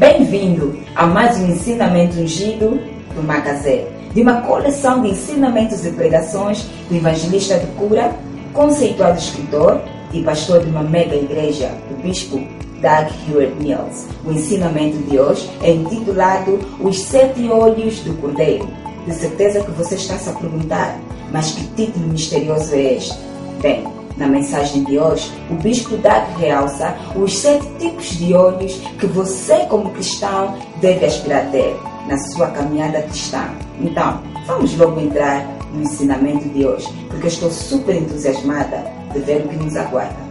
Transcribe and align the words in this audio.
Bem-vindo 0.00 0.78
a 0.96 1.06
mais 1.06 1.36
um 1.36 1.48
ensinamento 1.48 2.18
ungido 2.18 2.80
do 3.14 3.22
Macazé, 3.22 3.86
de 4.14 4.22
uma 4.22 4.40
coleção 4.40 5.02
de 5.02 5.10
ensinamentos 5.10 5.84
e 5.84 5.90
pregações 5.90 6.62
do 6.88 6.96
evangelista 6.96 7.58
de 7.58 7.66
cura, 7.72 8.10
conceituado 8.54 9.18
escritor 9.18 9.78
e 10.10 10.22
pastor 10.22 10.64
de 10.64 10.70
uma 10.70 10.82
mega 10.82 11.14
igreja, 11.14 11.68
do 11.90 12.02
bispo 12.02 12.38
Doug 12.80 13.12
Hewitt 13.28 13.62
Mills. 13.62 14.08
O 14.24 14.32
ensinamento 14.32 14.96
de 15.02 15.18
hoje 15.18 15.50
é 15.62 15.70
intitulado 15.70 16.58
Os 16.80 16.98
Sete 16.98 17.46
Olhos 17.50 18.00
do 18.00 18.14
Cordeiro. 18.22 18.66
De 19.06 19.12
certeza 19.12 19.62
que 19.62 19.70
você 19.72 19.96
está 19.96 20.16
se 20.16 20.30
a 20.30 20.32
perguntar, 20.32 20.98
mas 21.30 21.52
que 21.52 21.64
título 21.76 22.06
misterioso 22.06 22.74
é 22.74 22.94
este? 22.94 23.18
Bem, 23.60 23.84
na 24.20 24.28
mensagem 24.28 24.84
de 24.84 24.98
hoje, 24.98 25.32
o 25.50 25.54
Bispo 25.54 25.96
Doug 25.96 26.38
realça 26.38 26.94
os 27.16 27.38
sete 27.38 27.66
tipos 27.78 28.10
de 28.18 28.34
olhos 28.34 28.74
que 28.98 29.06
você, 29.06 29.64
como 29.64 29.90
cristão, 29.92 30.58
deve 30.76 31.06
aspirar 31.06 31.50
ter 31.50 31.74
na 32.06 32.18
sua 32.18 32.50
caminhada 32.50 33.00
cristã. 33.02 33.48
Então, 33.80 34.22
vamos 34.46 34.76
logo 34.76 35.00
entrar 35.00 35.46
no 35.72 35.82
ensinamento 35.82 36.46
de 36.50 36.66
hoje, 36.66 36.86
porque 37.08 37.28
estou 37.28 37.50
super 37.50 37.96
entusiasmada 37.96 38.84
de 39.10 39.20
ver 39.20 39.46
o 39.46 39.48
que 39.48 39.56
nos 39.56 39.74
aguarda. 39.74 40.30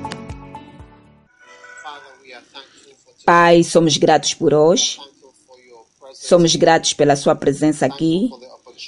Pai, 3.25 3.63
somos 3.63 3.97
gratos 3.97 4.35
por 4.35 4.53
hoje. 4.53 4.99
Somos 6.13 6.55
gratos 6.55 6.93
pela 6.93 7.15
Sua 7.15 7.33
presença 7.33 7.87
aqui. 7.87 8.29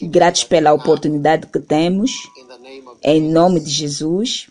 Gratos 0.03 0.43
pela 0.43 0.73
oportunidade 0.73 1.47
que 1.47 1.59
temos. 1.59 2.11
Em 3.03 3.19
nome 3.19 3.59
de 3.59 3.69
Jesus, 3.69 4.47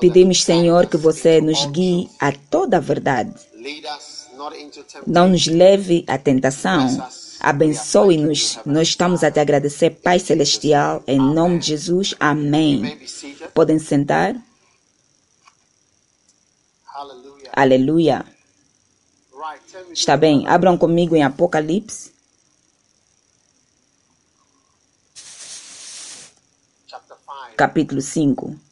pedimos, 0.00 0.42
Senhor, 0.42 0.86
que 0.86 0.96
você 0.96 1.40
nos 1.40 1.64
guie 1.66 2.08
a 2.20 2.32
toda 2.32 2.76
a 2.76 2.80
verdade. 2.80 3.34
Não 5.06 5.28
nos 5.28 5.46
leve 5.46 6.04
à 6.06 6.18
tentação. 6.18 7.08
Abençoe-nos. 7.40 8.58
Nós 8.64 8.88
estamos 8.88 9.22
a 9.22 9.30
te 9.30 9.40
agradecer, 9.40 9.90
Pai 9.90 10.18
Celestial, 10.18 11.02
em 11.06 11.18
nome 11.18 11.58
de 11.58 11.66
Jesus. 11.68 12.14
Amém. 12.18 12.98
Podem 13.54 13.78
sentar. 13.78 14.34
Aleluia. 17.52 18.24
Está 19.92 20.16
bem, 20.16 20.46
abram 20.46 20.76
comigo 20.76 21.14
em 21.14 21.22
Apocalipse. 21.22 22.12
Capítulo 27.56 28.02
5. 28.02 28.65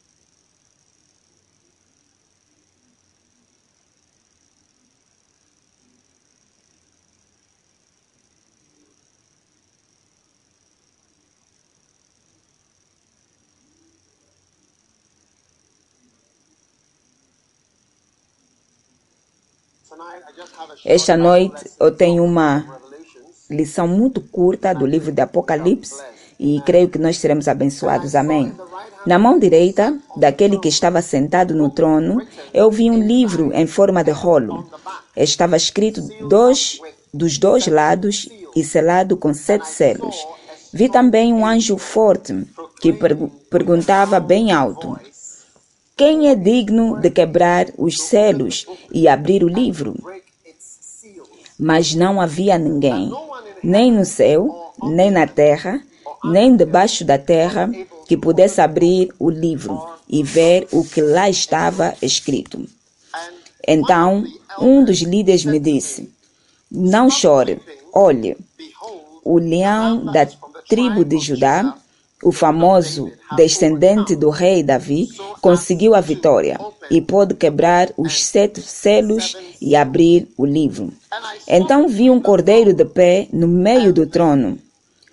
Esta 20.85 21.17
noite 21.17 21.65
eu 21.81 21.91
tenho 21.91 22.23
uma 22.23 22.79
lição 23.51 23.89
muito 23.89 24.21
curta 24.21 24.75
do 24.75 24.85
livro 24.85 25.11
de 25.11 25.23
Apocalipse 25.23 25.95
e 26.39 26.61
creio 26.67 26.91
que 26.91 26.99
nós 26.99 27.17
seremos 27.17 27.49
abençoados. 27.49 28.15
Amém. 28.15 28.53
Na 29.07 29.19
mão 29.19 29.39
direita 29.39 29.99
daquele 30.15 30.59
que 30.59 30.69
estava 30.69 31.01
sentado 31.01 31.55
no 31.55 31.71
trono, 31.71 32.21
eu 32.53 32.71
vi 32.71 32.91
um 32.91 33.03
livro 33.03 33.51
em 33.55 33.67
forma 33.67 34.05
de 34.05 34.11
rolo. 34.11 34.69
Estava 35.17 35.57
escrito 35.57 36.03
dois, 36.29 36.79
dos 37.13 37.39
dois 37.39 37.67
lados 37.67 38.29
e 38.55 38.63
selado 38.63 39.17
com 39.17 39.33
sete 39.33 39.67
selos. 39.69 40.17
Vi 40.71 40.91
também 40.91 41.33
um 41.33 41.47
anjo 41.47 41.79
forte 41.79 42.47
que 42.81 42.93
perguntava 43.51 44.21
bem 44.21 44.53
alto: 44.53 44.99
Quem 45.97 46.29
é 46.29 46.35
digno 46.35 47.01
de 47.01 47.11
quebrar 47.11 47.69
os 47.79 48.03
selos 48.03 48.67
e 48.93 49.09
abrir 49.09 49.43
o 49.45 49.49
livro? 49.49 49.95
Mas 51.59 51.95
não 51.95 52.21
havia 52.21 52.59
ninguém, 52.59 53.11
nem 53.63 53.93
no 53.93 54.05
céu, 54.05 54.73
nem 54.83 55.11
na 55.11 55.27
terra, 55.27 55.81
nem 56.25 56.57
debaixo 56.57 57.05
da 57.05 57.19
terra, 57.19 57.71
que 58.07 58.17
pudesse 58.17 58.61
abrir 58.61 59.09
o 59.19 59.31
livro 59.31 59.81
e 60.09 60.23
ver 60.23 60.67
o 60.73 60.85
que 60.85 61.01
lá 61.01 61.29
estava 61.29 61.95
escrito. 62.03 62.67
Então, 63.67 64.25
um 64.59 64.85
dos 64.85 65.01
líderes 65.01 65.45
me 65.45 65.59
disse: 65.59 66.11
Não 66.71 67.09
chore, 67.09 67.61
olhe, 67.93 68.37
o 69.25 69.39
leão 69.39 70.05
da 70.05 70.27
tribo 70.69 71.05
de 71.05 71.19
Judá, 71.19 71.77
o 72.25 72.33
famoso 72.33 73.13
descendente 73.37 74.17
do 74.17 74.31
rei 74.31 74.63
Davi, 74.63 75.09
conseguiu 75.41 75.95
a 75.95 76.01
vitória 76.01 76.59
e 76.91 77.01
pôde 77.01 77.35
quebrar 77.35 77.91
os 77.97 78.25
sete 78.25 78.61
selos 78.61 79.37
e 79.61 79.77
abrir 79.77 80.27
o 80.37 80.47
livro. 80.47 80.91
Então 81.47 81.87
vi 81.87 82.11
um 82.11 82.21
cordeiro 82.21 82.73
de 82.73 82.85
pé 82.85 83.29
no 83.33 83.47
meio 83.47 83.93
do 83.93 84.07
trono, 84.07 84.59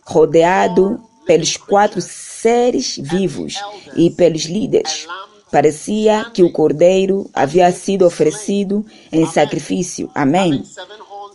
rodeado 0.05 0.99
pelos 1.25 1.57
quatro 1.57 2.01
seres 2.01 2.97
vivos 2.97 3.55
e 3.95 4.09
pelos 4.09 4.43
líderes. 4.43 5.05
Parecia 5.51 6.25
que 6.33 6.43
o 6.43 6.51
cordeiro 6.51 7.29
havia 7.33 7.69
sido 7.73 8.05
oferecido 8.05 8.85
em 9.11 9.25
sacrifício. 9.25 10.09
Amém. 10.15 10.63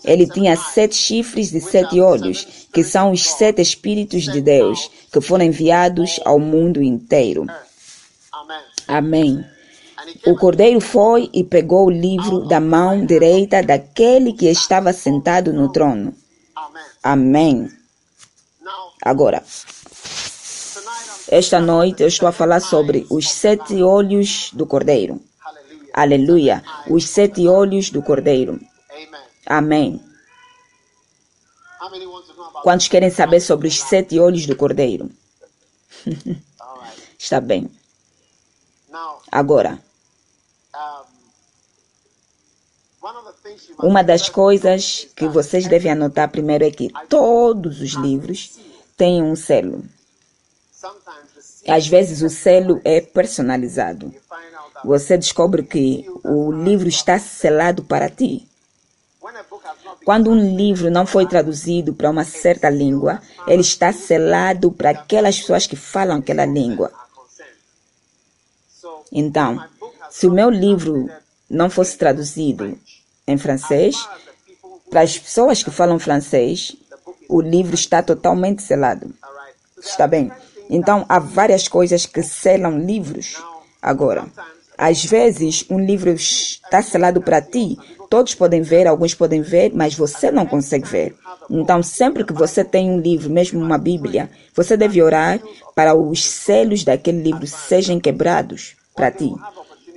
Ele 0.05 0.27
tinha 0.27 0.57
sete 0.57 0.95
chifres 0.95 1.53
e 1.53 1.61
sete 1.61 2.01
olhos, 2.01 2.69
que 2.73 2.84
são 2.84 3.12
os 3.12 3.29
sete 3.29 3.61
Espíritos 3.61 4.25
de 4.25 4.41
Deus, 4.41 4.91
que 5.12 5.21
foram 5.21 5.45
enviados 5.45 6.21
ao 6.25 6.39
mundo 6.39 6.83
inteiro. 6.83 7.47
Amém. 8.87 9.45
O 10.27 10.37
cordeiro 10.37 10.81
foi 10.81 11.29
e 11.33 11.43
pegou 11.43 11.87
o 11.87 11.91
livro 11.91 12.47
da 12.47 12.61
mão 12.61 13.05
direita 13.05 13.62
daquele 13.62 14.33
que 14.33 14.47
estava 14.47 14.93
sentado 14.93 15.53
no 15.53 15.73
trono. 15.73 16.15
Amém. 17.03 17.69
Agora, 19.03 19.43
esta 21.28 21.61
noite 21.61 22.03
eu 22.03 22.09
estou 22.09 22.28
a 22.28 22.33
falar 22.33 22.61
sobre 22.61 23.07
os 23.11 23.31
sete 23.31 23.83
olhos 23.83 24.51
do 24.53 24.67
cordeiro. 24.67 25.21
Aleluia. 25.93 26.63
Os 26.89 27.09
sete 27.09 27.49
olhos 27.49 27.91
do 27.91 28.03
cordeiro. 28.03 28.61
Amém. 29.47 30.03
Quantos 32.62 32.89
querem 32.89 33.11
saber 33.11 33.41
sobre 33.41 33.69
os 33.69 33.81
sete 33.81 34.19
olhos 34.19 34.47
do 34.47 34.57
cordeiro? 34.57 35.11
Está 37.19 37.41
bem. 37.41 37.71
Agora, 39.31 39.81
uma 43.79 44.03
das 44.03 44.29
coisas 44.29 45.07
que 45.15 45.29
vocês 45.29 45.69
devem 45.69 45.93
anotar 45.93 46.31
primeiro 46.31 46.65
é 46.65 46.71
que 46.71 46.91
todos 47.09 47.81
os 47.81 47.93
livros 47.93 48.59
têm 48.97 49.23
um 49.23 49.37
selo. 49.37 49.84
Às 51.69 51.87
vezes 51.87 52.23
o 52.23 52.31
selo 52.31 52.81
é 52.84 53.01
personalizado. 53.01 54.15
Você 54.84 55.17
descobre 55.17 55.63
que 55.63 56.05
o 56.25 56.53
livro 56.53 56.89
está 56.89 57.19
selado 57.19 57.84
para 57.84 58.09
ti. 58.09 58.49
Quando 60.06 60.31
um 60.31 60.56
livro 60.56 60.89
não 60.89 61.05
foi 61.05 61.27
traduzido 61.27 61.93
para 61.93 62.09
uma 62.09 62.22
certa 62.22 62.71
língua, 62.71 63.21
ele 63.44 63.62
está 63.62 63.93
selado 63.93 64.71
para 64.71 64.91
aquelas 64.91 65.41
pessoas 65.41 65.67
que 65.67 65.75
falam 65.75 66.19
aquela 66.19 66.47
língua. 66.47 66.93
Então, 69.11 69.61
se 70.09 70.28
o 70.28 70.31
meu 70.31 70.49
livro 70.49 71.11
não 71.50 71.69
fosse 71.69 71.99
traduzido 71.99 72.78
em 73.27 73.37
francês, 73.37 74.09
para 74.89 75.01
as 75.01 75.19
pessoas 75.19 75.65
que 75.65 75.72
falam 75.72 75.98
francês, 75.98 76.77
o 77.28 77.41
livro 77.41 77.75
está 77.75 78.01
totalmente 78.01 78.63
selado. 78.63 79.13
Está 79.77 80.07
bem? 80.07 80.30
Então, 80.71 81.04
há 81.09 81.19
várias 81.19 81.66
coisas 81.66 82.07
que 82.07 82.22
selam 82.22 82.78
livros. 82.78 83.42
Agora, 83.83 84.25
às 84.77 85.05
vezes, 85.05 85.65
um 85.71 85.78
livro 85.78 86.11
está 86.11 86.83
selado 86.83 87.21
para 87.21 87.41
ti. 87.41 87.78
Todos 88.11 88.34
podem 88.34 88.63
ver, 88.63 88.87
alguns 88.87 89.15
podem 89.15 89.41
ver, 89.43 89.73
mas 89.75 89.95
você 89.95 90.31
não 90.31 90.47
consegue 90.47 90.89
ver. 90.89 91.15
Então, 91.51 91.83
sempre 91.83 92.25
que 92.25 92.33
você 92.33 92.65
tem 92.65 92.91
um 92.91 93.01
livro, 93.01 93.31
mesmo 93.31 93.61
uma 93.61 93.78
Bíblia, 93.78 94.31
você 94.55 94.77
deve 94.77 95.03
orar 95.03 95.41
para 95.75 95.95
os 95.95 96.25
selos 96.25 96.84
daquele 96.84 97.23
livro 97.23 97.47
sejam 97.47 97.99
quebrados 97.99 98.77
para 98.95 99.11
ti. 99.11 99.33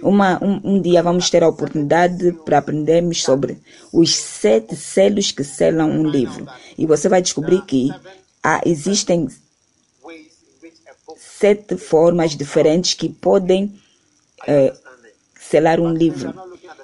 Uma, 0.02 0.42
um, 0.42 0.62
um, 0.64 0.82
dia 0.82 1.04
vamos 1.04 1.30
ter 1.30 1.44
a 1.44 1.50
oportunidade 1.50 2.32
para 2.46 2.60
aprendermos 2.60 3.22
sobre 3.22 3.58
os 3.92 4.16
sete 4.16 4.76
selos 4.76 5.32
que 5.32 5.44
selam 5.44 5.90
um 5.92 6.08
livro. 6.08 6.48
E 6.78 6.86
você 6.86 7.10
vai 7.10 7.22
descobrir 7.22 7.62
que 7.64 7.92
há, 8.42 8.62
existem 8.66 9.28
sete 11.18 11.76
formas 11.76 12.32
diferentes 12.32 12.94
que 12.94 13.10
podem 13.10 13.74
é, 14.48 14.74
selar 15.40 15.80
um 15.80 15.92
livro. 15.94 16.34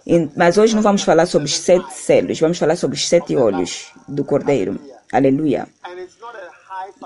E- 0.06 0.30
Mas 0.36 0.58
hoje 0.58 0.76
não 0.76 0.82
vamos 0.82 1.04
falar 1.04 1.26
sobre 1.26 1.48
os 1.48 1.58
sete 1.58 1.94
selos, 1.94 2.40
vamos 2.40 2.58
falar 2.58 2.76
sobre 2.76 2.96
os 2.98 3.08
sete 3.08 3.36
olhos 3.36 3.88
do 4.08 4.24
Cordeiro. 4.24 4.80
Aleluia. 5.12 5.68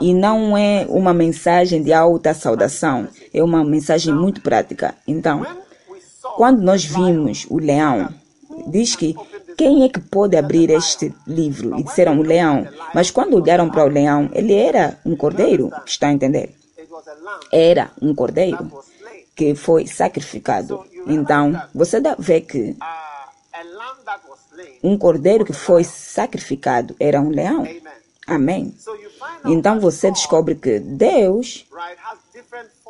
E 0.01 0.13
não 0.13 0.57
é 0.57 0.85
uma 0.89 1.13
mensagem 1.13 1.81
de 1.83 1.91
alta 1.93 2.33
saudação, 2.33 3.07
é 3.33 3.43
uma 3.43 3.63
mensagem 3.63 4.13
muito 4.13 4.41
prática. 4.41 4.95
Então, 5.07 5.45
quando 6.35 6.61
nós 6.61 6.83
vimos 6.85 7.45
o 7.49 7.57
leão, 7.59 8.09
diz 8.67 8.95
que 8.95 9.15
quem 9.57 9.83
é 9.83 9.89
que 9.89 9.99
pode 9.99 10.37
abrir 10.37 10.69
este 10.69 11.13
livro? 11.27 11.77
E 11.77 11.83
disseram 11.83 12.17
o 12.19 12.23
leão. 12.23 12.65
Mas 12.93 13.11
quando 13.11 13.35
olharam 13.35 13.69
para 13.69 13.83
o 13.85 13.89
leão, 13.89 14.29
ele 14.33 14.53
era 14.53 14.97
um 15.05 15.15
cordeiro. 15.15 15.69
Está 15.85 16.07
a 16.07 16.13
entender? 16.13 16.55
Era 17.51 17.91
um 18.01 18.13
cordeiro. 18.15 18.71
Que 19.39 19.55
foi 19.55 19.87
sacrificado. 19.87 20.85
Então, 21.07 21.53
você 21.73 22.01
vê 22.19 22.41
que 22.41 22.75
um 24.83 24.97
cordeiro 24.97 25.45
que 25.45 25.53
foi 25.53 25.85
sacrificado 25.85 26.93
era 26.99 27.21
um 27.21 27.29
leão. 27.29 27.65
Amém. 28.27 28.75
Então 29.45 29.79
você 29.79 30.11
descobre 30.11 30.55
que 30.55 30.77
Deus 30.77 31.65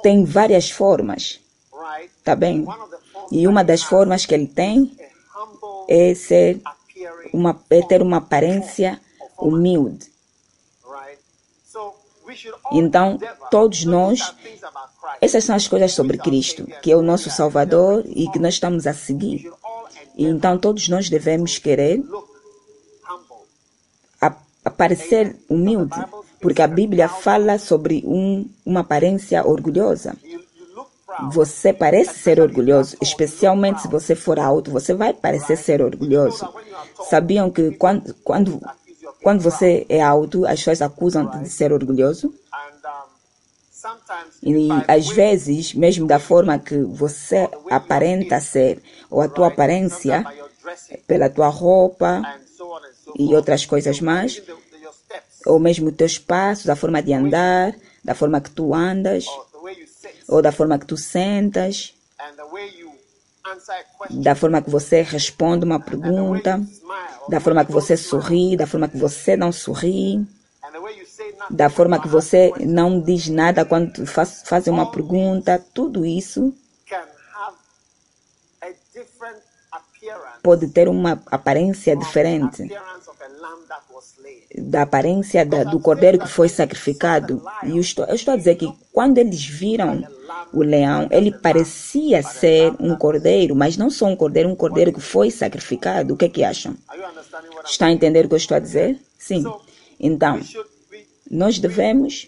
tem 0.02 0.26
várias 0.26 0.72
formas, 0.72 1.40
tá 2.24 2.36
bem? 2.36 2.66
E 3.32 3.48
uma 3.48 3.64
das 3.64 3.84
formas 3.84 4.26
que 4.26 4.34
ele 4.34 4.48
tem 4.48 4.98
é 5.88 6.16
ser 6.16 6.60
uma 7.32 7.56
é 7.70 7.82
ter 7.84 8.02
uma 8.02 8.18
aparência 8.18 9.00
humilde. 9.38 10.09
Então, 12.72 13.20
todos 13.50 13.84
to 13.84 13.90
nós-. 13.90 14.34
Essas 15.22 15.44
são 15.44 15.56
as 15.56 15.68
coisas 15.68 15.94
sobre 15.94 16.18
Cristo, 16.18 16.66
que 16.82 16.92
é 16.92 16.96
o 16.96 17.02
nosso 17.02 17.30
Salvador 17.30 18.04
e 18.06 18.30
que 18.30 18.40
nós 18.40 18.56
estamos 18.56 18.88
a 18.88 18.94
seguir. 18.94 19.52
E 20.16 20.26
então 20.26 20.58
todos 20.58 20.88
nós 20.90 21.10
devemos 21.10 21.58
querer 21.58 22.04
aparecer 24.64 25.36
humilde, 25.50 25.96
porque 26.42 26.62
a 26.62 26.68
Bíblia 26.68 27.08
fala 27.08 27.58
sobre 27.58 28.04
um, 28.06 28.48
uma 28.66 28.82
aparência 28.82 29.46
orgulhosa. 29.46 30.16
Você 31.32 31.74
parece 31.74 32.20
ser 32.20 32.40
orgulhoso, 32.40 32.96
especialmente 33.02 33.82
se 33.82 33.88
você 33.88 34.16
for 34.16 34.40
alto, 34.40 34.72
você 34.72 34.94
vai 34.94 35.14
parecer 35.14 35.58
ser 35.58 35.82
orgulhoso. 35.82 36.48
Sabiam 37.10 37.50
que 37.50 37.72
quando, 37.72 38.14
quando, 38.24 38.62
quando 39.22 39.42
você 39.42 39.86
é 39.90 40.02
alto, 40.02 40.46
as 40.46 40.60
pessoas 40.60 40.82
acusam-te 40.82 41.40
de 41.40 41.50
ser 41.50 41.72
orgulhoso? 41.72 42.34
E 44.44 44.70
às 44.88 45.10
vezes, 45.10 45.74
mesmo 45.74 46.06
da 46.06 46.20
forma 46.20 46.60
que 46.60 46.78
você 46.84 47.50
aparenta 47.70 48.40
ser, 48.40 48.82
ou 49.10 49.22
a 49.22 49.28
tua 49.28 49.48
aparência, 49.48 50.26
dressing 50.62 50.98
pela 51.08 51.30
tua 51.30 51.48
roupa 51.48 52.22
e 53.18 53.34
outras 53.34 53.66
coisas 53.66 54.00
mais, 54.02 54.42
ou 55.46 55.60
mesmo 55.60 55.92
teus 55.92 56.18
passos, 56.18 56.70
a 56.70 56.76
forma 56.76 57.02
de 57.02 57.14
andar, 57.14 57.76
da 58.04 58.14
forma 58.14 58.42
que 58.42 58.52
tu 58.52 58.74
andas, 58.74 59.26
ou 60.28 60.42
da 60.42 60.52
forma 60.52 60.78
que 60.78 60.86
tu 60.86 60.98
sentas, 60.98 61.94
da 64.12 64.36
forma 64.36 64.62
que 64.62 64.70
você 64.70 65.02
responde 65.02 65.66
uma 65.66 65.80
pergunta, 65.80 66.62
da 67.30 67.40
forma 67.40 67.66
que 67.66 67.72
você 67.72 67.96
sorri, 67.98 68.56
da 68.58 68.66
forma 68.68 68.88
que 68.88 68.98
você 68.98 69.36
não 69.38 69.52
sorri, 69.52 70.26
da 71.50 71.70
forma 71.70 72.00
que 72.02 72.08
você 72.08 72.52
não 72.60 73.00
diz 73.02 73.28
nada 73.28 73.66
quando 73.66 74.06
faz, 74.06 74.44
faz 74.46 74.68
uma 74.68 74.92
pergunta, 74.92 75.64
tudo 75.74 76.06
isso 76.06 76.54
pode 80.42 80.68
ter 80.68 80.88
uma 80.88 81.22
aparência 81.28 81.96
diferente 81.96 82.64
da 84.58 84.82
aparência 84.84 85.46
da- 85.46 85.64
do 85.64 85.80
cordeiro 85.80 86.18
que 86.20 86.28
foi 86.28 86.50
sacrificado. 86.50 87.44
E 87.64 87.72
eu 87.72 87.82
estou, 87.82 88.06
eu 88.06 88.16
estou 88.16 88.34
a 88.34 88.38
dizer 88.38 88.56
que 88.56 88.72
quando 88.94 89.18
eles 89.18 89.46
viram 89.46 90.02
o 90.54 90.62
leão, 90.64 91.08
ele 91.12 91.32
parecia 91.32 92.22
ser 92.24 92.74
um 92.80 92.96
cordeiro, 92.96 93.56
mas 93.56 93.78
não 93.78 93.90
só 93.90 94.06
um 94.06 94.16
cordeiro, 94.16 94.50
um 94.50 94.56
cordeiro 94.56 94.94
que 94.94 95.02
foi 95.02 95.30
sacrificado. 95.32 96.14
O 96.14 96.18
que 96.18 96.26
é 96.26 96.30
que 96.30 96.44
acham? 96.44 96.76
Está 97.66 97.88
a 97.88 97.92
entender 97.92 98.26
o 98.26 98.28
que 98.28 98.36
eu 98.36 98.38
estou 98.38 98.58
a 98.58 98.60
dizer? 98.60 99.00
Sim. 99.18 99.44
Então, 100.00 100.40
nós 101.30 101.60
devemos, 101.60 102.28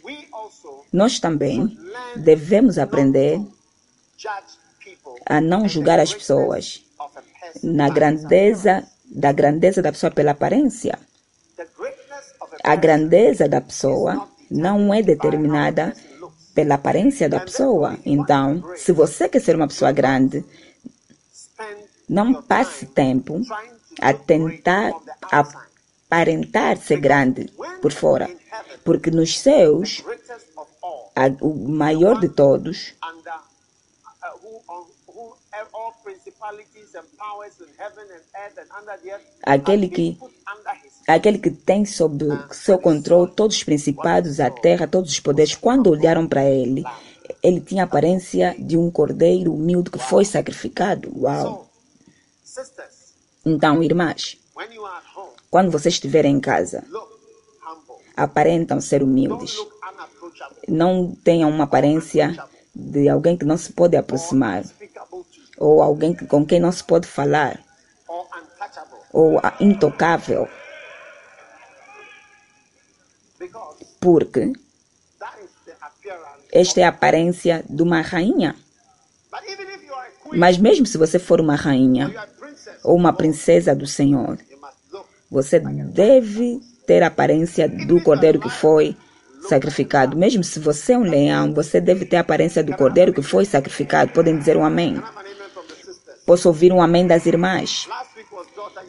nós 0.92 1.20
também 1.20 1.78
devemos 2.16 2.78
aprender 2.78 3.42
a 5.26 5.42
não 5.42 5.68
julgar 5.68 6.00
as 6.00 6.14
pessoas 6.14 6.84
na 7.64 7.90
grandeza 7.90 8.86
da 9.06 9.32
grandeza 9.32 9.82
da 9.82 9.92
pessoa 9.92 10.12
pela 10.12 10.32
aparência. 10.32 10.98
a 12.64 12.76
grandeza 12.76 13.48
da 13.48 13.60
pessoa 13.60 14.28
não 14.50 14.94
é 14.94 15.02
determinada 15.02 15.94
pela 16.54 16.76
aparência 16.76 17.30
da 17.30 17.40
pessoa. 17.40 17.98
Então, 18.06 18.64
se 18.76 18.92
você 18.92 19.28
quer 19.30 19.40
ser 19.42 19.56
uma 19.56 19.68
pessoa 19.68 19.92
grande, 19.92 20.44
não 22.10 22.42
passe 22.42 22.86
tempo 22.88 23.42
a 24.02 24.14
tentar 24.14 24.92
aparentar 25.32 26.78
ser 26.78 27.00
grande 27.00 27.46
por 27.82 27.92
fora. 27.92 28.30
Porque 28.84 29.10
nos 29.12 29.40
céus, 29.40 30.04
o 31.42 31.54
maior 31.70 32.20
de 32.20 32.30
todos, 32.30 32.94
Aquele 39.44 39.88
que- 39.90 40.18
aquele 41.16 41.38
que 41.38 41.50
tem 41.50 41.86
sob 41.86 42.26
seu 42.52 42.78
controle 42.78 43.32
todos 43.32 43.58
os 43.58 43.64
principados, 43.64 44.40
a 44.40 44.50
terra, 44.50 44.88
todos 44.88 45.12
os 45.12 45.20
poderes, 45.20 45.56
quando 45.56 45.90
olharam 45.90 46.28
para 46.28 46.44
ele, 46.44 46.84
ele 47.42 47.60
tinha 47.60 47.84
a 47.84 47.86
aparência 47.86 48.56
de 48.58 48.78
um 48.78 48.92
cordeiro 48.92 49.54
humilde 49.54 49.90
que 49.90 50.00
foi 50.00 50.26
sacrificado. 50.26 51.12
Uau! 51.16 51.68
Então, 53.46 53.82
irmãs, 53.82 54.38
quando 55.50 55.72
vocês 55.72 55.96
estiverem 55.96 56.36
em 56.36 56.40
casa, 56.40 56.84
aparentam 58.16 58.80
ser 58.80 59.02
humildes. 59.02 59.56
Não 60.68 61.16
tenham 61.24 61.50
uma 61.50 61.64
aparência 61.64 62.38
de 62.74 63.10
alguém 63.10 63.36
que 63.36 63.46
não 63.46 63.58
se 63.58 63.74
pode 63.74 63.98
aproximar, 63.98 64.64
ou 65.58 65.82
alguém 65.82 66.14
com 66.14 66.46
quem 66.46 66.60
não 66.60 66.72
se 66.72 66.84
pode 66.84 67.08
falar, 67.08 67.60
ou 69.12 69.42
intocável, 69.60 70.48
porque 74.00 74.54
esta 76.52 76.82
é 76.82 76.84
a 76.84 76.90
aparência 76.90 77.64
de 77.70 77.82
uma 77.82 78.02
rainha. 78.02 78.56
Mas 80.34 80.58
mesmo 80.58 80.86
se 80.86 80.98
você 80.98 81.20
for 81.20 81.40
uma 81.40 81.56
rainha 81.56 82.14
ou 82.84 82.96
uma 82.96 83.14
princesa 83.14 83.76
do 83.76 83.88
Senhor, 83.88 84.38
você 85.30 85.60
deve 85.60 86.60
ter 86.86 87.04
a 87.04 87.08
aparência 87.08 87.70
do 87.70 88.02
cordeiro 88.02 88.40
que 88.40 88.50
foi 88.50 88.96
sacrificado. 89.48 90.18
Mesmo 90.18 90.44
se 90.44 90.60
você 90.60 90.94
é 90.94 90.98
um 90.98 91.04
leão, 91.04 91.54
você 91.54 91.80
deve 91.80 92.06
ter 92.06 92.18
a 92.18 92.22
aparência 92.22 92.64
do 92.64 92.76
cordeiro 92.76 93.14
que 93.14 93.22
foi 93.22 93.46
sacrificado. 93.46 94.12
Podem 94.12 94.38
dizer 94.38 94.58
um 94.58 94.66
amém. 94.66 95.02
Posso 96.26 96.48
ouvir 96.48 96.72
um 96.72 96.82
amém 96.82 97.08
das 97.08 97.26
irmãs? 97.26 97.88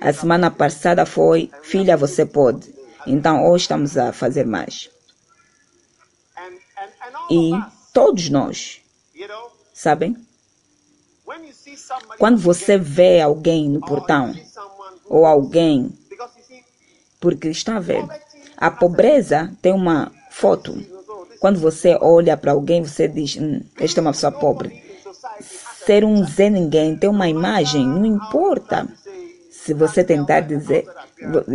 A 0.01 0.13
semana 0.13 0.51
passada 0.51 1.07
foi 1.07 1.51
filha, 1.63 1.97
você 1.97 2.27
pode. 2.27 2.82
Então 3.07 3.47
hoje 3.47 3.63
estamos 3.63 3.97
a 3.97 4.13
fazer 4.13 4.47
mais. 4.47 4.91
E 7.31 7.51
todos 7.93 8.29
nós, 8.29 8.81
sabem? 9.73 10.17
Quando 12.19 12.39
você 12.39 12.77
vê 12.79 13.21
alguém 13.21 13.69
no 13.69 13.79
or 13.79 13.87
portão, 13.87 14.35
ou 15.07 15.27
alguém, 15.27 15.91
porque 17.21 17.49
estão 17.49 17.77
a 17.77 17.81
ver, 17.81 18.05
a 18.57 18.71
pobreza 18.71 19.53
tem 19.61 19.73
uma 19.73 20.13
foto. 20.31 20.75
Quando 21.41 21.59
você 21.59 21.99
olha 22.01 22.37
para 22.37 22.53
alguém, 22.53 22.83
você 22.83 23.09
diz: 23.09 23.37
hum, 23.37 23.61
esta 23.79 24.01
é 24.01 24.03
uma 24.03 24.13
pessoa 24.13 24.33
pobre. 24.33 24.83
Ser 25.85 26.05
um 26.05 26.25
Zé 26.25 26.49
Ninguém 26.49 26.97
tem 26.97 27.11
uma 27.11 27.29
imagem, 27.29 27.87
não 27.87 28.07
importa. 28.07 28.87
Se 29.65 29.73
você 29.75 30.03
tentar 30.03 30.41
dizer, 30.41 30.85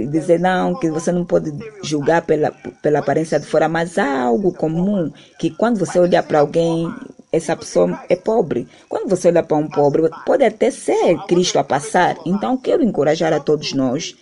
dizer 0.10 0.40
não, 0.40 0.76
que 0.80 0.90
você 0.90 1.12
não 1.12 1.26
pode 1.26 1.52
julgar 1.84 2.22
pela, 2.22 2.52
pela 2.82 3.00
aparência 3.00 3.38
de 3.38 3.46
fora, 3.46 3.68
mas 3.68 3.98
há 3.98 4.22
algo 4.22 4.54
comum 4.54 5.12
que 5.38 5.50
quando 5.50 5.78
você 5.78 6.00
olha 6.00 6.24
para 6.24 6.40
alguém, 6.40 6.90
essa 7.34 7.54
pessoa 7.56 8.02
é 8.08 8.16
pobre. 8.16 8.66
Quando 8.88 9.10
você 9.10 9.28
olha 9.28 9.44
para 9.44 9.58
um 9.58 9.68
pobre, 9.68 10.10
pode 10.26 10.46
até 10.46 10.72
ser 10.72 11.18
Cristo 11.28 11.60
a 11.60 11.64
passar. 11.66 12.16
Então, 12.26 12.56
quero 12.56 12.82
encorajar 12.82 13.34
a 13.34 13.42
todos 13.42 13.74
nós 13.74 14.16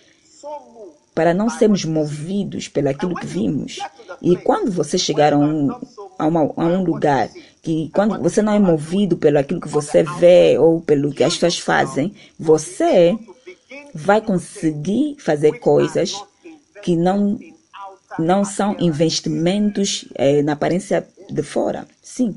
para 1.14 1.32
não 1.32 1.48
sermos 1.48 1.84
movidos 1.84 2.66
pelaquilo 2.68 3.14
que 3.14 3.26
vimos. 3.26 3.78
E 4.20 4.36
quando 4.36 4.70
você 4.70 4.98
chegar 4.98 5.32
a 5.32 5.38
um, 5.38 5.70
a 6.18 6.26
uma- 6.26 6.52
a 6.56 6.64
um 6.64 6.82
lugar 6.82 7.28
que 7.62 7.88
quando 7.94 8.20
você 8.20 8.42
não 8.42 8.52
é 8.52 8.58
movido 8.58 9.16
pelo 9.16 9.38
aquilo 9.38 9.60
que 9.60 9.68
você 9.68 10.02
vê 10.02 10.58
ou 10.58 10.80
pelo 10.80 11.12
que 11.12 11.22
as 11.24 11.34
pessoas 11.34 11.58
fazem, 11.58 12.12
você 12.38 13.16
vai 13.94 14.20
conseguir 14.20 15.16
fazer 15.18 15.58
coisas 15.58 16.14
que 16.82 16.96
não 16.96 17.38
não 18.18 18.44
são 18.44 18.76
investimentos 18.78 20.06
eh, 20.14 20.42
na 20.42 20.52
aparência 20.52 21.06
de 21.28 21.42
fora. 21.42 21.86
Sim. 22.02 22.34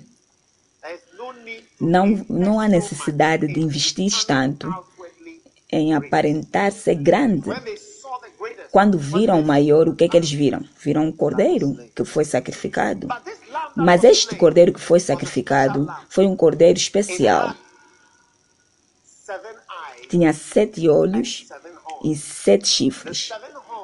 Não, 1.79 2.25
não 2.27 2.59
há 2.59 2.67
necessidade 2.67 3.47
de 3.47 3.61
investir 3.61 4.11
tanto 4.25 4.67
em 5.71 5.93
aparentar 5.93 6.71
ser 6.71 6.95
grande. 6.95 7.49
Quando 8.71 8.97
viram 8.97 9.39
o 9.39 9.45
maior, 9.45 9.87
o 9.87 9.95
que 9.95 10.03
é 10.03 10.09
que 10.09 10.17
eles 10.17 10.31
viram? 10.31 10.63
Viram 10.83 11.05
um 11.05 11.11
cordeiro 11.11 11.77
que 11.95 12.03
foi 12.03 12.25
sacrificado. 12.25 13.07
Mas 13.75 14.03
este 14.03 14.35
cordeiro 14.35 14.73
que 14.73 14.79
foi 14.79 14.99
sacrificado 14.99 15.87
foi 16.09 16.25
um 16.25 16.35
cordeiro 16.35 16.77
especial. 16.77 17.55
Tinha 20.09 20.33
sete 20.33 20.89
olhos 20.89 21.45
e 22.03 22.15
sete 22.15 22.67
chifres. 22.67 23.29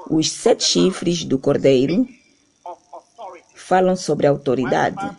Os 0.10 0.32
sete 0.32 0.64
chifres 0.64 1.24
do 1.24 1.38
cordeiro 1.38 2.08
falam 3.54 3.96
sobre 3.96 4.28
autoridade. 4.28 5.10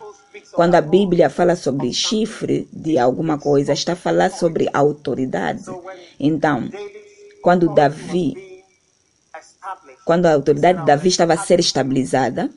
Quando 0.53 0.75
a 0.75 0.81
Bíblia 0.81 1.29
fala 1.29 1.55
sobre 1.55 1.93
chifre 1.93 2.67
de 2.73 2.97
alguma 2.97 3.37
coisa, 3.37 3.73
está 3.73 3.93
a 3.93 3.95
falar 3.95 4.31
sobre 4.31 4.69
autoridade. 4.73 5.63
Então, 6.19 6.69
quando 7.41 7.73
Davi, 7.73 8.63
quando 10.03 10.25
a 10.25 10.33
autoridade 10.33 10.79
de 10.79 10.85
Davi 10.85 11.09
estava 11.09 11.33
a 11.33 11.37
ser 11.37 11.59
estabilizada, 11.59 12.49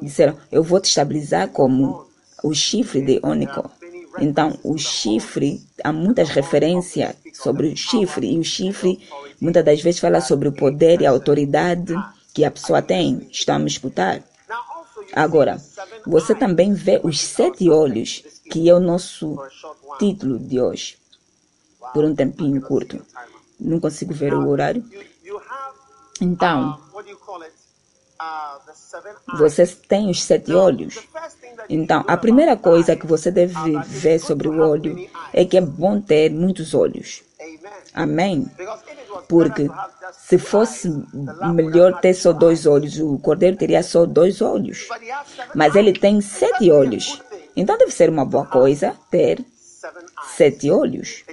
disseram: 0.00 0.36
Eu 0.50 0.62
vou 0.62 0.80
te 0.80 0.88
estabilizar 0.88 1.48
como 1.48 2.06
o 2.42 2.54
chifre 2.54 3.02
de 3.02 3.20
Ônico. 3.22 3.70
Então, 4.18 4.58
o 4.64 4.76
chifre, 4.76 5.62
há 5.84 5.92
muitas 5.92 6.28
referências 6.30 7.14
sobre 7.32 7.68
o 7.68 7.76
chifre, 7.76 8.32
e 8.32 8.38
o 8.38 8.44
chifre 8.44 8.98
muitas 9.40 9.64
das 9.64 9.80
vezes 9.80 10.00
fala 10.00 10.20
sobre 10.20 10.48
o 10.48 10.52
poder 10.52 11.00
e 11.00 11.06
a 11.06 11.10
autoridade 11.10 11.94
que 12.34 12.44
a 12.44 12.50
pessoa 12.50 12.82
tem. 12.82 13.28
Estão 13.30 13.56
a 13.56 13.66
escutar? 13.66 14.22
Agora, 15.12 15.60
você 16.06 16.34
também 16.34 16.72
vê 16.72 17.00
os 17.02 17.20
sete 17.20 17.68
olhos, 17.68 18.22
que 18.50 18.68
é 18.68 18.74
o 18.74 18.80
nosso 18.80 19.36
título 19.98 20.38
de 20.38 20.60
hoje, 20.60 20.98
por 21.92 22.04
um 22.04 22.14
tempinho 22.14 22.60
curto. 22.60 23.04
Não 23.58 23.80
consigo 23.80 24.14
ver 24.14 24.34
o 24.34 24.48
horário. 24.48 24.84
Então, 26.20 26.78
você 29.38 29.66
tem 29.66 30.10
os 30.10 30.22
sete 30.22 30.52
olhos. 30.52 30.98
Então, 31.68 32.04
a 32.06 32.16
primeira 32.16 32.56
coisa 32.56 32.96
que 32.96 33.06
você 33.06 33.30
deve 33.30 33.54
ver 33.86 34.18
sobre 34.18 34.48
o 34.48 34.60
olho 34.60 35.08
é 35.32 35.44
que 35.44 35.56
é 35.56 35.60
bom 35.60 36.00
ter 36.00 36.30
muitos 36.30 36.74
olhos. 36.74 37.22
Amém? 37.94 38.46
Porque 39.28 39.68
se 40.12 40.38
fosse 40.38 40.88
melhor 41.54 42.00
ter 42.00 42.14
só 42.14 42.32
dois 42.32 42.66
olhos, 42.66 42.98
o 42.98 43.18
cordeiro 43.18 43.56
teria 43.56 43.82
só 43.82 44.06
dois 44.06 44.40
olhos. 44.40 44.88
Mas 45.54 45.74
ele 45.74 45.92
tem 45.92 46.20
sete 46.20 46.70
olhos. 46.70 47.20
Então 47.56 47.76
deve 47.76 47.90
ser 47.90 48.08
uma 48.08 48.24
boa 48.24 48.46
coisa 48.46 48.96
ter 49.10 49.44
sete 50.36 50.70
olhos. 50.70 51.24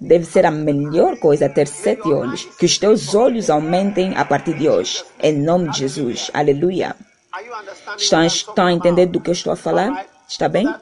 Deve 0.00 0.24
ser 0.24 0.44
a 0.44 0.50
melhor 0.50 1.16
coisa 1.18 1.48
ter 1.48 1.66
sete 1.66 2.08
olhos. 2.12 2.44
Que 2.58 2.66
os 2.66 2.78
teus 2.78 3.14
olhos 3.14 3.50
aumentem 3.50 4.16
a 4.16 4.24
partir 4.24 4.54
de 4.54 4.68
hoje. 4.68 5.04
Em 5.22 5.38
nome 5.38 5.70
de 5.70 5.78
Jesus. 5.78 6.30
Aleluia. 6.34 6.96
Estão, 7.96 8.24
estão 8.24 8.66
a 8.66 8.72
entender 8.72 9.06
do 9.06 9.20
que 9.20 9.30
eu 9.30 9.32
estou 9.32 9.52
a 9.52 9.56
falar? 9.56 10.06
Está 10.28 10.48
bem? 10.48 10.72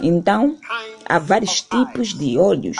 Então, 0.00 0.56
há 1.04 1.18
vários 1.18 1.60
tipos 1.60 2.14
de 2.14 2.38
olhos. 2.38 2.76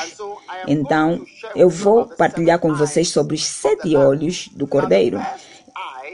Então, 0.67 1.25
eu 1.55 1.69
vou 1.69 2.07
partilhar 2.07 2.59
com 2.59 2.75
vocês 2.75 3.09
sobre 3.09 3.35
os 3.35 3.45
sete 3.45 3.97
olhos 3.97 4.49
do 4.53 4.67
cordeiro. 4.67 5.21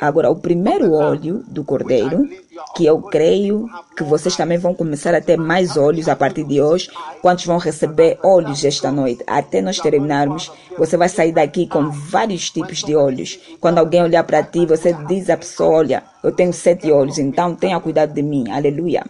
Agora, 0.00 0.30
o 0.30 0.36
primeiro 0.36 0.92
olho 0.92 1.44
do 1.48 1.64
cordeiro, 1.64 2.28
que 2.76 2.84
eu 2.84 3.00
creio 3.00 3.68
que 3.96 4.02
vocês 4.02 4.36
também 4.36 4.58
vão 4.58 4.74
começar 4.74 5.14
a 5.14 5.20
ter 5.20 5.36
mais 5.36 5.76
olhos 5.76 6.08
a 6.08 6.16
partir 6.16 6.44
de 6.44 6.60
hoje. 6.60 6.90
Quantos 7.22 7.46
vão 7.46 7.58
receber 7.58 8.18
olhos 8.22 8.64
esta 8.64 8.90
noite? 8.90 9.22
Até 9.26 9.60
nós 9.60 9.78
terminarmos, 9.78 10.50
você 10.76 10.96
vai 10.96 11.08
sair 11.08 11.32
daqui 11.32 11.66
com 11.66 11.90
vários 11.90 12.50
tipos 12.50 12.82
de 12.82 12.94
olhos. 12.94 13.38
Quando 13.60 13.78
alguém 13.78 14.02
olhar 14.02 14.24
para 14.24 14.42
ti, 14.42 14.66
você 14.66 14.92
diz 15.06 15.30
à 15.30 15.36
pessoa: 15.36 15.78
Olha, 15.78 16.02
eu 16.22 16.32
tenho 16.32 16.52
sete 16.52 16.90
olhos, 16.90 17.18
então 17.18 17.54
tenha 17.54 17.80
cuidado 17.80 18.12
de 18.12 18.22
mim. 18.22 18.50
Aleluia. 18.50 19.04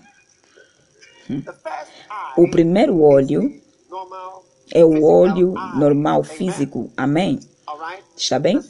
O 2.37 2.51
primeiro 2.51 3.01
olho 3.01 3.53
é 4.73 4.85
o 4.85 5.05
olho 5.05 5.55
normal 5.77 6.23
físico. 6.23 6.91
Amém? 6.97 7.39
Está 8.17 8.39
bem? 8.39 8.61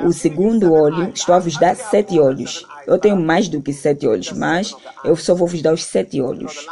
O 0.00 0.12
segundo 0.12 0.72
olho, 0.72 1.12
estou 1.14 1.34
a 1.34 1.38
vos 1.38 1.56
dar 1.58 1.76
sete 1.76 2.18
olhos. 2.18 2.66
Eu 2.86 2.98
tenho 2.98 3.16
mais 3.16 3.48
do 3.48 3.60
que 3.60 3.72
sete 3.72 4.06
olhos, 4.06 4.32
mas 4.32 4.74
eu 5.04 5.14
só 5.14 5.34
vou 5.34 5.46
vos 5.46 5.60
dar 5.60 5.74
os 5.74 5.84
sete 5.84 6.20
olhos. 6.20 6.66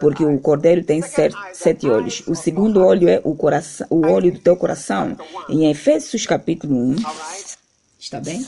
Porque 0.00 0.24
o 0.24 0.38
cordeiro 0.40 0.82
tem 0.82 1.02
sete, 1.02 1.88
olhos. 1.88 2.22
O 2.26 2.34
segundo 2.34 2.82
olho 2.82 3.08
é 3.08 3.20
o, 3.22 3.36
coração, 3.36 3.86
o 3.90 4.06
olho 4.06 4.32
do 4.32 4.38
teu 4.38 4.56
coração. 4.56 5.16
Em 5.48 5.70
Efésios 5.70 6.26
capítulo 6.26 6.74
1, 6.74 6.96
está 7.98 8.20
bem? 8.20 8.46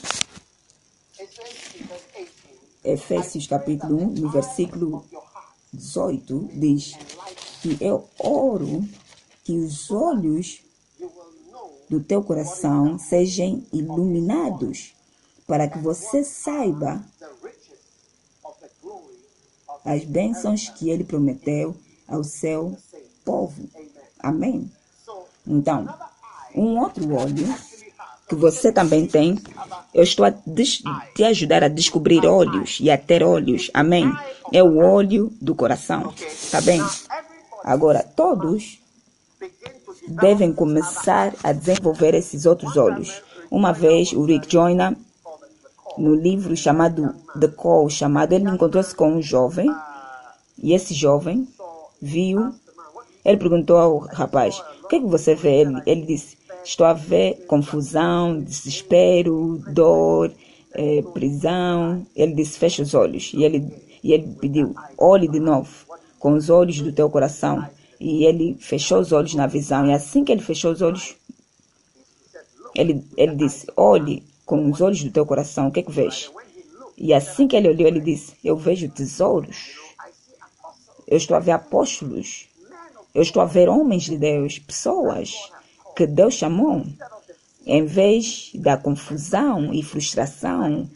Efésios 2.83 3.47
capítulo 3.47 4.03
1, 4.03 4.07
no 4.21 4.31
versículo 4.31 5.05
18, 5.73 6.51
diz 6.55 6.95
que 7.63 7.77
eu 7.81 8.09
oro 8.19 8.85
que 9.45 9.53
os 9.53 9.91
olhos 9.91 10.64
do 11.89 12.01
teu 12.01 12.23
coração 12.23 12.99
sejam 12.99 13.63
iluminados, 13.73 14.95
para 15.47 15.69
que 15.69 15.79
você 15.79 16.25
saiba 16.25 17.05
as 19.85 20.05
bênçãos 20.05 20.69
que 20.71 20.89
ele 20.89 21.05
prometeu 21.05 21.77
ao 22.09 22.25
seu 22.25 22.77
povo. 23.25 23.69
Amém? 24.19 24.71
Então, 25.47 25.87
um 26.55 26.79
outro 26.81 27.15
olho 27.15 27.55
que 28.27 28.35
você 28.35 28.73
também 28.73 29.07
tem, 29.07 29.39
eu 29.93 30.03
estou 30.03 30.25
a 30.25 30.33
te 30.33 31.25
ajudar 31.25 31.63
a 31.63 31.69
descobrir 31.69 32.25
olhos 32.25 32.79
e 32.81 32.91
a 32.91 32.97
ter 32.97 33.23
olhos. 33.23 33.71
Amém? 33.75 34.11
É 34.53 34.63
o 34.63 34.79
olho 34.79 35.31
do 35.41 35.55
coração. 35.55 36.15
Tá 36.51 36.61
bem? 36.63 36.81
Agora, 37.63 38.03
todos 38.03 38.79
devem 40.09 40.53
começar 40.53 41.35
a 41.43 41.53
desenvolver 41.53 42.15
esses 42.15 42.47
outros 42.47 42.77
olhos. 42.77 43.23
Uma 43.51 43.73
vez 43.73 44.13
o 44.13 44.25
Rick 44.25 44.51
Joyner, 44.51 44.97
no 45.97 46.15
livro 46.15 46.57
chamado 46.57 47.15
The 47.39 47.49
Call, 47.49 47.89
chamado, 47.89 48.33
ele 48.33 48.49
encontrou-se 48.49 48.95
com 48.95 49.13
um 49.13 49.23
jovem 49.23 49.71
e 50.63 50.73
esse 50.73 50.95
jovem 50.95 51.47
viu, 52.01 52.53
ele 53.25 53.37
perguntou 53.37 53.77
ao 53.77 53.99
rapaz, 53.99 54.63
o 54.83 54.89
que, 54.89 54.97
é 54.97 55.01
que 55.01 55.07
você 55.07 55.35
vê? 55.35 55.61
Ele, 55.61 55.83
ele 55.87 56.03
disse, 56.03 56.37
estou 56.65 56.87
a 56.87 56.93
ver 56.93 57.45
confusão, 57.47 58.41
desespero, 58.41 59.63
dor, 59.69 60.31
eh, 60.75 61.03
prisão. 61.13 62.07
Ele 62.15 62.35
disse, 62.35 62.59
fecha 62.59 62.83
os 62.83 62.95
olhos. 62.95 63.33
E 63.35 63.43
ele, 63.43 63.73
e 64.03 64.13
ele 64.13 64.29
pediu, 64.41 64.75
olhe 64.99 65.29
de 65.29 65.41
novo, 65.41 65.71
com 66.19 66.33
os 66.35 66.51
olhos 66.51 66.81
do 66.81 66.93
teu 66.93 67.09
coração. 67.09 67.67
E 68.05 68.27
ele 68.27 68.55
fechou 68.61 69.01
os 69.01 69.13
olhos 69.13 69.33
na 69.35 69.47
visão. 69.47 69.87
E 69.87 69.95
assim 69.95 70.25
que 70.25 70.31
ele 70.31 70.43
fechou 70.43 70.73
os 70.73 70.83
olhos, 70.83 71.17
ele, 72.75 73.03
ele 73.17 73.35
disse: 73.35 73.67
Olhe 73.75 74.23
com 74.45 74.71
os 74.71 74.83
olhos 74.83 75.03
do 75.03 75.11
teu 75.11 75.25
coração, 75.25 75.69
o 75.69 75.73
que 75.73 75.81
é 75.81 75.83
que 75.83 75.91
vês? 75.91 76.31
E 76.99 77.15
assim 77.15 77.49
que 77.49 77.57
ele 77.57 77.67
olhou, 77.67 77.89
ele 77.89 78.01
disse: 78.01 78.35
Eu 78.45 78.59
vejo 78.59 78.91
tesouros. 78.91 79.79
Eu 81.09 81.17
estou 81.17 81.35
a 81.35 81.41
ver 81.41 81.53
apóstolos. 81.53 82.47
Eu 83.15 83.23
estou 83.23 83.41
a 83.41 83.47
ver 83.47 83.71
homens 83.71 84.03
de 84.03 84.19
Deus, 84.19 84.59
pessoas 84.59 85.33
que 85.97 86.07
Deus 86.07 86.35
chamou. 86.35 86.85
Em 87.65 87.87
vez 87.87 88.51
da 88.57 88.77
confusão 88.77 89.73
e 89.73 89.83
frustração, 89.83 90.91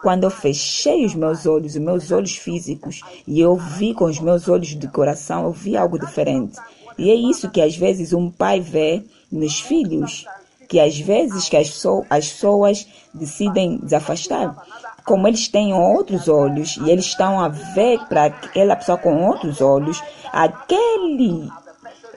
quando 0.00 0.24
eu 0.24 0.30
fechei 0.30 1.04
os 1.04 1.14
meus 1.14 1.46
olhos, 1.46 1.74
os 1.74 1.80
meus 1.80 2.12
olhos 2.12 2.36
físicos, 2.36 3.00
e 3.26 3.40
eu 3.40 3.56
vi 3.56 3.94
com 3.94 4.04
os 4.04 4.20
meus 4.20 4.48
olhos 4.48 4.68
de 4.68 4.88
coração, 4.88 5.44
eu 5.44 5.52
vi 5.52 5.76
algo 5.76 5.98
diferente. 5.98 6.58
E 6.98 7.10
é 7.10 7.14
isso 7.14 7.50
que 7.50 7.60
às 7.60 7.76
vezes 7.76 8.12
um 8.12 8.30
pai 8.30 8.60
vê 8.60 9.02
nos 9.30 9.60
filhos, 9.60 10.26
que 10.68 10.80
às 10.80 10.98
vezes 10.98 11.48
que 11.48 11.56
as, 11.56 11.70
pessoas 12.10 12.86
decidem 13.12 13.78
desafastar. 13.78 14.56
Como 15.04 15.28
eles 15.28 15.48
têm 15.48 15.72
outros 15.72 16.28
olhos 16.28 16.76
e 16.78 16.90
eles 16.90 17.06
estão 17.06 17.40
a 17.40 17.48
ver 17.48 18.00
para 18.08 18.24
aquela 18.24 18.74
pessoa 18.74 18.98
com 18.98 19.26
outros 19.26 19.60
olhos, 19.60 20.02
aquele 20.32 21.48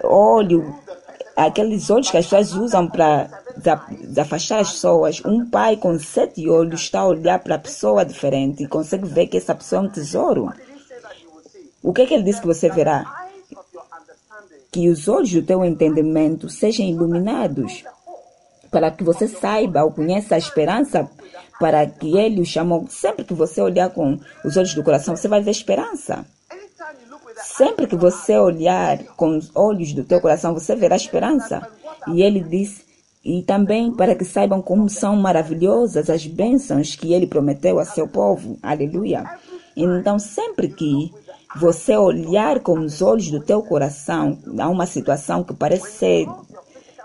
olho, 0.03 0.75
aqueles 1.45 1.89
olhos 1.89 2.11
que 2.11 2.17
as 2.17 2.25
pessoas 2.25 2.53
usam 2.53 2.87
para 2.87 3.29
afastar 4.17 4.59
as 4.59 4.71
pessoas, 4.71 5.21
um 5.25 5.49
pai 5.49 5.77
com 5.77 5.97
sete 5.97 6.49
olhos 6.49 6.81
está 6.81 7.01
a 7.01 7.07
olhar 7.07 7.39
para 7.39 7.55
a 7.55 7.59
pessoa 7.59 8.05
diferente 8.05 8.63
e 8.63 8.67
consegue 8.67 9.05
ver 9.05 9.27
que 9.27 9.37
essa 9.37 9.55
pessoa 9.55 9.81
é 9.81 9.85
um 9.85 9.89
tesouro. 9.89 10.51
O 11.81 11.93
que 11.93 12.01
é 12.01 12.05
que 12.05 12.13
ele 12.13 12.23
disse 12.23 12.41
que 12.41 12.47
você 12.47 12.69
verá? 12.69 13.05
Que 14.71 14.89
os 14.89 15.07
olhos 15.07 15.31
do 15.31 15.41
teu 15.41 15.63
entendimento 15.63 16.49
sejam 16.49 16.85
iluminados, 16.85 17.83
para 18.69 18.91
que 18.91 19.03
você 19.03 19.27
saiba 19.27 19.83
ou 19.83 19.91
conheça 19.91 20.35
a 20.35 20.37
esperança 20.37 21.09
para 21.59 21.85
que 21.85 22.17
ele 22.17 22.41
o 22.41 22.45
chamou. 22.45 22.87
Sempre 22.89 23.25
que 23.25 23.33
você 23.33 23.61
olhar 23.61 23.89
com 23.89 24.19
os 24.45 24.55
olhos 24.55 24.73
do 24.73 24.83
coração, 24.83 25.15
você 25.15 25.27
vai 25.27 25.41
ver 25.41 25.51
esperança. 25.51 26.25
Sempre 27.59 27.87
que 27.87 27.95
você 27.97 28.37
olhar 28.37 28.99
com 29.17 29.35
os 29.35 29.51
olhos 29.53 29.91
do 29.91 30.05
teu 30.05 30.21
coração, 30.21 30.53
você 30.53 30.77
verá 30.77 30.95
esperança. 30.95 31.67
E 32.07 32.21
ele 32.21 32.39
diz, 32.39 32.85
e 33.21 33.43
também 33.43 33.91
para 33.91 34.15
que 34.15 34.23
saibam 34.23 34.61
como 34.61 34.87
são 34.87 35.17
maravilhosas 35.17 36.09
as 36.09 36.25
bênçãos 36.25 36.95
que 36.95 37.11
ele 37.13 37.27
prometeu 37.27 37.77
a 37.77 37.83
seu 37.83 38.07
povo. 38.07 38.57
Aleluia. 38.63 39.29
Então, 39.75 40.17
sempre 40.17 40.69
que 40.69 41.11
você 41.57 41.97
olhar 41.97 42.61
com 42.61 42.79
os 42.79 43.01
olhos 43.01 43.29
do 43.29 43.41
teu 43.41 43.61
coração 43.61 44.39
a 44.57 44.69
uma 44.69 44.85
situação 44.85 45.43
que 45.43 45.53
parece 45.53 45.91
ser 45.91 46.27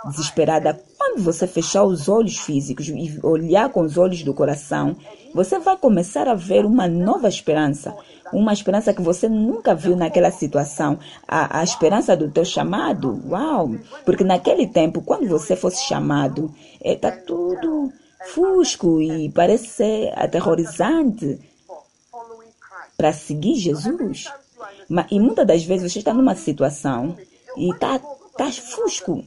desesperada, 0.06 0.80
quando 1.04 1.22
você 1.22 1.46
fechar 1.46 1.84
os 1.84 2.08
olhos 2.08 2.38
físicos 2.38 2.88
e 2.88 3.20
olhar 3.22 3.68
com 3.68 3.82
os 3.82 3.98
olhos 3.98 4.22
do 4.22 4.32
coração, 4.32 4.96
você 5.34 5.58
vai 5.58 5.76
começar 5.76 6.26
a 6.26 6.34
ver 6.34 6.64
uma 6.64 6.88
nova 6.88 7.28
esperança. 7.28 7.94
Uma 8.32 8.54
esperança 8.54 8.94
que 8.94 9.02
você 9.02 9.28
nunca 9.28 9.74
viu 9.74 9.94
naquela 9.96 10.30
situação. 10.30 10.98
A, 11.28 11.60
a 11.60 11.62
esperança 11.62 12.16
do 12.16 12.30
teu 12.30 12.44
chamado. 12.44 13.20
Uau! 13.28 13.76
Porque 14.06 14.24
naquele 14.24 14.66
tempo, 14.66 15.02
quando 15.02 15.28
você 15.28 15.54
fosse 15.54 15.84
chamado, 15.84 16.50
está 16.82 17.10
tudo 17.10 17.92
fusco 18.28 18.98
e 19.02 19.30
parece 19.30 19.66
ser 19.66 20.12
aterrorizante 20.16 21.38
para 22.96 23.12
seguir 23.12 23.56
Jesus. 23.56 24.32
E 25.10 25.20
muitas 25.20 25.46
das 25.46 25.64
vezes 25.64 25.92
você 25.92 25.98
está 25.98 26.14
numa 26.14 26.34
situação 26.34 27.14
e 27.58 27.70
está 27.70 27.98
tá 27.98 28.50
fusco. 28.50 29.22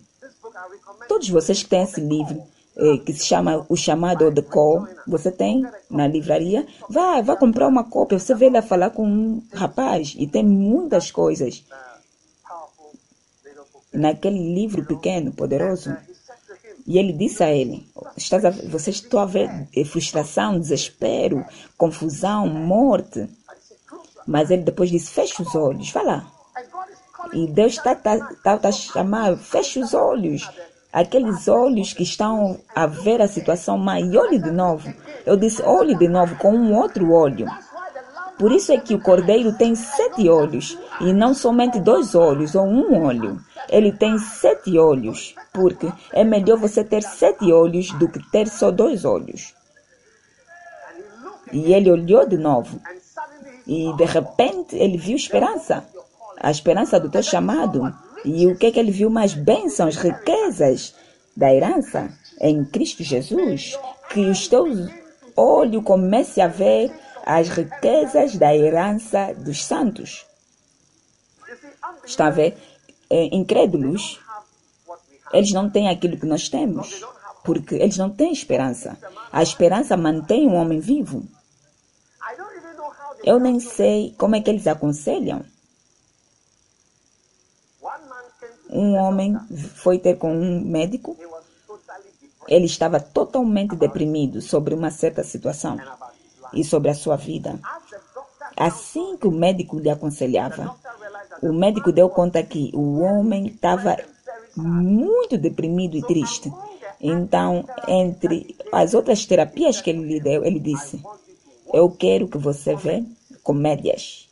Todos 1.07 1.29
vocês 1.29 1.63
que 1.63 1.69
têm 1.69 1.83
esse 1.83 2.01
livro, 2.01 2.43
eh, 2.77 2.97
que 2.97 3.13
se 3.13 3.25
chama 3.25 3.65
O 3.69 3.75
Chamado 3.75 4.31
The 4.31 4.41
Call, 4.41 4.87
você 5.07 5.31
tem 5.31 5.65
na 5.89 6.07
livraria, 6.07 6.65
vá, 6.89 7.21
vá 7.21 7.35
comprar 7.35 7.67
uma 7.67 7.83
cópia. 7.83 8.19
Você 8.19 8.35
vê 8.35 8.49
lá 8.49 8.61
falar 8.61 8.91
com 8.91 9.07
um 9.07 9.43
rapaz 9.53 10.15
e 10.17 10.27
tem 10.27 10.43
muitas 10.43 11.09
coisas 11.09 11.63
naquele 13.91 14.53
livro 14.53 14.85
pequeno, 14.85 15.31
poderoso. 15.33 15.95
E 16.85 16.97
ele 16.97 17.13
disse 17.13 17.43
a 17.43 17.51
ele: 17.51 17.85
Estás 18.15 18.45
a, 18.45 18.51
Vocês 18.51 18.97
estão 18.97 19.19
a 19.19 19.25
ver 19.25 19.49
eh, 19.75 19.83
frustração, 19.83 20.59
desespero, 20.59 21.43
confusão, 21.77 22.47
morte. 22.47 23.27
Mas 24.25 24.51
ele 24.51 24.63
depois 24.63 24.89
disse: 24.89 25.11
Feche 25.11 25.41
os 25.41 25.53
olhos, 25.55 25.89
vai 25.91 26.05
lá. 26.05 26.31
E 27.33 27.47
Deus 27.47 27.73
está 27.73 27.95
tá, 27.95 28.17
tá, 28.43 28.57
tá 28.57 28.71
chamando, 28.71 29.37
feche 29.37 29.79
os 29.79 29.93
olhos. 29.93 30.49
Aqueles 30.91 31.47
olhos 31.47 31.93
que 31.93 32.03
estão 32.03 32.59
a 32.75 32.87
ver 32.87 33.21
a 33.21 33.27
situação, 33.27 33.77
mas 33.77 34.03
olhe 34.15 34.39
de 34.39 34.51
novo. 34.51 34.91
Eu 35.25 35.35
disse, 35.35 35.61
olhe 35.61 35.95
de 35.95 36.07
novo 36.07 36.35
com 36.37 36.51
um 36.51 36.75
outro 36.75 37.11
olho. 37.11 37.47
Por 38.37 38.51
isso 38.51 38.71
é 38.71 38.77
que 38.77 38.93
o 38.93 39.01
cordeiro 39.01 39.51
tem 39.57 39.75
sete 39.75 40.29
olhos 40.29 40.77
e 41.01 41.11
não 41.11 41.33
somente 41.33 41.79
dois 41.79 42.13
olhos 42.13 42.53
ou 42.55 42.65
um 42.65 43.03
olho. 43.03 43.39
Ele 43.67 43.91
tem 43.91 44.17
sete 44.19 44.77
olhos, 44.77 45.35
porque 45.51 45.91
é 46.13 46.23
melhor 46.23 46.57
você 46.57 46.83
ter 46.83 47.01
sete 47.01 47.51
olhos 47.51 47.91
do 47.93 48.07
que 48.07 48.19
ter 48.31 48.47
só 48.47 48.69
dois 48.69 49.05
olhos. 49.05 49.53
E 51.51 51.73
ele 51.73 51.91
olhou 51.91 52.27
de 52.27 52.37
novo 52.37 52.79
e 53.65 53.91
de 53.97 54.05
repente 54.05 54.75
ele 54.75 54.97
viu 54.97 55.15
esperança, 55.15 55.83
a 56.39 56.51
esperança 56.51 56.99
do 56.99 57.09
teu 57.09 57.23
chamado. 57.23 57.93
E 58.23 58.47
o 58.47 58.55
que 58.55 58.67
é 58.67 58.71
que 58.71 58.79
ele 58.79 58.91
viu 58.91 59.09
mais? 59.09 59.33
Bênçãos, 59.33 59.95
riquezas 59.95 60.93
da 61.35 61.53
herança 61.53 62.09
em 62.39 62.63
Cristo 62.65 63.03
Jesus. 63.03 63.77
Que 64.09 64.21
os 64.21 64.47
teus 64.47 64.89
olhos 65.35 65.83
comecem 65.83 66.43
a 66.43 66.47
ver 66.47 66.91
as 67.25 67.49
riquezas 67.49 68.35
da 68.35 68.55
herança 68.55 69.33
dos 69.33 69.65
santos. 69.65 70.25
Está 72.05 72.27
a 72.27 72.31
ver? 72.31 72.57
É, 73.09 73.35
incrédulos, 73.35 74.19
eles 75.33 75.51
não 75.51 75.69
têm 75.69 75.89
aquilo 75.89 76.17
que 76.17 76.25
nós 76.25 76.49
temos, 76.49 77.01
porque 77.43 77.75
eles 77.75 77.97
não 77.97 78.09
têm 78.09 78.31
esperança. 78.31 78.97
A 79.31 79.43
esperança 79.43 79.97
mantém 79.97 80.47
o 80.47 80.53
homem 80.53 80.79
vivo. 80.79 81.23
Eu 83.23 83.39
nem 83.39 83.59
sei 83.59 84.15
como 84.17 84.35
é 84.35 84.41
que 84.41 84.49
eles 84.49 84.67
aconselham. 84.67 85.43
Um 88.69 88.95
homem 88.95 89.37
foi 89.75 89.99
ter 89.99 90.17
com 90.17 90.33
um 90.33 90.61
médico. 90.61 91.15
Ele 92.47 92.65
estava 92.65 92.99
totalmente 92.99 93.75
deprimido 93.75 94.41
sobre 94.41 94.73
uma 94.73 94.91
certa 94.91 95.23
situação 95.23 95.77
e 96.53 96.63
sobre 96.63 96.89
a 96.89 96.95
sua 96.95 97.15
vida. 97.15 97.59
Assim 98.55 99.17
que 99.17 99.27
o 99.27 99.31
médico 99.31 99.79
lhe 99.79 99.89
aconselhava, 99.89 100.75
o 101.41 101.53
médico 101.53 101.91
deu 101.91 102.09
conta 102.09 102.41
que 102.41 102.71
o 102.73 102.99
homem 102.99 103.47
estava 103.47 103.97
muito 104.55 105.37
deprimido 105.37 105.95
e 105.95 106.01
triste. 106.01 106.51
Então, 106.99 107.63
entre 107.87 108.55
as 108.71 108.93
outras 108.93 109.25
terapias 109.25 109.81
que 109.81 109.89
ele 109.89 110.03
lhe 110.03 110.19
deu, 110.19 110.43
ele 110.43 110.59
disse: 110.59 111.01
Eu 111.71 111.91
quero 111.91 112.27
que 112.27 112.37
você 112.37 112.75
vê 112.75 113.03
comédias 113.43 114.27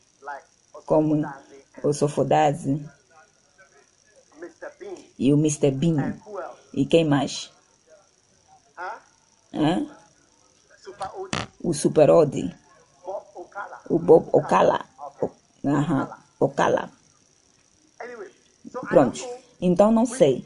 como 0.86 1.24
o 1.84 1.93
Sofodase 1.93 2.84
e 5.17 5.34
o 5.34 5.38
Mr. 5.38 5.71
Bean. 5.71 6.13
else? 6.39 6.60
E 6.74 6.86
quem 6.86 7.06
mais? 7.06 7.52
Hã? 9.54 9.88
O 11.63 11.74
Super 11.74 12.10
Odi, 12.10 12.56
o 13.89 13.98
Bob 13.98 14.28
Ocala. 14.32 14.86
O, 15.21 15.30
aham, 15.67 16.10
Ocala. 16.39 16.91
Pronto. 18.89 19.19
Então 19.60 19.91
não 19.91 20.06
sei 20.06 20.43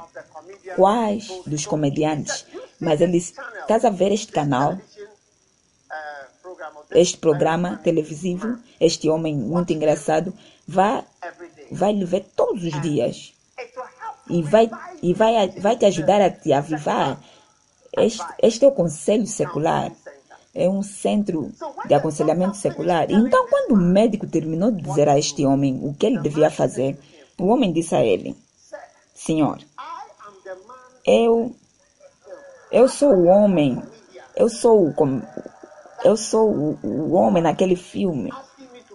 quais 0.76 1.28
dos 1.46 1.66
comediantes, 1.66 2.46
me, 2.46 2.62
mas 2.80 3.02
eles. 3.02 3.34
Estás 3.62 3.84
a 3.84 3.90
ver 3.90 4.12
este 4.12 4.32
canal, 4.32 4.74
of 4.74 4.82
este 6.92 7.18
programa 7.18 7.78
televisivo, 7.78 8.58
este 8.80 9.10
homem 9.10 9.36
muito 9.36 9.74
engraçado, 9.74 10.34
vai, 10.68 11.04
vai 11.72 11.94
lhe 11.94 12.06
ver 12.06 12.26
todos 12.36 12.64
os 12.64 12.82
dias 12.82 13.34
It 13.60 13.76
will 13.76 13.84
help 13.84 13.89
e 14.30 14.42
vai, 14.42 14.70
e 15.02 15.14
vai, 15.14 15.50
vai 15.50 15.76
te 15.76 15.86
ajudar 15.86 16.22
a 16.22 16.30
te 16.30 16.54
avivar. 16.54 17.20
Este, 17.98 18.24
este 18.42 18.66
é 18.66 18.68
o 18.68 18.72
conselho 18.72 19.26
secular. 19.26 19.92
É 20.54 20.68
um 20.70 20.82
centro 20.82 21.52
de 21.88 21.94
aconselhamento 21.94 22.58
secular. 22.58 23.10
Então, 23.10 23.48
quando 23.48 23.74
o 23.74 23.78
médico 23.78 24.28
terminou 24.28 24.72
de 24.72 24.84
dizer 24.84 25.08
a 25.08 25.18
este 25.18 25.46
homem 25.46 25.80
o 25.84 25.94
que 25.94 26.06
ele 26.06 26.20
devia 26.20 26.50
fazer, 26.50 27.00
o 27.38 27.48
homem 27.48 27.72
disse 27.72 27.96
a 27.96 28.04
ele: 28.04 28.36
Senhor, 29.14 29.60
eu 31.06 31.56
eu 32.72 32.88
sou 32.88 33.14
o 33.14 33.26
homem 33.26 33.82
eu 34.36 34.48
sou 34.48 34.90
o 34.90 34.94
eu 36.04 36.16
sou 36.16 36.50
o, 36.52 36.80
o 36.84 37.14
homem 37.14 37.42
naquele 37.42 37.76
filme 37.76 38.32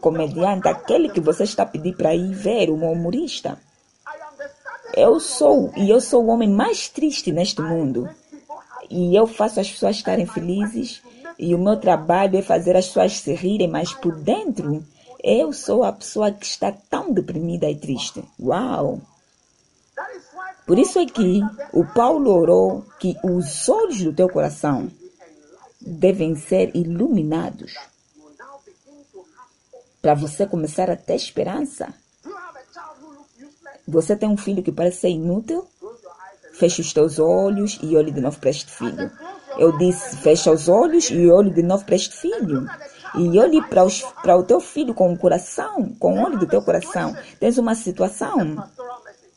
comediante 0.01 0.69
aquele 0.69 1.09
que 1.09 1.21
você 1.21 1.45
está 1.45 1.67
pedindo 1.67 1.97
para 1.97 2.15
ir 2.15 2.33
ver 2.33 2.71
o 2.71 2.75
humorista 2.75 3.59
eu 4.97 5.19
sou 5.21 5.73
e 5.77 5.91
eu 5.91 6.01
sou 6.01 6.25
o 6.25 6.29
homem 6.29 6.49
mais 6.49 6.89
triste 6.89 7.33
neste 7.33 7.61
mundo. 7.61 8.09
E 8.91 9.15
eu 9.15 9.27
faço 9.27 9.61
as 9.61 9.71
pessoas 9.71 9.97
estarem 9.97 10.27
felizes. 10.27 11.03
E 11.39 11.55
o 11.55 11.59
meu 11.59 11.77
trabalho 11.77 12.39
é 12.39 12.43
fazer 12.43 12.77
as 12.77 12.87
pessoas 12.87 13.19
se 13.19 13.35
rirem 13.35 13.69
mas 13.69 13.93
por 13.93 14.15
dentro 14.15 14.85
eu 15.23 15.53
sou 15.53 15.83
a 15.83 15.93
pessoa 15.93 16.31
que 16.31 16.45
está 16.45 16.71
tão 16.71 17.13
deprimida 17.13 17.69
e 17.69 17.77
triste. 17.77 18.23
Uau! 18.39 19.01
Por 20.67 20.79
isso 20.79 20.99
é 20.99 21.07
que 21.07 21.41
o 21.73 21.85
Paulo 21.85 22.31
orou 22.31 22.85
que 22.99 23.17
os 23.23 23.69
olhos 23.69 24.03
do 24.03 24.13
teu 24.13 24.29
coração 24.29 24.91
devem 25.81 26.35
ser 26.37 26.75
iluminados. 26.75 27.75
Para 30.01 30.15
você 30.15 30.47
começar 30.47 30.91
a 30.91 30.97
ter 30.97 31.15
esperança. 31.15 31.95
Você 33.87 34.17
tem 34.17 34.29
um 34.29 34.37
filho 34.37 34.63
que 34.63 34.73
parece 34.73 35.01
ser 35.01 35.09
inútil? 35.11 35.67
Feche 36.55 36.81
os 36.81 36.93
teus 36.93 37.19
olhos 37.19 37.79
e 37.83 37.97
olhe 37.97 38.11
de 38.11 38.21
novo 38.21 38.39
para 38.39 38.51
este 38.51 38.71
filho. 38.71 39.11
Eu 39.59 39.77
disse, 39.77 40.17
fecha 40.17 40.51
os 40.51 40.69
olhos 40.69 41.11
e 41.11 41.31
olhe 41.31 41.51
de 41.51 41.63
novo 41.63 41.85
para 41.85 41.95
este 41.95 42.17
filho. 42.17 42.67
E 43.17 43.39
olhe 43.39 43.63
para, 43.63 44.37
o 44.37 44.43
teu 44.43 44.61
filho 44.61 44.95
com 44.95 45.13
o 45.13 45.19
coração, 45.19 45.95
com 45.99 46.19
o 46.19 46.25
olho 46.25 46.39
do 46.39 46.47
teu 46.47 46.63
coração. 46.63 47.17
Tens 47.39 47.59
uma 47.59 47.75
situação. 47.75 48.65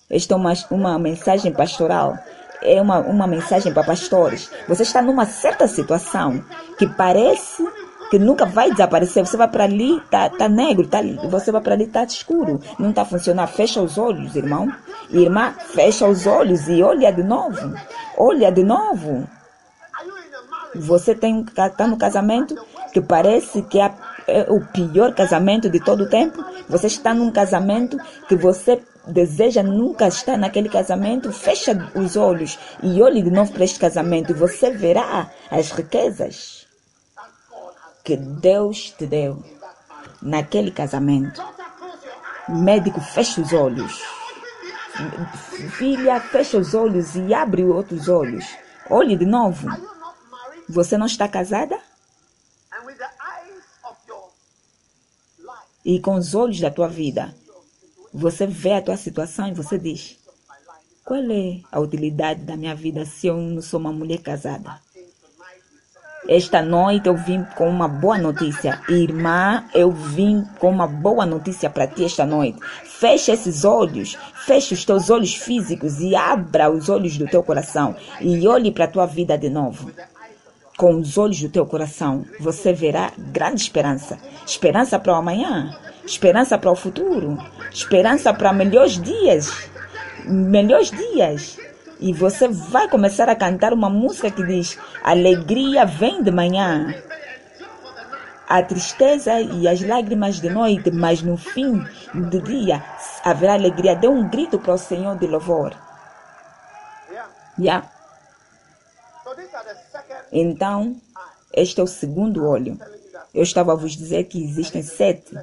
Esta 0.10 0.33
é 0.33 0.38
uma, 0.38 0.53
uma 0.71 0.99
mensagem 0.99 1.51
pastoral. 1.51 2.17
É 2.62 2.81
uma, 2.81 2.99
uma 2.99 3.27
mensagem 3.27 3.73
para 3.73 3.83
pastores. 3.83 4.49
Você 4.67 4.83
está 4.83 5.01
numa 5.01 5.25
certa 5.25 5.67
situação 5.67 6.43
que 6.77 6.88
parece 6.88 7.67
que 8.10 8.20
nunca 8.20 8.46
vai 8.46 8.72
desaparecer. 8.72 9.26
Você 9.26 9.38
vai 9.38 9.48
para 9.48 9.63
ali, 9.63 10.02
tá, 10.10 10.30
tá 10.30 10.48
negro, 10.48 10.88
tá, 10.88 11.00
você 11.30 11.52
vai 11.52 11.62
para 11.62 11.74
ali, 11.74 11.88
tá 11.88 12.04
escuro. 12.04 12.60
Não 12.80 12.91
tá 12.91 13.06
funcionando. 13.06 13.48
Fecha 13.48 13.82
os 13.82 13.98
olhos, 13.98 14.36
irmão. 14.36 14.72
Irmã, 15.10 15.54
fecha 15.74 16.08
os 16.08 16.26
olhos 16.28 16.67
e 16.67 16.82
olha 16.82 17.12
de 17.12 17.24
novo. 17.24 17.74
Olha 18.17 18.52
de 18.52 18.63
novo. 18.63 19.28
Você 20.76 21.15
tem 21.15 21.43
tá 21.43 21.88
no 21.88 21.98
casamento 21.98 22.56
que 22.93 23.02
parece 23.02 23.62
que 23.63 23.80
é, 23.80 23.91
é 24.28 24.46
o 24.50 24.62
pior 24.62 25.13
casamento 25.13 25.70
de 25.70 25.80
todo 25.80 26.04
o 26.04 26.10
tempo. 26.10 26.43
Você 26.67 26.88
está 26.88 27.13
num 27.13 27.32
casamento 27.32 27.98
que 28.28 28.36
você 28.36 28.82
deseja 29.08 29.63
nunca 29.63 30.08
estar 30.08 30.38
naquele 30.38 30.67
casamento, 30.67 31.32
fecha 31.32 31.89
os 31.96 32.17
olhos 32.17 32.60
e 32.84 33.02
olhe 33.02 33.22
de 33.22 33.32
novo 33.32 33.54
para 33.54 33.63
este 33.63 33.80
casamento 33.80 34.32
e 34.32 34.36
você 34.36 34.70
verá 34.70 35.32
as 35.50 35.72
riquezas 35.72 36.57
que 38.08 38.15
Deus 38.15 38.91
te 38.91 39.06
deu 39.06 39.43
naquele 40.22 40.72
casamento. 40.72 41.43
Médico, 42.48 43.02
fecha 43.02 43.41
os 43.41 43.52
olhos. 43.52 44.02
Filha, 45.72 46.17
fecha 46.22 46.58
os 46.58 46.74
olhos 46.74 47.17
e 47.17 47.34
abre 47.34 47.65
outros 47.65 48.08
olhos. 48.08 48.46
Olhe 48.89 49.17
de 49.17 49.26
novo. 49.26 49.67
Você 50.70 50.98
não 50.98 51.06
está 51.06 51.28
casada? 51.28 51.78
E 55.84 56.00
com 56.00 56.15
os 56.15 56.34
olhos 56.34 56.62
da 56.62 56.72
tua 56.72 56.88
vida, 56.88 57.36
você 58.13 58.48
vê 58.48 58.76
a 58.76 58.82
tua 58.82 58.96
situação 58.96 59.50
e 59.50 59.54
você 59.54 59.78
diz: 59.78 60.17
qual 61.04 61.20
é 61.20 61.60
a 61.70 61.80
utilidade 61.82 62.43
da 62.43 62.56
minha 62.56 62.74
vida 62.74 63.06
se 63.06 63.28
eu 63.28 63.36
não 63.36 63.62
sou 63.62 63.82
uma 63.82 63.91
mulher 63.91 64.22
casada? 64.22 64.80
Esta 66.27 66.61
noite 66.61 67.07
eu 67.07 67.15
vim 67.15 67.43
com 67.55 67.69
uma 67.69 67.87
boa 67.87 68.17
notícia. 68.17 68.81
Irmã, 68.89 69.63
eu 69.73 69.91
vim 69.91 70.43
com 70.59 70.69
uma 70.69 70.87
boa 70.87 71.25
notícia 71.25 71.69
para 71.69 71.87
ti 71.87 72.05
esta 72.05 72.25
noite. 72.25 72.59
Feche 72.83 73.31
esses 73.31 73.63
olhos, 73.63 74.17
feche 74.45 74.73
os 74.73 74.83
teus 74.83 75.09
olhos 75.09 75.35
físicos 75.35 75.99
e 75.99 76.15
abra 76.15 76.69
os 76.69 76.89
olhos 76.89 77.17
do 77.17 77.27
teu 77.27 77.41
coração 77.41 77.95
e 78.19 78.47
olhe 78.47 78.71
para 78.71 78.85
a 78.85 78.89
tua 78.89 79.05
vida 79.05 79.37
de 79.37 79.49
novo 79.49 79.91
com 80.77 80.95
os 80.99 81.17
olhos 81.17 81.41
do 81.41 81.49
teu 81.49 81.65
coração, 81.65 82.23
você 82.39 82.71
verá 82.71 83.11
grande 83.17 83.63
esperança. 83.63 84.19
Esperança 84.45 84.99
para 84.99 85.11
o 85.11 85.15
amanhã, 85.15 85.75
esperança 86.05 86.55
para 86.55 86.71
o 86.71 86.75
futuro, 86.75 87.35
esperança 87.71 88.31
para 88.31 88.53
melhores 88.53 89.01
dias. 89.01 89.51
Melhores 90.23 90.91
dias. 90.91 91.57
E 91.99 92.13
você 92.13 92.47
vai 92.47 92.88
começar 92.88 93.27
a 93.27 93.36
cantar 93.36 93.73
uma 93.73 93.89
música 93.89 94.29
que 94.29 94.45
diz: 94.45 94.77
Alegria 95.03 95.86
vem 95.86 96.21
de 96.21 96.31
manhã. 96.31 96.93
A 98.47 98.63
tristeza 98.63 99.41
e 99.41 99.67
as 99.67 99.81
lágrimas 99.81 100.39
de 100.39 100.49
noite, 100.49 100.89
mas 100.91 101.21
no 101.21 101.36
fim 101.36 101.83
do 102.13 102.41
dia 102.41 102.83
haverá 103.23 103.53
alegria. 103.53 103.95
Dê 103.95 104.07
um 104.07 104.29
grito 104.29 104.57
para 104.60 104.73
o 104.73 104.77
Senhor 104.77 105.17
de 105.17 105.27
louvor. 105.27 105.75
Yeah. 107.60 107.89
Então, 110.31 110.95
este 111.51 111.81
é 111.81 111.83
o 111.83 111.88
segundo 111.88 112.45
olho. 112.45 112.79
Eu 113.33 113.43
estava 113.43 113.73
a 113.73 113.75
vos 113.75 113.97
dizer 113.97 114.25
que 114.25 114.41
existem 114.41 114.83
sete. 114.83 115.36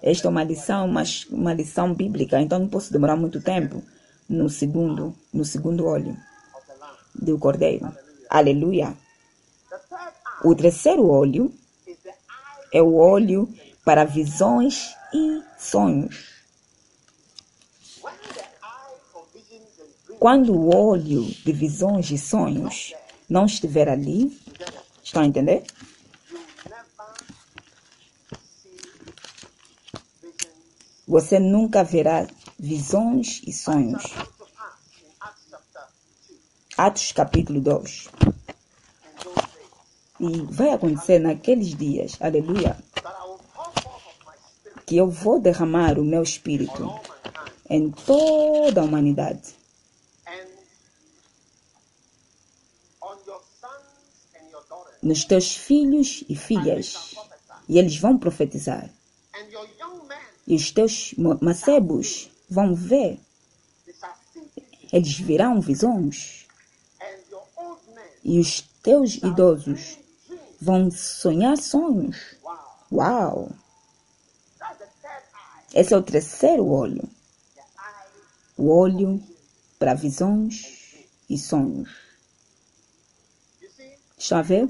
Esta 0.00 0.28
é 0.28 0.30
uma 0.30 0.44
lição, 0.44 0.86
mas 0.86 1.26
uma 1.28 1.52
lição 1.52 1.92
bíblica, 1.92 2.40
então 2.40 2.60
não 2.60 2.68
posso 2.68 2.92
demorar 2.92 3.16
muito 3.16 3.40
tempo 3.42 3.82
no 4.28 4.48
segundo, 4.48 5.14
no 5.32 5.44
segundo 5.44 5.86
olho 5.86 6.16
do 7.14 7.38
cordeiro. 7.38 7.92
Aleluia. 8.28 8.94
O 10.44 10.54
terceiro 10.54 11.08
olho 11.08 11.52
é 12.72 12.82
o 12.82 12.94
olho 12.94 13.48
para 13.84 14.04
visões 14.04 14.94
e 15.12 15.42
sonhos. 15.58 16.38
Quando 20.18 20.52
o 20.52 20.74
olho 20.76 21.24
de 21.24 21.52
visões 21.52 22.10
e 22.10 22.18
sonhos 22.18 22.92
não 23.28 23.46
estiver 23.46 23.88
ali, 23.88 24.36
estão 25.02 25.22
a 25.22 25.26
entender? 25.26 25.62
Você 31.06 31.38
nunca 31.38 31.82
verá 31.82 32.26
visões 32.58 33.40
e 33.46 33.52
sonhos. 33.52 34.02
Atos 36.76 37.12
capítulo 37.12 37.60
2. 37.60 38.08
E 40.20 40.40
vai 40.50 40.70
acontecer 40.70 41.20
naqueles 41.20 41.76
dias, 41.76 42.16
aleluia, 42.20 42.76
que 44.84 44.96
eu 44.96 45.08
vou 45.08 45.40
derramar 45.40 45.98
o 45.98 46.04
meu 46.04 46.22
espírito 46.22 46.90
em 47.70 47.90
toda 47.90 48.80
a 48.80 48.84
humanidade. 48.84 49.56
nos 55.00 55.24
teus 55.24 55.54
filhos 55.54 56.24
e 56.28 56.34
filhas, 56.34 57.14
e 57.68 57.78
eles 57.78 57.96
vão 57.96 58.18
profetizar. 58.18 58.90
E 60.46 60.56
os 60.56 60.70
teus 60.72 61.14
macebos 61.40 62.28
vão 62.48 62.74
ver. 62.74 63.20
Eles 64.92 65.18
verão 65.18 65.60
visões. 65.60 66.46
E 68.24 68.38
os 68.40 68.62
teus 68.82 69.16
idosos 69.16 69.98
vão 70.60 70.90
sonhar 70.90 71.56
sonhos. 71.56 72.36
Uau! 72.90 73.50
Esse 75.74 75.92
é 75.92 75.96
o 75.96 76.02
terceiro 76.02 76.66
olho. 76.66 77.08
O 78.56 78.70
olho 78.70 79.22
para 79.78 79.94
visões 79.94 81.06
e 81.28 81.38
sonhos. 81.38 81.90
Está 84.18 84.40
a 84.40 84.42
ver? 84.42 84.68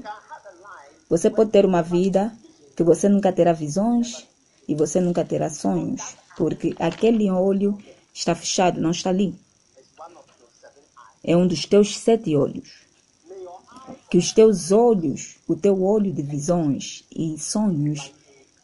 Você 1.09 1.29
pode 1.29 1.49
ter 1.49 1.65
uma 1.65 1.81
vida 1.81 2.31
que 2.75 2.83
você 2.83 3.09
nunca 3.09 3.33
terá 3.33 3.51
visões 3.51 4.27
e 4.67 4.75
você 4.75 5.01
nunca 5.01 5.25
terá 5.25 5.49
sonhos, 5.49 6.15
porque 6.39 6.73
aquele 6.79 7.29
olho 7.29 7.77
está 8.13 8.33
fechado, 8.33 8.79
não 8.79 8.91
está 8.91 9.09
ali. 9.09 9.35
É 11.21 11.35
um 11.35 11.45
dos 11.45 11.65
teus 11.65 11.97
sete 11.99 12.33
olhos. 12.33 12.87
Que 14.09 14.17
os 14.17 14.31
teus 14.31 14.71
olhos, 14.71 15.35
o 15.45 15.53
teu 15.57 15.83
olho 15.83 16.13
de 16.13 16.21
visões 16.21 17.03
e 17.13 17.37
sonhos, 17.37 18.13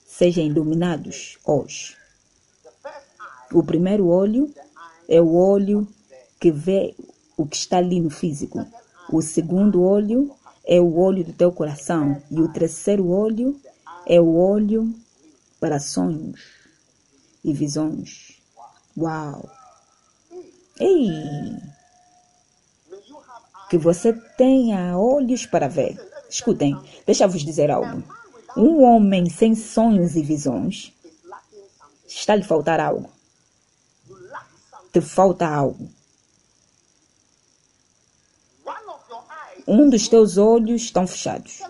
sejam 0.07 0.45
iluminados 0.45 1.37
hoje. 1.43 1.97
O 3.51 3.61
primeiro 3.61 4.07
olho 4.07 4.49
é 5.09 5.19
o 5.19 5.35
olho 5.35 5.85
que 6.39 6.51
vê 6.51 6.95
o 7.35 7.45
que 7.45 7.57
está 7.57 7.79
ali 7.79 7.99
no 7.99 8.09
físico. 8.09 8.65
O 9.11 9.21
segundo 9.21 9.83
olho 9.83 10.33
é 10.65 10.79
o 10.79 10.97
olho 10.97 11.25
do 11.25 11.33
teu 11.33 11.51
coração. 11.51 12.23
E 12.31 12.39
o 12.39 12.47
terceiro 12.47 13.09
olho 13.09 13.59
é 14.05 14.21
o 14.21 14.33
olho 14.33 14.95
para 15.59 15.77
sonhos 15.77 16.54
e 17.45 17.53
visões. 17.53 18.41
Uau! 18.97 19.49
Ei! 20.79 21.09
Que 23.69 23.77
você 23.77 24.11
tenha 24.11 24.97
olhos 24.97 25.45
para 25.45 25.69
ver. 25.69 25.95
Escutem, 26.29 26.75
deixa 27.05 27.23
eu 27.23 27.29
vos 27.29 27.43
dizer 27.43 27.69
algo. 27.69 28.03
Um 28.57 28.83
homem 28.83 29.29
sem 29.29 29.55
sonhos 29.55 30.15
e 30.15 30.23
visões 30.23 30.91
está 32.07 32.35
lhe 32.35 32.43
faltar 32.43 32.79
algo. 32.79 33.09
Te 34.91 34.99
falta 34.99 35.47
algo. 35.47 35.89
um 39.67 39.89
dos 39.89 40.07
teus 40.07 40.37
olhos 40.37 40.83
estão 40.83 41.07
fechados. 41.07 41.61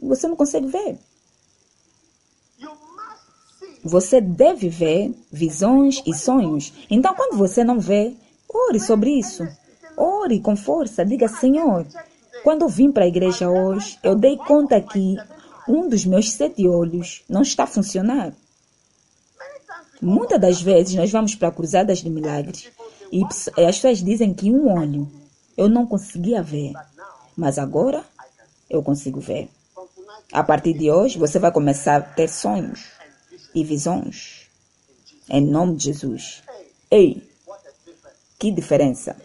Você 0.00 0.28
não 0.28 0.36
consegue 0.36 0.68
ver. 0.68 0.98
Você 3.86 4.20
deve 4.20 4.68
ver 4.68 5.14
visões 5.30 6.02
e 6.04 6.12
sonhos. 6.12 6.72
Então, 6.90 7.14
quando 7.14 7.38
você 7.38 7.62
não 7.62 7.78
vê, 7.78 8.14
ore 8.48 8.80
sobre 8.80 9.10
isso. 9.10 9.46
Ore 9.96 10.40
com 10.40 10.56
força. 10.56 11.04
Diga, 11.04 11.28
Senhor, 11.28 11.86
quando 12.42 12.62
eu 12.62 12.68
vim 12.68 12.90
para 12.90 13.04
a 13.04 13.08
igreja 13.08 13.48
hoje, 13.48 13.96
eu 14.02 14.16
dei 14.16 14.36
conta 14.36 14.80
que 14.80 15.16
um 15.68 15.88
dos 15.88 16.04
meus 16.04 16.32
sete 16.32 16.66
olhos 16.66 17.22
não 17.28 17.42
está 17.42 17.62
a 17.62 17.68
funcionar. 17.68 18.32
Muitas 20.02 20.40
das 20.40 20.60
vezes 20.60 20.96
nós 20.96 21.12
vamos 21.12 21.36
para 21.36 21.52
cruzadas 21.52 22.00
de 22.00 22.10
milagres 22.10 22.68
e 23.12 23.22
as 23.24 23.76
pessoas 23.76 24.02
dizem 24.02 24.34
que 24.34 24.50
um 24.50 24.68
olho 24.68 25.08
eu 25.56 25.68
não 25.68 25.86
conseguia 25.86 26.42
ver. 26.42 26.72
Mas 27.36 27.56
agora 27.56 28.04
eu 28.68 28.82
consigo 28.82 29.20
ver. 29.20 29.48
A 30.32 30.42
partir 30.42 30.74
de 30.74 30.90
hoje, 30.90 31.18
você 31.18 31.38
vai 31.38 31.52
começar 31.52 31.96
a 31.96 32.00
ter 32.00 32.28
sonhos 32.28 32.95
e 33.56 33.64
visões. 33.64 34.50
Em 35.30 35.40
nome 35.40 35.76
de 35.76 35.84
Jesus. 35.84 36.42
Ei, 36.90 37.26
que 38.38 38.50
diferença 38.50 39.16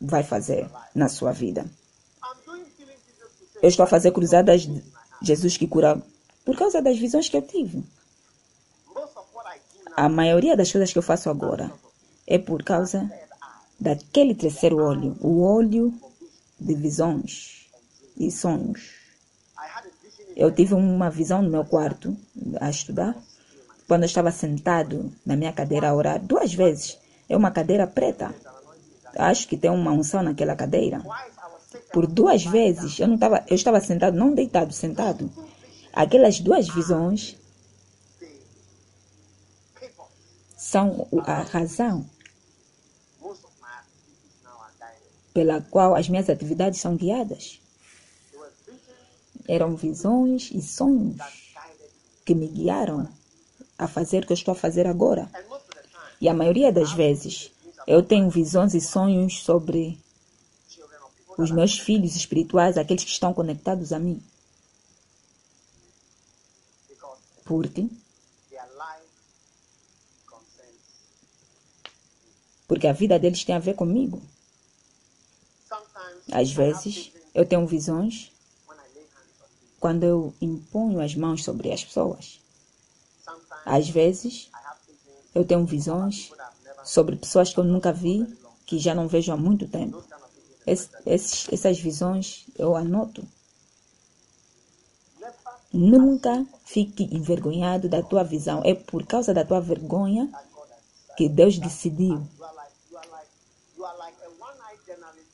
vai 0.00 0.24
fazer 0.24 0.68
na 0.92 1.08
sua 1.08 1.30
vida? 1.30 1.64
Eu 3.62 3.68
estou 3.68 3.84
a 3.84 3.86
fazer 3.86 4.10
cruzadas 4.10 4.62
de 4.62 4.82
Jesus 5.22 5.56
que 5.56 5.68
cura 5.68 6.02
Por 6.44 6.56
causa 6.56 6.82
das 6.82 6.98
visões 6.98 7.28
que 7.28 7.36
eu 7.36 7.42
tive. 7.42 7.84
A 9.94 10.08
maioria 10.08 10.56
das 10.56 10.72
coisas 10.72 10.92
que 10.92 10.98
eu 10.98 11.02
faço 11.02 11.30
agora 11.30 11.72
é 12.26 12.38
por 12.38 12.64
causa 12.64 13.08
daquele 13.78 14.34
terceiro 14.34 14.82
olho, 14.82 15.16
o 15.20 15.40
olho 15.40 15.94
de 16.58 16.74
visões 16.74 17.68
e 18.16 18.28
sonhos. 18.28 18.90
Eu 20.34 20.50
tive 20.50 20.74
uma 20.74 21.10
visão 21.10 21.42
no 21.42 21.50
meu 21.50 21.64
quarto 21.64 22.16
a 22.60 22.68
estudar, 22.68 23.14
quando 23.86 24.02
eu 24.02 24.06
estava 24.06 24.30
sentado 24.30 25.12
na 25.24 25.36
minha 25.36 25.52
cadeira 25.52 25.88
a 25.88 25.94
orar, 25.94 26.20
duas 26.20 26.52
vezes. 26.54 26.98
É 27.28 27.36
uma 27.36 27.50
cadeira 27.50 27.86
preta. 27.86 28.34
Acho 29.16 29.46
que 29.46 29.56
tem 29.56 29.70
uma 29.70 29.92
unção 29.92 30.22
naquela 30.22 30.56
cadeira. 30.56 31.02
Por 31.92 32.06
duas 32.06 32.44
vezes 32.44 32.98
eu 32.98 33.06
não 33.06 33.14
estava, 33.14 33.44
eu 33.48 33.54
estava 33.54 33.80
sentado, 33.80 34.16
não 34.16 34.34
deitado, 34.34 34.72
sentado. 34.72 35.30
Aquelas 35.92 36.40
duas 36.40 36.68
visões 36.68 37.36
são 40.56 41.06
a 41.26 41.42
razão 41.42 42.06
pela 45.34 45.60
qual 45.60 45.94
as 45.94 46.08
minhas 46.08 46.28
atividades 46.30 46.80
são 46.80 46.96
guiadas. 46.96 47.60
Eram 49.48 49.74
visões 49.76 50.50
e 50.52 50.62
sonhos 50.62 51.16
que 52.24 52.34
me 52.34 52.46
guiaram 52.46 53.08
a 53.82 53.88
fazer 53.88 54.22
o 54.22 54.26
que 54.26 54.32
eu 54.32 54.36
estou 54.36 54.52
a 54.52 54.56
fazer 54.56 54.86
agora. 54.86 55.28
E 56.20 56.28
a 56.28 56.34
maioria 56.34 56.72
das 56.72 56.92
vezes 56.92 57.50
eu 57.86 58.02
tenho 58.02 58.30
visões 58.30 58.74
e 58.74 58.80
sonhos 58.80 59.42
sobre 59.42 59.98
os 61.36 61.50
meus 61.50 61.78
filhos 61.78 62.14
espirituais, 62.14 62.76
aqueles 62.76 63.04
que 63.04 63.10
estão 63.10 63.32
conectados 63.32 63.92
a 63.92 63.98
mim, 63.98 64.22
porque 67.44 67.88
porque 72.68 72.86
a 72.86 72.92
vida 72.92 73.18
deles 73.18 73.44
tem 73.44 73.54
a 73.54 73.58
ver 73.58 73.74
comigo. 73.74 74.22
Às 76.30 76.52
vezes 76.52 77.12
eu 77.34 77.44
tenho 77.44 77.66
visões 77.66 78.30
quando 79.80 80.04
eu 80.04 80.34
imponho 80.40 81.00
as 81.00 81.14
mãos 81.14 81.42
sobre 81.42 81.72
as 81.72 81.84
pessoas. 81.84 82.41
Às 83.64 83.88
vezes 83.88 84.50
eu 85.34 85.44
tenho 85.44 85.64
visões 85.64 86.30
sobre 86.84 87.16
pessoas 87.16 87.52
que 87.52 87.58
eu 87.58 87.64
nunca 87.64 87.92
vi, 87.92 88.26
que 88.66 88.78
já 88.78 88.94
não 88.94 89.08
vejo 89.08 89.32
há 89.32 89.36
muito 89.36 89.66
tempo. 89.68 90.02
Es- 90.66 90.90
esses- 91.06 91.48
essas 91.52 91.78
visões 91.78 92.46
eu 92.58 92.76
anoto. 92.76 93.26
Nunca 95.72 96.44
fique 96.64 97.04
envergonhado 97.14 97.88
da 97.88 98.02
tua 98.02 98.22
visão. 98.22 98.60
É 98.64 98.74
por 98.74 99.06
causa 99.06 99.32
da 99.32 99.44
tua 99.44 99.60
vergonha 99.60 100.30
que 101.16 101.28
Deus 101.28 101.58
decidiu 101.58 102.26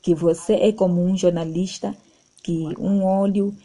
que 0.01 0.15
você 0.15 0.53
é 0.53 0.71
como 0.71 1.03
um 1.03 1.17
jornalista 1.17 1.95
que 2.41 2.73
um 2.79 3.05
olho 3.05 3.55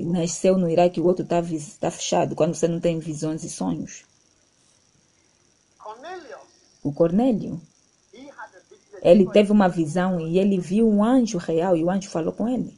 nasceu 0.00 0.56
no 0.56 0.68
Iraque 0.68 0.98
e 0.98 1.02
o 1.02 1.06
outro 1.06 1.24
está 1.24 1.90
fechado, 1.90 2.34
quando 2.34 2.54
você 2.54 2.68
não 2.68 2.80
tem 2.80 2.98
visões 2.98 3.44
e 3.44 3.48
sonhos. 3.48 4.04
O 6.82 6.92
Cornélio, 6.92 7.60
ele 9.02 9.28
teve 9.30 9.52
uma 9.52 9.68
visão 9.68 10.20
e 10.20 10.38
ele 10.38 10.58
viu 10.58 10.88
um 10.88 11.02
anjo 11.02 11.38
real 11.38 11.76
e 11.76 11.84
o 11.84 11.90
anjo 11.90 12.08
falou 12.08 12.32
com 12.32 12.48
ele. 12.48 12.76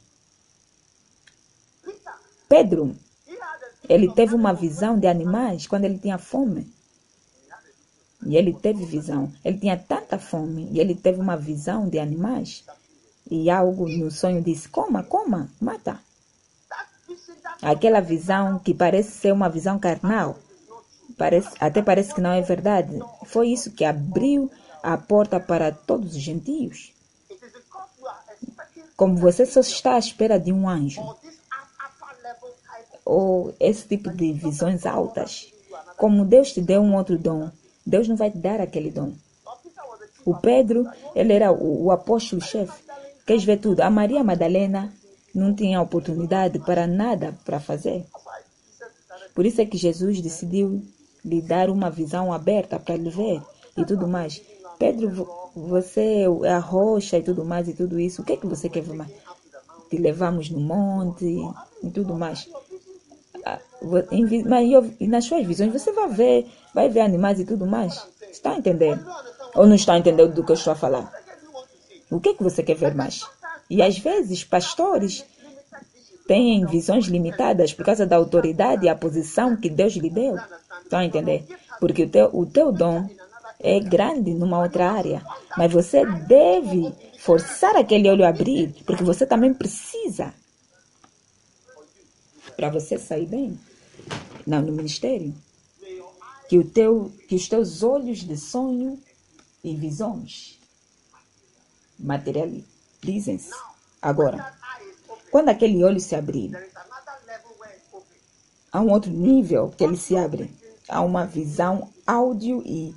Pedro, 2.47 2.95
ele 3.87 4.11
teve 4.13 4.35
uma 4.35 4.53
visão 4.53 4.99
de 4.99 5.07
animais 5.07 5.67
quando 5.67 5.85
ele 5.85 5.97
tinha 5.97 6.17
fome. 6.17 6.71
E 8.25 8.35
ele 8.35 8.53
teve 8.53 8.85
visão. 8.85 9.31
Ele 9.43 9.57
tinha 9.57 9.77
tanta 9.77 10.19
fome 10.19 10.69
e 10.71 10.79
ele 10.79 10.93
teve 10.93 11.19
uma 11.19 11.35
visão 11.35 11.89
de 11.89 11.97
animais. 11.97 12.63
E 13.29 13.49
algo 13.49 13.87
no 13.87 14.11
sonho 14.11 14.41
disse: 14.41 14.69
coma, 14.69 15.03
coma, 15.03 15.49
mata. 15.59 15.99
Aquela 17.61 17.99
visão 17.99 18.57
que 18.59 18.73
parece 18.73 19.11
ser 19.11 19.31
uma 19.31 19.49
visão 19.49 19.77
carnal, 19.77 20.37
parece, 21.17 21.49
até 21.59 21.81
parece 21.81 22.13
que 22.13 22.21
não 22.21 22.31
é 22.31 22.41
verdade. 22.41 22.99
Foi 23.25 23.49
isso 23.49 23.71
que 23.71 23.85
abriu 23.85 24.49
a 24.81 24.97
porta 24.97 25.39
para 25.39 25.71
todos 25.71 26.15
os 26.15 26.21
gentios. 26.21 26.93
Como 28.97 29.17
você 29.17 29.45
só 29.45 29.59
está 29.59 29.95
à 29.95 29.99
espera 29.99 30.39
de 30.39 30.51
um 30.51 30.67
anjo, 30.67 31.01
ou 33.05 33.53
esse 33.59 33.87
tipo 33.87 34.09
de 34.09 34.31
visões 34.33 34.85
altas, 34.85 35.51
como 35.97 36.25
Deus 36.25 36.51
te 36.53 36.61
deu 36.61 36.81
um 36.81 36.95
outro 36.95 37.17
dom, 37.17 37.51
Deus 37.85 38.07
não 38.07 38.15
vai 38.15 38.31
te 38.31 38.37
dar 38.37 38.61
aquele 38.61 38.89
dom. 38.89 39.13
O 40.25 40.35
Pedro, 40.35 40.87
ele 41.15 41.33
era 41.33 41.51
o, 41.51 41.85
o 41.85 41.91
apóstolo-chefe. 41.91 42.83
Queres 43.25 43.43
ver 43.43 43.59
tudo? 43.59 43.81
A 43.81 43.89
Maria 43.89 44.23
Madalena 44.23 44.93
não 45.33 45.53
tinha 45.53 45.81
oportunidade 45.81 46.59
para 46.59 46.85
nada 46.87 47.37
para 47.45 47.59
fazer. 47.59 48.05
Por 49.33 49.45
isso 49.45 49.61
é 49.61 49.65
que 49.65 49.77
Jesus 49.77 50.21
decidiu 50.21 50.83
lhe 51.23 51.41
dar 51.41 51.69
uma 51.69 51.89
visão 51.89 52.33
aberta 52.33 52.79
para 52.79 52.95
ele 52.95 53.09
ver 53.09 53.41
e 53.77 53.85
tudo 53.85 54.07
mais. 54.07 54.41
Pedro, 54.79 55.09
vo- 55.09 55.51
você 55.55 56.25
é 56.43 56.49
a 56.53 56.59
rocha 56.59 57.17
e 57.17 57.23
tudo 57.23 57.45
mais 57.45 57.67
e 57.67 57.73
tudo 57.73 57.99
isso. 57.99 58.21
O 58.21 58.25
que 58.25 58.33
é 58.33 58.37
que 58.37 58.47
você 58.47 58.67
quer 58.69 58.81
ver 58.81 58.95
mais? 58.95 59.11
Te 59.89 59.97
levamos 59.97 60.49
no 60.49 60.59
monte 60.59 61.25
e 61.83 61.91
tudo 61.91 62.15
mais. 62.15 62.47
Ah, 63.45 63.59
Mas 64.45 65.07
nas 65.09 65.25
suas 65.25 65.45
visões 65.45 65.71
você 65.73 65.91
vai 65.91 66.09
ver, 66.09 66.47
vai 66.73 66.89
ver 66.89 67.01
animais 67.01 67.39
e 67.39 67.45
tudo 67.45 67.65
mais. 67.65 68.07
Está 68.29 68.51
a 68.51 68.57
entender? 68.57 68.99
Ou 69.55 69.67
não 69.67 69.75
está 69.75 69.93
a 69.93 69.97
entender 69.99 70.27
do 70.27 70.43
que 70.43 70.51
eu 70.51 70.55
estou 70.55 70.73
a 70.73 70.75
falar? 70.75 71.11
O 72.09 72.19
que 72.19 72.29
é 72.29 72.33
que 72.33 72.43
você 72.43 72.63
quer 72.63 72.75
ver 72.75 72.93
mais? 72.95 73.21
E 73.71 73.81
às 73.81 73.97
vezes, 73.97 74.43
pastores 74.43 75.23
têm 76.27 76.65
visões 76.65 77.05
limitadas 77.05 77.73
por 77.73 77.85
causa 77.85 78.05
da 78.05 78.17
autoridade 78.17 78.85
e 78.85 78.89
a 78.89 78.95
posição 78.97 79.55
que 79.55 79.69
Deus 79.69 79.93
lhe 79.93 80.09
deu. 80.09 80.35
Estão 80.83 80.99
a 80.99 81.05
entender? 81.05 81.45
Porque 81.79 82.03
o 82.03 82.09
teu, 82.09 82.29
o 82.33 82.45
teu 82.45 82.73
dom 82.73 83.09
é 83.61 83.79
grande 83.79 84.33
numa 84.33 84.61
outra 84.61 84.91
área. 84.91 85.25
Mas 85.57 85.71
você 85.71 86.05
deve 86.05 86.93
forçar 87.19 87.77
aquele 87.77 88.09
olho 88.09 88.25
a 88.25 88.27
abrir, 88.27 88.75
porque 88.85 89.05
você 89.05 89.25
também 89.25 89.53
precisa 89.53 90.33
para 92.57 92.69
você 92.69 92.97
sair 92.97 93.25
bem 93.25 93.57
não, 94.45 94.61
no 94.61 94.73
ministério. 94.73 95.33
Que, 96.49 96.57
o 96.57 96.65
teu, 96.65 97.09
que 97.25 97.35
os 97.35 97.47
teus 97.47 97.83
olhos 97.83 98.19
de 98.19 98.35
sonho 98.35 99.01
e 99.63 99.73
visões 99.77 100.59
materializem-se. 103.01 103.51
Agora, 104.01 104.53
quando 105.31 105.49
aquele 105.49 105.83
olho 105.83 105.99
se 105.99 106.15
abrir, 106.15 106.51
há 108.71 108.81
um 108.81 108.91
outro 108.91 109.11
nível 109.11 109.73
que 109.75 109.83
ele 109.83 109.97
se 109.97 110.15
abre. 110.15 110.51
Há 110.87 111.01
uma 111.01 111.25
visão 111.25 111.89
áudio 112.05 112.61
e 112.65 112.93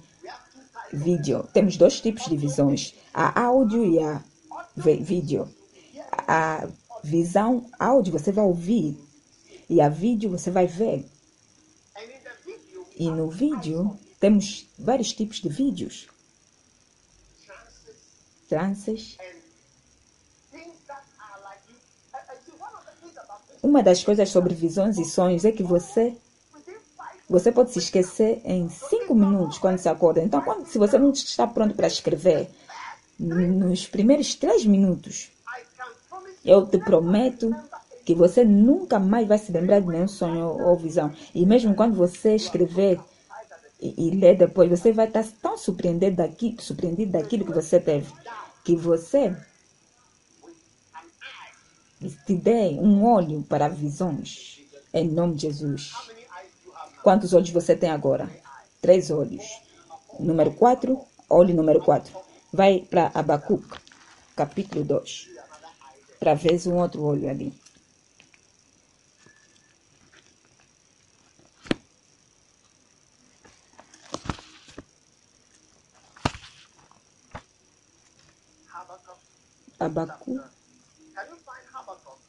vídeo. 0.92 1.48
Temos 1.52 1.76
dois 1.76 2.00
tipos 2.00 2.24
de 2.24 2.36
visões: 2.36 2.94
a 3.12 3.44
áudio 3.44 3.84
e 3.84 3.98
a 3.98 4.22
vídeo. 4.76 5.48
A 6.26 6.66
visão 7.02 7.66
áudio 7.78 8.12
você 8.12 8.32
vai 8.32 8.44
ouvir 8.44 8.98
e 9.68 9.80
a 9.80 9.88
vídeo 9.88 10.30
você 10.30 10.50
vai 10.50 10.66
ver. 10.66 11.06
E 12.96 13.10
no 13.10 13.28
vídeo 13.28 13.98
temos 14.20 14.66
vários 14.78 15.12
tipos 15.12 15.40
de 15.40 15.48
vídeos, 15.48 16.06
trances 18.48 19.18
Uma 23.64 23.82
das 23.82 24.04
coisas 24.04 24.28
sobre 24.28 24.54
visões 24.54 24.98
e 24.98 25.06
sonhos 25.06 25.42
é 25.42 25.50
que 25.50 25.62
você 25.62 26.14
você 27.26 27.50
pode 27.50 27.72
se 27.72 27.78
esquecer 27.78 28.42
em 28.44 28.68
cinco 28.68 29.14
minutos 29.14 29.56
quando 29.56 29.78
se 29.78 29.88
acorda. 29.88 30.20
Então, 30.20 30.42
quando, 30.42 30.66
se 30.66 30.76
você 30.76 30.98
não 30.98 31.10
está 31.10 31.46
pronto 31.46 31.74
para 31.74 31.86
escrever, 31.86 32.50
nos 33.18 33.86
primeiros 33.86 34.34
três 34.34 34.66
minutos, 34.66 35.30
eu 36.44 36.66
te 36.66 36.76
prometo 36.76 37.56
que 38.04 38.14
você 38.14 38.44
nunca 38.44 38.98
mais 38.98 39.26
vai 39.26 39.38
se 39.38 39.50
lembrar 39.50 39.80
de 39.80 39.88
nenhum 39.88 40.08
sonho 40.08 40.44
ou 40.62 40.76
visão. 40.76 41.10
E 41.34 41.46
mesmo 41.46 41.74
quando 41.74 41.96
você 41.96 42.34
escrever 42.34 43.00
e, 43.80 44.08
e 44.08 44.10
ler 44.10 44.36
depois, 44.36 44.68
você 44.68 44.92
vai 44.92 45.06
estar 45.06 45.24
tão 45.40 45.56
surpreendido, 45.56 46.16
daqui, 46.16 46.54
surpreendido 46.60 47.12
daquilo 47.12 47.46
que 47.46 47.52
você 47.54 47.80
teve, 47.80 48.12
que 48.62 48.76
você 48.76 49.34
te 52.10 52.34
dei 52.34 52.78
um 52.78 53.04
olho 53.04 53.42
para 53.42 53.68
visões. 53.68 54.60
Em 54.92 55.08
nome 55.08 55.34
de 55.34 55.42
Jesus. 55.42 55.92
Quantos 57.02 57.32
olhos 57.32 57.50
você 57.50 57.76
tem 57.76 57.90
agora? 57.90 58.30
Três 58.80 59.10
olhos. 59.10 59.44
Número 60.18 60.52
quatro, 60.52 61.00
olho 61.28 61.54
número 61.54 61.80
quatro. 61.82 62.16
Vai 62.52 62.80
para 62.80 63.10
Abacuc, 63.14 63.64
capítulo 64.36 64.84
2. 64.84 65.28
Para 66.20 66.34
ver 66.34 66.60
um 66.66 66.76
outro 66.76 67.02
olho 67.02 67.28
ali. 67.28 67.52
Abacuc 79.78 80.54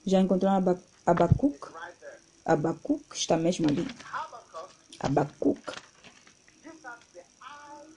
já 0.06 0.20
encontraram 0.22 0.58
Aba- 0.58 0.80
Abacuc? 1.06 1.58
Abacuc 2.46 3.04
está 3.16 3.38
mesmo 3.38 3.68
ali. 3.68 3.88
Abacuc 5.00 5.60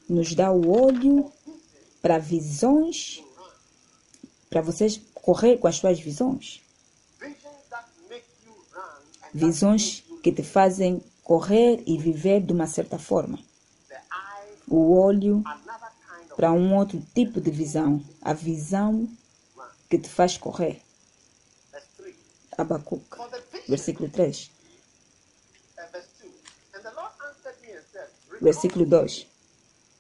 nos 0.09 0.35
dá 0.35 0.51
o 0.51 0.71
olho 0.71 1.31
para 2.01 2.19
visões, 2.19 3.23
para 4.49 4.63
vocês 4.63 5.01
correr 5.15 5.59
com 5.59 5.69
as 5.69 5.77
suas 5.77 6.01
visões. 6.01 6.63
Visões 9.35 10.03
que 10.23 10.33
te 10.33 10.43
fazem 10.43 11.03
correr 11.23 11.83
e 11.87 11.99
viver 11.99 12.41
de 12.41 12.53
uma 12.55 12.67
certa 12.67 12.99
forma. 12.99 13.39
O 14.67 14.95
olho 14.99 15.43
para 16.37 16.53
um 16.53 16.75
outro 16.75 17.03
tipo 17.15 17.41
de 17.41 17.51
visão. 17.51 18.03
A 18.23 18.33
visão 18.33 19.07
que 19.91 19.99
te 19.99 20.09
faz 20.09 20.39
correr. 20.39 20.81
Verse 22.59 22.65
3. 22.65 22.67
Abacuc, 22.67 23.17
For 23.17 23.29
the 23.31 23.41
vision, 23.53 23.69
versículo 23.69 24.09
3. 24.11 24.51
uh, 25.79 25.93
verse 25.93 26.09
2. 26.21 26.29
And 26.75 26.83
the 26.83 26.91
Lord 26.97 27.13
answered 27.29 27.57
me 27.63 27.73
and 27.73 27.85
said, 27.93 28.09
Versículo 28.41 28.85
2. 28.87 29.27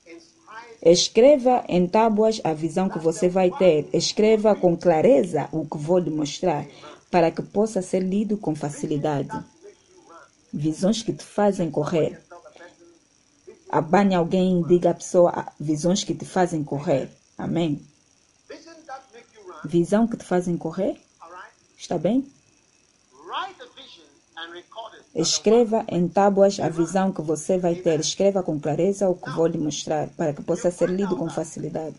Inscribe 0.06 0.78
Escreva 0.82 1.64
em 1.68 1.86
tábuas 1.86 2.40
a 2.44 2.52
visão 2.52 2.88
que 2.88 2.98
você 2.98 3.28
vai 3.28 3.50
ter. 3.50 3.88
Escreva 3.92 4.54
com 4.54 4.76
clareza 4.76 5.48
o 5.52 5.64
que 5.66 5.76
vou 5.78 5.98
lhe 5.98 6.10
mostrar, 6.10 6.66
para 7.10 7.30
que 7.30 7.42
possa 7.42 7.82
ser 7.82 8.00
lido 8.00 8.36
com 8.36 8.54
facilidade. 8.54 9.30
Visões 10.52 11.02
que 11.02 11.12
te 11.12 11.24
fazem 11.24 11.70
correr. 11.70 12.20
Abane 13.70 14.14
alguém 14.14 14.60
e 14.60 14.64
diga 14.64 14.90
à 14.90 14.94
pessoa 14.94 15.30
ah, 15.34 15.52
visões 15.60 16.02
que 16.02 16.14
te 16.14 16.24
fazem 16.24 16.64
correr. 16.64 17.10
Amém. 17.36 17.82
Visão 19.64 20.06
que 20.06 20.16
te 20.16 20.24
fazem 20.24 20.56
correr? 20.56 20.98
Está 21.76 21.98
bem? 21.98 22.26
Escreva 25.14 25.84
em 25.88 26.08
tábuas 26.08 26.60
a 26.60 26.68
visão 26.68 27.12
que 27.12 27.20
você 27.20 27.58
vai 27.58 27.74
ter. 27.74 27.98
Escreva 27.98 28.42
com 28.42 28.58
clareza 28.58 29.08
o 29.08 29.16
que 29.16 29.30
vou 29.30 29.46
lhe 29.46 29.58
mostrar, 29.58 30.08
para 30.10 30.32
que 30.32 30.42
possa 30.42 30.70
ser 30.70 30.88
lido 30.88 31.16
com 31.16 31.28
facilidade. 31.28 31.96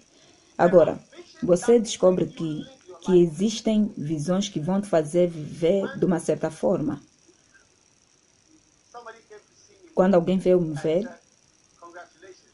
Agora, 0.57 0.99
você 1.43 1.79
descobre 1.79 2.27
que, 2.27 2.65
que 3.01 3.21
existem 3.21 3.93
visões 3.97 4.49
que 4.49 4.59
vão 4.59 4.81
te 4.81 4.87
fazer 4.87 5.29
viver 5.29 5.97
de 5.97 6.05
uma 6.05 6.19
certa 6.19 6.49
forma. 6.49 7.01
Quando 9.93 10.15
alguém 10.15 10.37
veio 10.37 10.61
me 10.61 10.75
ver 10.75 11.09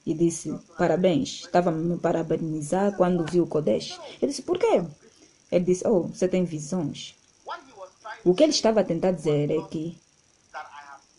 e 0.05 0.13
disse 0.13 0.55
parabéns, 0.77 1.41
estava 1.45 1.71
me 1.71 1.97
parabenizar 1.97 2.95
quando 2.95 3.25
viu 3.29 3.43
o 3.43 3.47
Kodesh. 3.47 3.99
Eu 4.21 4.27
disse, 4.27 4.41
por 4.41 4.57
quê? 4.57 4.83
Ele 5.51 5.65
disse, 5.65 5.88
oh, 5.88 6.03
você 6.03 6.27
tem 6.27 6.43
visões. 6.43 7.15
O 8.25 8.33
que 8.33 8.43
ele 8.43 8.51
estava 8.51 8.81
a 8.81 8.83
tentar 8.83 9.11
dizer 9.11 9.49
é 9.51 9.61
que 9.69 9.97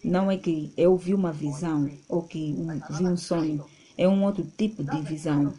Não 0.05 0.31
é 0.31 0.37
que 0.37 0.73
eu 0.77 0.97
vi 0.97 1.13
uma 1.15 1.33
visão 1.33 1.91
ou 2.09 2.23
que 2.23 2.55
um- 2.57 2.81
vi 2.97 3.05
um 3.05 3.17
sonho. 3.17 3.65
É 3.99 4.07
um 4.07 4.23
outro 4.25 4.47
tipo 4.57 4.85
de 4.85 5.01
visão. 5.03 5.53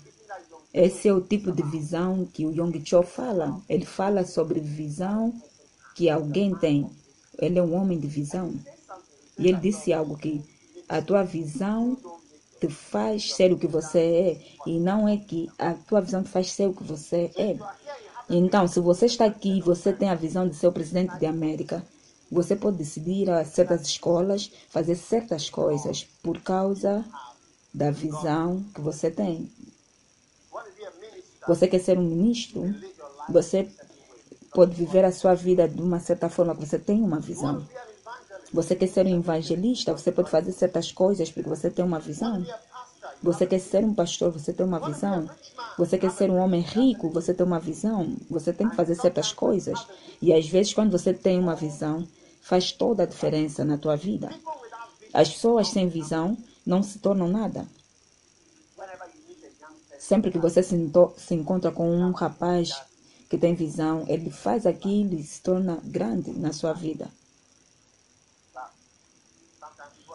Esse 0.74 1.10
é 1.10 1.14
o 1.14 1.20
tipo 1.20 1.52
de 1.52 1.64
visão 1.64 2.24
que 2.34 2.46
o 2.46 2.52
Yong 2.52 2.82
Cho 2.86 3.04
fala. 3.04 3.60
Ele 3.68 3.84
fala 3.86 4.24
sobre 4.26 4.62
visão 4.62 5.34
que 5.96 6.10
alguém 6.10 6.56
tem. 6.56 6.90
Ele 7.40 7.60
é 7.60 7.62
um 7.62 7.74
homem 7.76 8.00
de 8.00 8.08
visão. 8.08 8.54
E 9.38 9.48
ele 9.50 9.58
disse 9.58 9.92
algo 9.92 10.16
que 10.18 10.42
a 10.88 11.02
tua 11.02 11.24
visão 11.24 11.98
te 12.62 12.70
faz 12.70 13.34
ser 13.34 13.52
o 13.52 13.58
que 13.58 13.68
você 13.68 14.00
é. 14.00 14.42
E 14.66 14.80
não 14.80 15.08
é 15.10 15.18
que 15.18 15.50
a 15.58 15.74
tua 15.74 16.00
visão 16.00 16.24
te 16.24 16.30
faz 16.30 16.52
ser 16.52 16.68
o 16.68 16.74
que 16.74 16.84
você 16.84 17.32
é. 17.36 17.58
Então, 18.30 18.68
se 18.68 18.80
você 18.80 19.06
está 19.06 19.26
aqui 19.26 19.58
e 19.58 19.62
você 19.62 19.94
tem 19.94 20.10
a 20.10 20.16
visão 20.16 20.48
de 20.48 20.56
ser 20.56 20.68
o 20.68 20.72
presidente 20.72 21.18
da 21.18 21.30
América, 21.30 21.84
você 22.30 22.56
pode 22.56 22.78
decidir 22.78 23.24
ir 23.24 23.30
a 23.30 23.46
certas 23.46 23.82
escolas, 23.84 24.52
fazer 24.70 24.96
certas 24.96 25.50
coisas 25.50 26.04
por 26.22 26.42
causa 26.42 27.06
da 27.74 27.90
visão 27.90 28.64
que 28.76 28.82
você 28.82 29.10
tem. 29.10 29.50
Você 31.48 31.68
quer 31.68 31.80
ser 31.80 31.98
um 31.98 32.04
ministro? 32.04 32.76
Você 33.30 33.70
pode 34.54 34.76
viver 34.76 35.06
a 35.06 35.12
sua 35.12 35.34
vida 35.34 35.68
de 35.68 35.82
uma 35.82 36.00
certa 36.00 36.30
forma 36.30 36.54
você 36.54 36.78
tem 36.78 37.02
uma 37.02 37.20
visão. 37.20 37.66
Você 38.52 38.76
quer 38.76 38.88
ser 38.88 39.06
um 39.06 39.20
evangelista? 39.20 39.94
Você 39.94 40.12
pode 40.12 40.30
fazer 40.30 40.52
certas 40.52 40.92
coisas 40.92 41.32
porque 41.32 41.48
você 41.48 41.70
tem 41.70 41.86
uma 41.86 42.00
visão. 42.00 42.46
Você 43.22 43.46
quer 43.46 43.60
ser 43.60 43.84
um 43.84 43.94
pastor? 43.94 44.32
Você 44.32 44.54
tem 44.54 44.66
uma 44.66 44.80
visão. 44.80 45.30
Você 45.78 45.98
quer 45.98 46.12
ser 46.12 46.30
um 46.30 46.38
homem 46.38 46.62
rico? 46.62 47.10
Você 47.10 47.34
tem 47.34 47.46
uma 47.46 47.60
visão. 47.60 48.16
Você 48.30 48.54
tem 48.54 48.70
que 48.70 48.76
fazer 48.76 48.96
certas 48.96 49.32
coisas. 49.32 49.80
E 50.22 50.34
às 50.34 50.48
vezes, 50.48 50.74
quando 50.74 50.92
você 50.92 51.14
tem 51.14 51.40
uma 51.40 51.56
visão, 51.56 52.08
faz 52.42 52.72
toda 52.72 53.04
a 53.04 53.06
diferença 53.06 53.66
na 53.66 53.78
tua 53.78 53.96
vida. 53.96 54.30
As 55.14 55.30
pessoas 55.30 55.70
sem 55.70 55.88
visão 55.88 56.38
não 56.66 56.84
se 56.84 57.00
tornam 57.00 57.28
nada. 57.28 57.68
Sempre 59.98 60.32
que 60.32 60.38
você 60.38 60.62
se, 60.62 60.76
se 61.18 61.36
encontra 61.36 61.72
com 61.72 61.90
um 61.90 62.12
rapaz 62.12 62.82
que 63.30 63.38
tem 63.38 63.56
visão, 63.56 64.06
ele 64.08 64.30
faz 64.30 64.66
aquilo 64.66 65.16
e 65.16 65.24
se 65.24 65.42
torna 65.42 65.80
grande 65.84 66.32
na 66.32 66.54
sua 66.54 66.72
vida. 66.72 67.10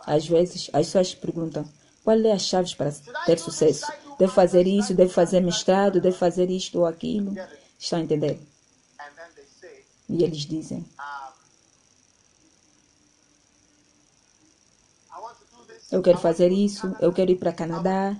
Às 0.06 0.26
vezes, 0.26 0.70
as 0.72 0.86
pessoas 0.86 1.14
perguntam: 1.14 1.68
qual 2.04 2.18
é 2.18 2.32
as 2.32 2.46
chaves 2.46 2.74
para 2.74 2.92
ter 3.26 3.38
sucesso? 3.38 3.86
Deve 4.18 4.32
fazer 4.32 4.66
isso, 4.66 4.94
deve 4.94 5.12
fazer 5.12 5.40
mestrado, 5.40 6.00
deve 6.00 6.16
fazer 6.16 6.50
isto 6.50 6.80
ou 6.80 6.86
aquilo. 6.86 7.34
Estão 7.78 7.98
a 7.98 8.02
entender? 8.02 8.40
E 10.08 10.22
eles 10.22 10.40
dizem: 10.40 10.84
eu 15.90 16.02
quero 16.02 16.18
fazer 16.18 16.50
isso, 16.50 16.94
eu 17.00 17.12
quero 17.12 17.30
ir 17.30 17.36
para 17.36 17.52
Canadá, 17.52 18.16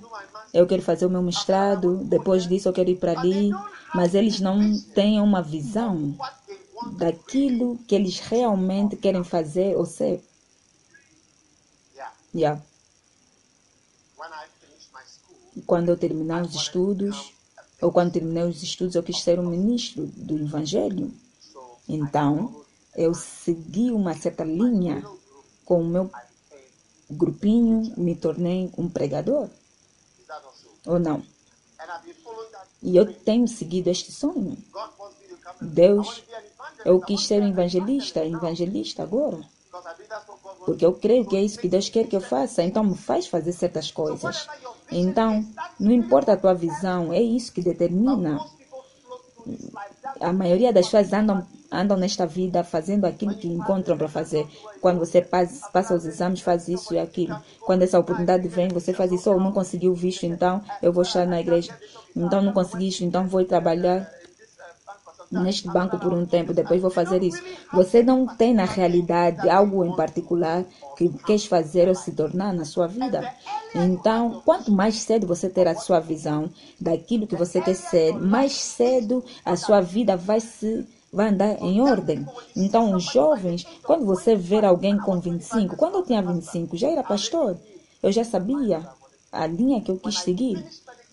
eu 0.53 0.67
quero 0.67 0.83
fazer 0.83 1.07
o 1.07 1.11
meu 1.11 1.23
mestrado, 1.23 2.05
depois 2.05 2.47
disso 2.47 2.69
eu 2.69 2.73
quero 2.73 2.91
ir 2.91 2.97
para 2.97 3.19
ali. 3.19 3.51
Mas 3.95 4.15
eles 4.15 4.41
não 4.41 4.79
têm 4.95 5.21
uma 5.21 5.43
visão 5.43 6.15
daquilo 6.99 7.79
que 7.87 7.95
eles 7.95 8.19
realmente 8.21 8.97
querem 8.97 9.23
fazer 9.23 9.77
ou 9.77 9.85
ser. 9.85 10.23
Yeah. 12.35 12.63
Quando 15.67 15.89
eu 15.89 15.97
terminar 15.97 16.43
os 16.43 16.55
estudos, 16.55 17.33
ou 17.81 17.91
quando 17.91 18.13
terminei 18.13 18.45
os 18.45 18.63
estudos, 18.63 18.95
eu 18.95 19.03
quis 19.03 19.23
ser 19.23 19.39
um 19.39 19.49
ministro 19.49 20.07
do 20.07 20.39
Evangelho. 20.39 21.13
Então, 21.89 22.63
eu 22.95 23.15
segui 23.15 23.91
uma 23.91 24.15
certa 24.15 24.45
linha 24.45 25.05
com 25.65 25.81
o 25.81 25.87
meu 25.87 26.11
grupinho, 27.11 27.93
me 27.97 28.15
tornei 28.15 28.71
um 28.77 28.89
pregador, 28.89 29.49
ou 30.87 30.99
não? 30.99 31.23
E 32.83 32.97
eu 32.97 33.13
tenho 33.13 33.47
seguido 33.47 33.91
este 33.91 34.11
sonho. 34.13 34.57
Deus, 35.61 36.23
eu 36.85 37.01
quis 37.01 37.27
ser 37.27 37.43
um 37.43 37.49
evangelista, 37.49 38.25
evangelista 38.25 39.03
agora. 39.03 39.41
Porque 40.65 40.85
eu 40.85 40.93
creio 40.93 41.25
que 41.25 41.37
é 41.37 41.43
isso 41.43 41.59
que 41.59 41.69
Deus 41.69 41.89
quer 41.89 42.07
que 42.07 42.15
eu 42.15 42.21
faça, 42.21 42.63
então 42.63 42.85
me 42.85 42.97
faz 42.97 43.27
fazer 43.27 43.53
certas 43.53 43.91
coisas. 43.91 44.47
Então, 44.91 45.45
não 45.81 45.91
importa 45.91 46.33
a 46.33 46.37
tua 46.37 46.55
visão, 46.55 47.13
é 47.13 47.21
isso 47.21 47.53
que 47.53 47.63
determina. 47.63 48.39
A 50.21 50.33
maioria 50.33 50.73
das 50.73 50.87
pessoas 50.87 51.13
andam, 51.13 51.47
andam 51.71 51.97
nesta 51.97 52.27
vida 52.27 52.63
fazendo 52.63 53.07
aquilo 53.07 53.35
que 53.35 53.49
encontram 53.49 53.97
para 53.97 54.09
fazer. 54.09 54.47
Quando 54.81 54.99
você 54.99 55.21
passa, 55.21 55.69
passa 55.71 55.95
os 55.95 56.05
exames, 56.05 56.41
faz 56.41 56.69
isso 56.69 56.95
e 56.95 56.99
aquilo. 56.99 57.37
Quando 57.61 57.83
essa 57.83 57.99
oportunidade 57.99 58.47
vem, 58.47 58.69
você 58.69 58.93
faz 58.93 59.11
isso. 59.11 59.31
Ou 59.31 59.41
não 59.41 59.53
conseguiu 59.53 59.95
visto, 59.95 60.27
então 60.27 60.63
eu 60.81 60.93
vou 60.93 61.03
estar 61.03 61.27
na 61.27 61.41
igreja. 61.41 61.77
Então 62.15 62.41
não 62.43 62.53
consegui 62.53 62.89
isso, 62.89 63.05
então 63.05 63.27
vou 63.27 63.45
trabalhar 63.45 64.09
neste 65.33 65.69
banco 65.69 65.99
por 65.99 66.13
um 66.13 66.27
tempo, 66.27 66.53
depois 66.53 66.81
vou 66.81 66.91
fazer 66.91 67.23
isso. 67.23 67.43
Você 67.73 68.03
não 68.03 68.27
tem 68.27 68.53
na 68.53 68.65
realidade 68.65 69.49
algo 69.49 69.85
em 69.85 69.97
particular 69.97 70.65
que 70.97 71.09
queres 71.09 71.47
fazer 71.47 71.89
ou 71.89 71.95
se 71.95 72.13
tornar 72.13 72.53
na 72.53 72.65
sua 72.65 72.87
vida. 72.87 73.33
Então, 73.75 74.43
quanto 74.45 74.71
mais 74.71 74.97
cedo 74.97 75.27
você 75.27 75.49
ter 75.49 75.67
a 75.67 75.75
sua 75.75 76.01
visão 76.01 76.51
daquilo 76.81 77.27
que 77.27 77.37
você 77.37 77.61
quer 77.61 77.75
ser, 77.75 78.15
mais 78.15 78.53
cedo 78.53 79.25
a 79.45 79.57
sua 79.57 79.81
vida 79.81 80.17
vai 80.17 80.41
se 80.41 80.87
vai 81.13 81.29
andar 81.29 81.61
em 81.61 81.81
ordem. 81.81 82.27
Então, 82.57 82.95
os 82.95 83.05
jovens, 83.05 83.67
quando 83.83 84.07
você 84.07 84.35
ver 84.35 84.65
alguém 84.65 84.97
com 84.97 85.21
25, 85.21 85.77
quando 85.77 85.97
eu 85.97 86.03
tinha 86.05 86.23
25, 86.23 86.77
já 86.77 86.89
era 86.89 87.03
pastor. 87.03 87.59
Eu 88.03 88.11
já 88.11 88.25
sabia 88.25 88.83
a 89.31 89.47
linha 89.47 89.81
que 89.81 89.91
eu 89.91 89.99
quis 89.99 90.21
seguir. 90.21 90.65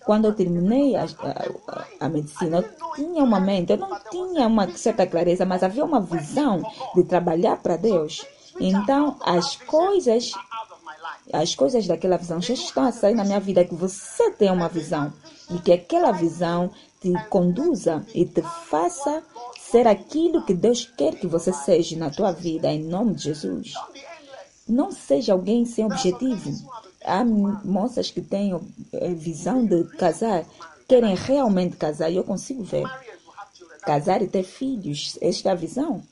Quando 0.04 0.26
eu 0.26 0.34
terminei 0.34 0.96
a, 0.96 1.04
a, 1.04 2.06
a 2.06 2.08
medicina, 2.08 2.58
eu 2.58 2.94
tinha 2.94 3.22
uma 3.22 3.40
mente, 3.40 3.72
eu 3.72 3.76
não 3.76 3.98
tinha 4.10 4.46
uma 4.46 4.68
certa 4.76 5.06
clareza, 5.06 5.44
mas 5.44 5.62
havia 5.62 5.84
uma 5.84 6.00
visão 6.00 6.62
de 6.94 7.04
trabalhar 7.04 7.56
para 7.58 7.76
Deus. 7.76 8.24
Então, 8.58 9.16
as 9.20 9.56
coisas 9.56 10.32
as 11.32 11.54
coisas 11.54 11.86
daquela 11.86 12.16
visão 12.16 12.40
já 12.40 12.54
estão 12.54 12.84
a 12.84 12.92
sair 12.92 13.14
na 13.14 13.24
minha 13.24 13.40
vida, 13.40 13.64
que 13.64 13.74
você 13.74 14.30
tenha 14.32 14.52
uma 14.52 14.68
visão 14.68 15.12
e 15.50 15.58
que 15.58 15.72
aquela 15.72 16.12
visão 16.12 16.70
te 17.00 17.12
conduza 17.28 18.04
e 18.14 18.24
te 18.24 18.42
faça 18.42 19.22
ser 19.58 19.86
aquilo 19.86 20.44
que 20.44 20.52
Deus 20.52 20.84
quer 20.96 21.14
que 21.14 21.26
você 21.26 21.52
seja 21.52 21.96
na 21.96 22.10
tua 22.10 22.32
vida, 22.32 22.70
em 22.70 22.82
nome 22.82 23.14
de 23.14 23.24
Jesus. 23.24 23.72
Não 24.68 24.90
seja 24.90 25.32
alguém 25.32 25.64
sem 25.64 25.84
objetivo. 25.84 26.50
Há 27.04 27.24
moças 27.24 28.10
que 28.10 28.20
têm 28.20 28.52
eh, 28.92 29.14
visão 29.14 29.64
de 29.64 29.84
casar, 29.96 30.44
querem 30.86 31.14
realmente 31.14 31.76
casar, 31.76 32.10
e 32.10 32.16
eu 32.16 32.24
consigo 32.24 32.62
ver. 32.62 32.84
Casar 33.82 34.20
e 34.22 34.28
ter 34.28 34.42
filhos, 34.42 35.18
esta 35.20 35.50
é 35.50 35.56
visão. 35.56 36.02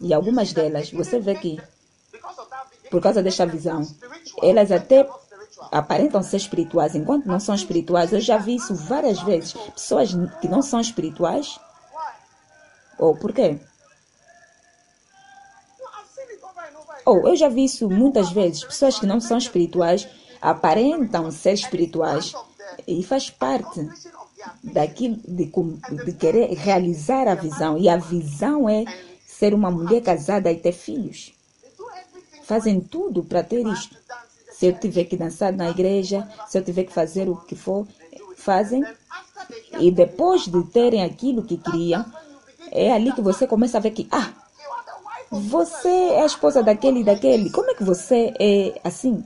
E 0.00 0.12
algumas 0.12 0.52
delas, 0.52 0.90
você 0.90 1.20
vê 1.20 1.34
que, 1.36 1.60
por 2.90 3.00
causa 3.00 3.22
desta 3.22 3.46
visão, 3.46 3.86
elas 4.42 4.72
até 4.72 5.08
aparentam 5.70 6.22
ser 6.22 6.38
espirituais 6.38 6.94
enquanto 6.94 7.26
não 7.26 7.38
são 7.38 7.54
espirituais. 7.54 8.12
Eu 8.12 8.20
já 8.20 8.38
vi 8.38 8.56
isso 8.56 8.74
várias 8.74 9.22
vezes. 9.22 9.52
Pessoas 9.52 10.10
que 10.40 10.48
não 10.48 10.62
são 10.62 10.80
espirituais. 10.80 11.58
Ou 12.98 13.16
por 13.16 13.32
quê? 13.32 13.58
Ou 17.04 17.28
eu 17.28 17.36
já 17.36 17.48
vi 17.48 17.64
isso 17.64 17.88
muitas 17.88 18.30
vezes. 18.30 18.64
Pessoas 18.64 18.98
que 18.98 19.06
não 19.06 19.20
são 19.20 19.38
espirituais 19.38 20.08
aparentam 20.40 21.30
ser 21.30 21.52
espirituais 21.52 22.34
e 22.86 23.02
faz 23.02 23.30
parte 23.30 23.88
daquilo 24.62 25.16
de, 25.26 25.50
de 26.04 26.12
querer 26.12 26.52
realizar 26.54 27.28
a 27.28 27.34
visão. 27.34 27.78
E 27.78 27.88
a 27.88 27.96
visão 27.96 28.68
é 28.68 28.84
ser 29.26 29.54
uma 29.54 29.70
mulher 29.70 30.02
casada 30.02 30.50
e 30.50 30.56
ter 30.56 30.72
filhos. 30.72 31.32
Fazem 32.44 32.80
tudo 32.80 33.24
para 33.24 33.42
ter 33.42 33.66
isto. 33.66 33.96
Se 34.52 34.66
eu 34.66 34.72
tiver 34.72 35.04
que 35.04 35.16
dançar 35.16 35.52
na 35.52 35.70
igreja, 35.70 36.28
se 36.48 36.56
eu 36.56 36.62
tiver 36.62 36.84
que 36.84 36.92
fazer 36.92 37.28
o 37.28 37.36
que 37.36 37.56
for, 37.56 37.86
fazem. 38.36 38.84
E 39.78 39.90
depois 39.90 40.46
de 40.46 40.62
terem 40.64 41.02
aquilo 41.02 41.42
que 41.42 41.56
queriam, 41.56 42.04
é 42.70 42.92
ali 42.92 43.12
que 43.12 43.20
você 43.20 43.46
começa 43.46 43.78
a 43.78 43.80
ver 43.80 43.90
que, 43.90 44.06
ah, 44.10 44.32
você 45.30 45.88
é 45.88 46.22
a 46.22 46.26
esposa 46.26 46.62
daquele 46.62 47.00
e 47.00 47.04
daquele. 47.04 47.50
Como 47.50 47.70
é 47.70 47.74
que 47.74 47.84
você 47.84 48.32
é 48.38 48.80
assim? 48.84 49.24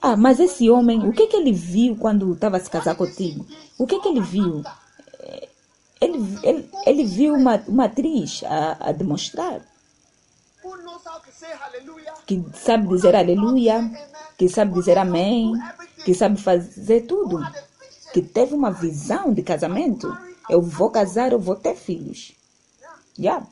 Ah, 0.00 0.16
mas 0.16 0.38
esse 0.38 0.68
homem, 0.68 1.08
o 1.08 1.12
que, 1.12 1.26
que 1.26 1.36
ele 1.36 1.52
viu 1.52 1.96
quando 1.96 2.32
estava 2.34 2.60
se 2.60 2.68
casar 2.68 2.94
contigo? 2.94 3.46
O 3.78 3.86
que, 3.86 3.98
que 4.00 4.08
ele 4.08 4.20
viu? 4.20 4.62
Ele, 6.00 6.38
ele, 6.42 6.70
ele 6.84 7.04
viu 7.04 7.34
uma, 7.34 7.62
uma 7.66 7.84
atriz 7.86 8.42
a, 8.44 8.90
a 8.90 8.92
demonstrar 8.92 9.62
que 12.26 12.42
sabe 12.54 12.88
dizer 12.88 13.14
aleluia, 13.14 13.90
que 14.36 14.48
sabe 14.48 14.72
dizer 14.72 14.98
amém, 14.98 15.52
que 16.04 16.14
sabe 16.14 16.40
fazer 16.40 17.02
tudo, 17.02 17.40
que 18.12 18.22
teve 18.22 18.54
uma 18.54 18.70
visão 18.70 19.32
de 19.32 19.42
casamento. 19.42 20.16
Eu 20.48 20.62
vou 20.62 20.90
casar, 20.90 21.32
eu 21.32 21.38
vou 21.38 21.56
ter 21.56 21.74
filhos. 21.74 22.32
Yeah. 23.18 23.46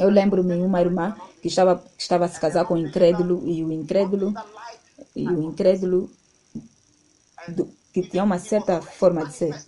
Eu 0.00 0.08
lembro-me 0.08 0.54
uma 0.62 0.80
irmã 0.80 1.14
que 1.42 1.48
estava, 1.48 1.84
estava 1.98 2.24
a 2.24 2.28
se 2.28 2.40
casar 2.40 2.64
com 2.64 2.72
o 2.72 2.78
incrédulo 2.78 3.46
e 3.46 3.62
o 3.62 3.70
incrédulo 3.70 4.34
e 5.14 5.28
o 5.28 5.42
incrédulo 5.42 6.10
do, 7.48 7.68
que 7.92 8.02
tinha 8.02 8.24
uma 8.24 8.38
certa 8.38 8.80
forma 8.80 9.26
de 9.26 9.34
ser. 9.34 9.64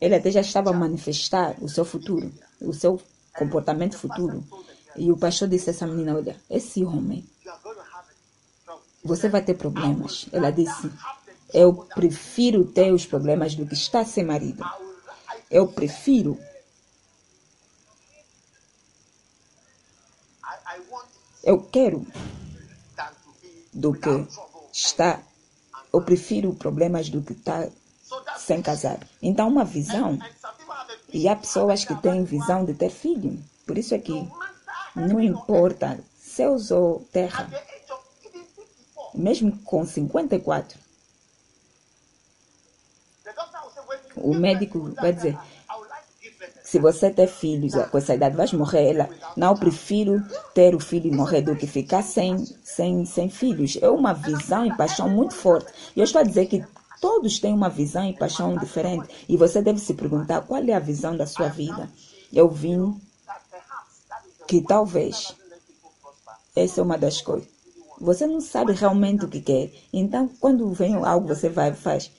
Ele 0.00 0.14
até 0.14 0.30
já 0.30 0.40
estava 0.40 0.70
a 0.70 0.72
manifestar 0.72 1.56
o 1.60 1.68
seu 1.68 1.84
futuro, 1.84 2.32
o 2.60 2.72
seu 2.72 3.00
comportamento 3.36 3.98
futuro. 3.98 4.44
E 4.96 5.10
o 5.10 5.16
pastor 5.16 5.48
disse 5.48 5.70
a 5.70 5.72
essa 5.72 5.86
menina: 5.86 6.14
Olha, 6.14 6.36
esse 6.48 6.84
homem, 6.84 7.24
você 9.02 9.28
vai 9.28 9.42
ter 9.42 9.54
problemas. 9.54 10.28
Ela 10.32 10.52
disse: 10.52 10.90
Eu 11.52 11.74
prefiro 11.74 12.64
ter 12.64 12.92
os 12.92 13.04
problemas 13.04 13.56
do 13.56 13.66
que 13.66 13.74
estar 13.74 14.04
sem 14.04 14.24
marido. 14.24 14.64
Eu 15.50 15.66
prefiro. 15.66 16.38
Eu 21.42 21.62
quero 21.62 22.06
do 23.72 23.92
que 23.92 24.26
estar. 24.72 25.22
Eu 25.92 26.02
prefiro 26.02 26.54
problemas 26.54 27.08
do 27.08 27.22
que 27.22 27.32
estar 27.32 27.68
sem 28.38 28.60
casar. 28.62 28.98
Então, 29.22 29.48
uma 29.48 29.64
visão. 29.64 30.18
E 31.12 31.28
há 31.28 31.36
pessoas 31.36 31.84
que 31.84 31.94
têm 31.96 32.24
visão 32.24 32.64
de 32.64 32.74
ter 32.74 32.90
filho. 32.90 33.38
Por 33.66 33.78
isso 33.78 33.94
é 33.94 33.98
que 33.98 34.28
não 34.94 35.20
importa 35.20 35.98
céus 36.18 36.70
ou 36.70 37.06
terra, 37.12 37.48
mesmo 39.14 39.56
com 39.64 39.84
54, 39.84 40.78
o 44.16 44.34
médico 44.34 44.92
vai 44.94 45.12
dizer: 45.12 45.38
se 46.70 46.78
você 46.78 47.08
ter 47.08 47.28
filhos 47.28 47.72
com 47.90 47.96
essa 47.96 48.14
idade, 48.14 48.36
vais 48.36 48.52
morrer. 48.52 48.90
Ela, 48.90 49.08
não, 49.34 49.56
prefiro 49.56 50.22
ter 50.52 50.74
o 50.74 50.78
filho 50.78 51.06
e 51.06 51.16
morrer 51.16 51.40
do 51.40 51.56
que 51.56 51.66
ficar 51.66 52.02
sem, 52.02 52.44
sem, 52.62 53.06
sem 53.06 53.30
filhos. 53.30 53.78
É 53.80 53.88
uma 53.88 54.12
visão 54.12 54.66
e 54.66 54.76
paixão 54.76 55.08
muito 55.08 55.34
forte. 55.34 55.72
E 55.96 56.00
eu 56.00 56.04
estou 56.04 56.20
a 56.20 56.24
dizer 56.24 56.44
que 56.44 56.62
todos 57.00 57.38
têm 57.38 57.54
uma 57.54 57.70
visão 57.70 58.04
e 58.04 58.12
paixão 58.12 58.54
diferente. 58.58 59.08
E 59.26 59.34
você 59.34 59.62
deve 59.62 59.78
se 59.78 59.94
perguntar 59.94 60.42
qual 60.42 60.62
é 60.62 60.74
a 60.74 60.78
visão 60.78 61.16
da 61.16 61.26
sua 61.26 61.48
vida. 61.48 61.88
Eu 62.30 62.50
vim 62.50 63.00
que 64.46 64.60
talvez 64.60 65.34
essa 66.54 66.82
é 66.82 66.84
uma 66.84 66.98
das 66.98 67.22
coisas. 67.22 67.48
Você 67.98 68.26
não 68.26 68.42
sabe 68.42 68.74
realmente 68.74 69.24
o 69.24 69.28
que 69.28 69.40
quer. 69.40 69.72
Então, 69.90 70.28
quando 70.38 70.70
vem 70.74 70.96
algo, 70.96 71.28
você 71.28 71.48
vai 71.48 71.70
e 71.70 71.74
faz. 71.74 72.10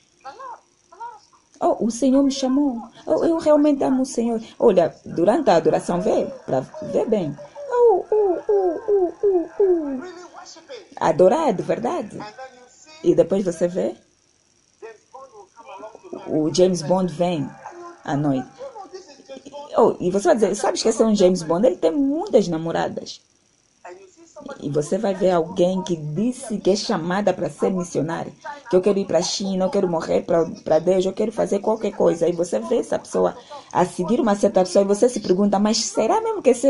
Oh, 1.60 1.86
o 1.86 1.92
Senhor 1.92 2.24
me 2.24 2.32
chamou. 2.32 2.82
Oh, 3.06 3.26
eu 3.26 3.38
realmente 3.38 3.84
amo 3.84 4.04
o 4.04 4.06
Senhor. 4.06 4.42
Olha, 4.58 4.96
durante 5.06 5.50
a 5.50 5.58
adoração, 5.58 6.00
vê, 6.00 6.26
para 6.46 6.62
ver 6.82 7.06
bem. 7.08 7.38
Oh, 7.70 8.06
oh, 8.10 8.40
oh, 8.48 8.80
oh, 8.88 9.14
oh, 9.24 9.50
oh. 9.60 10.04
Adorar 11.00 11.54
de 11.54 11.62
verdade. 11.62 12.18
E 13.04 13.14
depois 13.14 13.44
você 13.44 13.68
vê. 13.68 13.96
O 16.28 16.54
James 16.54 16.82
Bond 16.82 17.14
vem 17.14 17.50
à 18.06 18.16
noite. 18.16 18.48
Oh, 19.78 19.96
e 20.00 20.10
você 20.12 20.28
vai 20.28 20.36
dizer, 20.36 20.56
sabe 20.56 20.80
que 20.80 20.88
esse 20.88 21.02
é 21.02 21.06
um 21.06 21.16
James 21.16 21.44
Bond? 21.44 21.68
Ele 21.68 21.78
tem 21.78 21.92
muitas 21.92 22.48
namoradas. 22.48 23.22
E 24.62 24.70
você 24.70 24.98
vai 24.98 25.14
ver 25.14 25.32
alguém 25.32 25.82
que 25.82 25.96
disse 25.96 26.58
que 26.58 26.70
é 26.70 26.76
chamada 26.76 27.34
para 27.34 27.50
ser 27.50 27.72
missionária, 27.72 28.32
que 28.70 28.76
eu 28.76 28.82
quero 28.82 29.00
ir 29.00 29.06
para 29.06 29.20
a 29.20 29.22
China, 29.22 29.66
eu 29.66 29.70
quero 29.70 29.88
morrer 29.88 30.22
para 30.22 30.80
Deus, 30.80 31.06
eu 31.06 31.14
quero 31.14 31.32
fazer 31.32 31.60
qualquer 31.60 31.92
coisa. 31.92 32.28
E 32.28 32.32
você 32.32 32.60
vê 32.60 32.78
essa 32.78 32.98
pessoa 33.00 33.36
a 33.72 33.86
seguir 33.86 34.20
uma 34.20 34.36
certa 34.36 34.62
pessoa 34.62 34.84
e 34.84 34.88
você 34.88 35.10
se 35.10 35.20
pergunta, 35.20 35.60
mas 35.60 35.78
será 35.78 36.22
mesmo 36.22 36.42
que 36.42 36.50
essa 36.50 36.68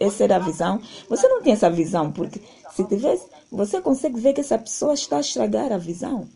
essa 0.00 0.24
era 0.24 0.36
a 0.36 0.38
visão? 0.38 0.80
Você 1.08 1.28
não 1.28 1.42
tem 1.42 1.52
essa 1.52 1.70
visão, 1.70 2.10
porque 2.12 2.40
se 2.74 2.84
tivesse, 2.84 3.26
você 3.50 3.80
consegue 3.80 4.20
ver 4.20 4.32
que 4.32 4.40
essa 4.40 4.58
pessoa 4.58 4.94
está 4.94 5.18
a 5.18 5.20
estragar 5.20 5.72
a 5.72 5.78
visão. 5.78 6.28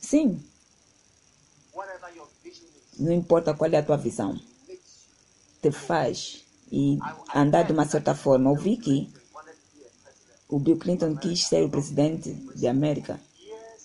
Sim. 0.00 0.42
Não 2.98 3.12
importa 3.12 3.54
qual 3.54 3.70
é 3.70 3.78
a 3.78 3.82
tua 3.82 3.96
visão 3.96 4.38
te 5.62 5.70
faz 5.70 6.44
e 6.72 6.98
andar 7.34 7.64
de 7.64 7.72
uma 7.72 7.84
certa 7.84 8.14
forma. 8.14 8.50
Ouvi 8.50 8.76
que 8.76 9.12
o 10.50 10.58
Bill 10.58 10.76
Clinton 10.76 11.16
quis 11.16 11.44
ser 11.46 11.64
o 11.64 11.70
presidente 11.70 12.30
da 12.56 12.70
América 12.70 13.20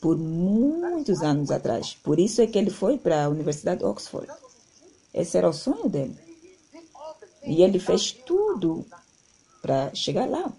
por 0.02 0.18
muitos 0.18 1.22
anos 1.22 1.52
atrás. 1.52 1.96
Por 2.04 2.20
isso 2.20 2.42
é 2.42 2.48
que 2.48 2.58
ele 2.58 2.70
foi 2.70 2.98
para 2.98 3.26
a 3.26 3.30
Universidade 3.30 3.80
de 3.80 3.86
Oxford. 3.86 4.28
Esse 5.14 5.38
era 5.38 5.50
o 5.50 5.54
sonho 5.54 5.90
dele. 5.90 6.18
E 7.44 7.62
ele 7.62 7.80
fez 7.80 8.12
tudo 8.12 8.86
para 9.62 9.94
chegar 9.94 10.28
lá. 10.28 10.52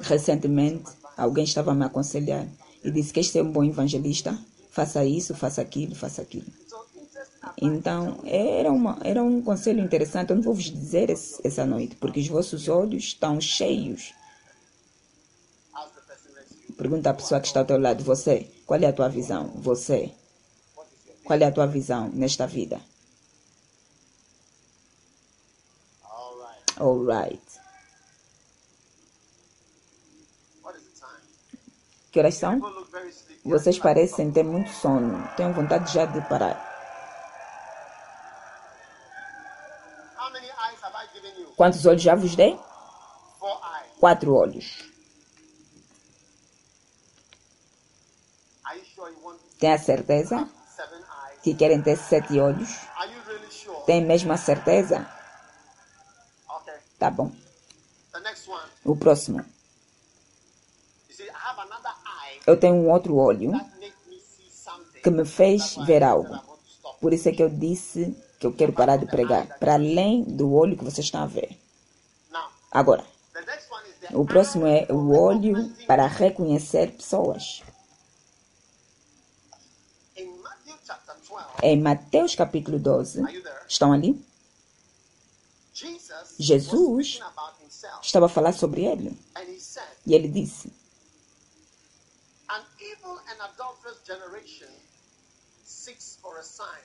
Recentemente, 0.00 0.90
alguém 1.16 1.44
estava 1.44 1.74
me 1.74 1.84
aconselhar 1.84 2.46
e 2.84 2.90
disse 2.90 3.12
que 3.12 3.20
este 3.20 3.38
é 3.38 3.42
um 3.42 3.52
bom 3.52 3.64
evangelista. 3.64 4.38
Faça 4.70 5.04
isso, 5.04 5.34
faça 5.34 5.60
aquilo, 5.60 5.94
faça 5.94 6.22
aquilo. 6.22 6.46
Então, 7.60 8.20
era, 8.24 8.70
uma, 8.70 8.98
era 9.02 9.22
um 9.22 9.42
conselho 9.42 9.80
interessante. 9.80 10.30
Eu 10.30 10.36
não 10.36 10.42
vou 10.42 10.54
vos 10.54 10.64
dizer 10.64 11.10
esse, 11.10 11.44
essa 11.46 11.66
noite, 11.66 11.96
porque 11.96 12.20
os 12.20 12.28
vossos 12.28 12.68
olhos 12.68 13.04
estão 13.04 13.40
cheios. 13.40 14.14
Pergunta 16.76 17.10
à 17.10 17.14
pessoa 17.14 17.40
que 17.40 17.46
está 17.46 17.60
ao 17.60 17.66
teu 17.66 17.78
lado: 17.78 18.02
Você, 18.04 18.48
qual 18.66 18.80
é 18.80 18.86
a 18.86 18.92
tua 18.92 19.08
visão? 19.08 19.48
Você, 19.56 20.12
qual 21.24 21.38
é 21.38 21.44
a 21.44 21.52
tua 21.52 21.66
visão 21.66 22.08
nesta 22.12 22.46
vida? 22.46 22.80
All 26.78 27.04
right. 27.04 27.40
Que 32.10 32.18
horas 32.18 32.34
são? 32.34 32.60
Vocês 33.44 33.78
parecem 33.78 34.30
ter 34.30 34.42
muito 34.42 34.70
sono. 34.70 35.28
Tenho 35.36 35.52
vontade 35.52 35.92
já 35.92 36.04
de 36.04 36.20
parar. 36.28 36.71
Quantos 41.56 41.84
olhos 41.86 42.02
já 42.02 42.14
vos 42.14 42.34
dei? 42.34 42.58
Quatro 44.00 44.34
olhos. 44.34 44.90
Tem 49.58 49.72
a 49.72 49.78
certeza 49.78 50.48
que 51.42 51.54
querem 51.54 51.82
ter 51.82 51.96
sete 51.96 52.38
olhos? 52.38 52.80
Tem 53.86 54.04
mesmo 54.04 54.32
a 54.32 54.36
certeza? 54.36 55.06
Tá 56.98 57.10
bom. 57.10 57.32
O 58.84 58.96
próximo. 58.96 59.44
Eu 62.46 62.58
tenho 62.58 62.74
um 62.74 62.90
outro 62.90 63.16
olho 63.16 63.52
que 65.02 65.10
me 65.10 65.24
fez 65.24 65.76
ver 65.86 66.02
algo. 66.02 66.38
Por 67.00 67.12
isso 67.12 67.28
é 67.28 67.32
que 67.32 67.42
eu 67.42 67.48
disse 67.48 68.16
que 68.42 68.46
eu 68.46 68.52
quero 68.52 68.72
parar 68.72 68.96
de 68.96 69.06
pregar. 69.06 69.46
Para 69.60 69.74
além 69.74 70.24
do 70.24 70.52
olho 70.52 70.76
que 70.76 70.82
vocês 70.82 71.06
estão 71.06 71.22
a 71.22 71.26
ver. 71.26 71.56
Agora, 72.72 73.04
o 74.12 74.24
próximo 74.26 74.66
é 74.66 74.86
o 74.90 75.10
olho 75.16 75.72
para 75.86 76.06
reconhecer 76.08 76.90
pessoas. 76.92 77.62
In 80.16 80.26
Matthew 80.42 80.76
chapter 80.84 81.14
12, 81.28 81.46
Em 81.62 81.80
Mateus 81.80 82.34
capítulo 82.34 82.78
12, 82.80 83.20
are 83.22 83.32
you 83.32 83.42
there? 83.44 83.64
estão 83.68 83.92
ali? 83.92 84.20
Jesus, 86.38 87.20
Estava 88.02 88.26
a 88.26 88.28
falar 88.28 88.52
sobre 88.52 88.84
ele. 88.84 89.16
E 90.04 90.14
ele 90.14 90.28
disse: 90.28 90.72
An 92.48 92.64
evil 92.80 93.18
and 93.28 93.40
adulterous 93.44 93.98
generation 94.04 94.68
seeks 95.64 96.18
for 96.20 96.38
a 96.38 96.42
sign. 96.42 96.82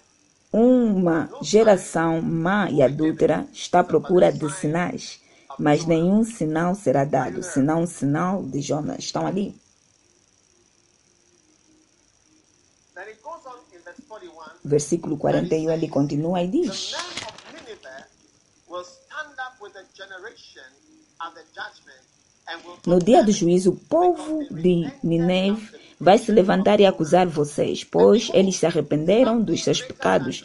Uma 0.52 1.30
geração 1.42 2.22
má 2.22 2.70
e 2.72 2.82
adúltera 2.82 3.48
está 3.52 3.82
à 3.82 3.84
procura 3.84 4.32
de 4.32 4.50
sinais, 4.54 5.20
mas 5.60 5.86
nenhum 5.86 6.24
sinal 6.24 6.74
será 6.74 7.04
dado, 7.04 7.44
senão 7.44 7.82
um 7.82 7.88
sinal 7.88 8.44
de 8.44 8.62
Jonas. 8.62 9.00
Estão 9.00 9.28
ali? 9.28 9.56
Then 12.96 13.10
it 13.10 13.22
goes 13.22 13.46
on 13.46 13.60
in 13.76 13.82
verse 13.84 14.02
41. 14.08 14.34
Versículo 14.64 15.18
41 15.18 15.72
ele 15.72 15.88
continua 15.90 16.42
e 16.42 16.48
diz: 16.48 16.96
No 22.86 23.00
dia 23.00 23.22
do 23.24 23.32
juízo, 23.32 23.72
o 23.72 23.76
povo 23.76 24.46
de 24.50 24.92
Nineve 25.04 25.87
vai 26.00 26.18
se 26.18 26.32
levantar 26.32 26.80
e 26.80 26.86
acusar 26.86 27.28
vocês, 27.28 27.84
pois 27.84 28.30
eles 28.34 28.56
se 28.56 28.66
arrependeram 28.66 29.42
dos 29.42 29.64
seus 29.64 29.82
pecados 29.82 30.44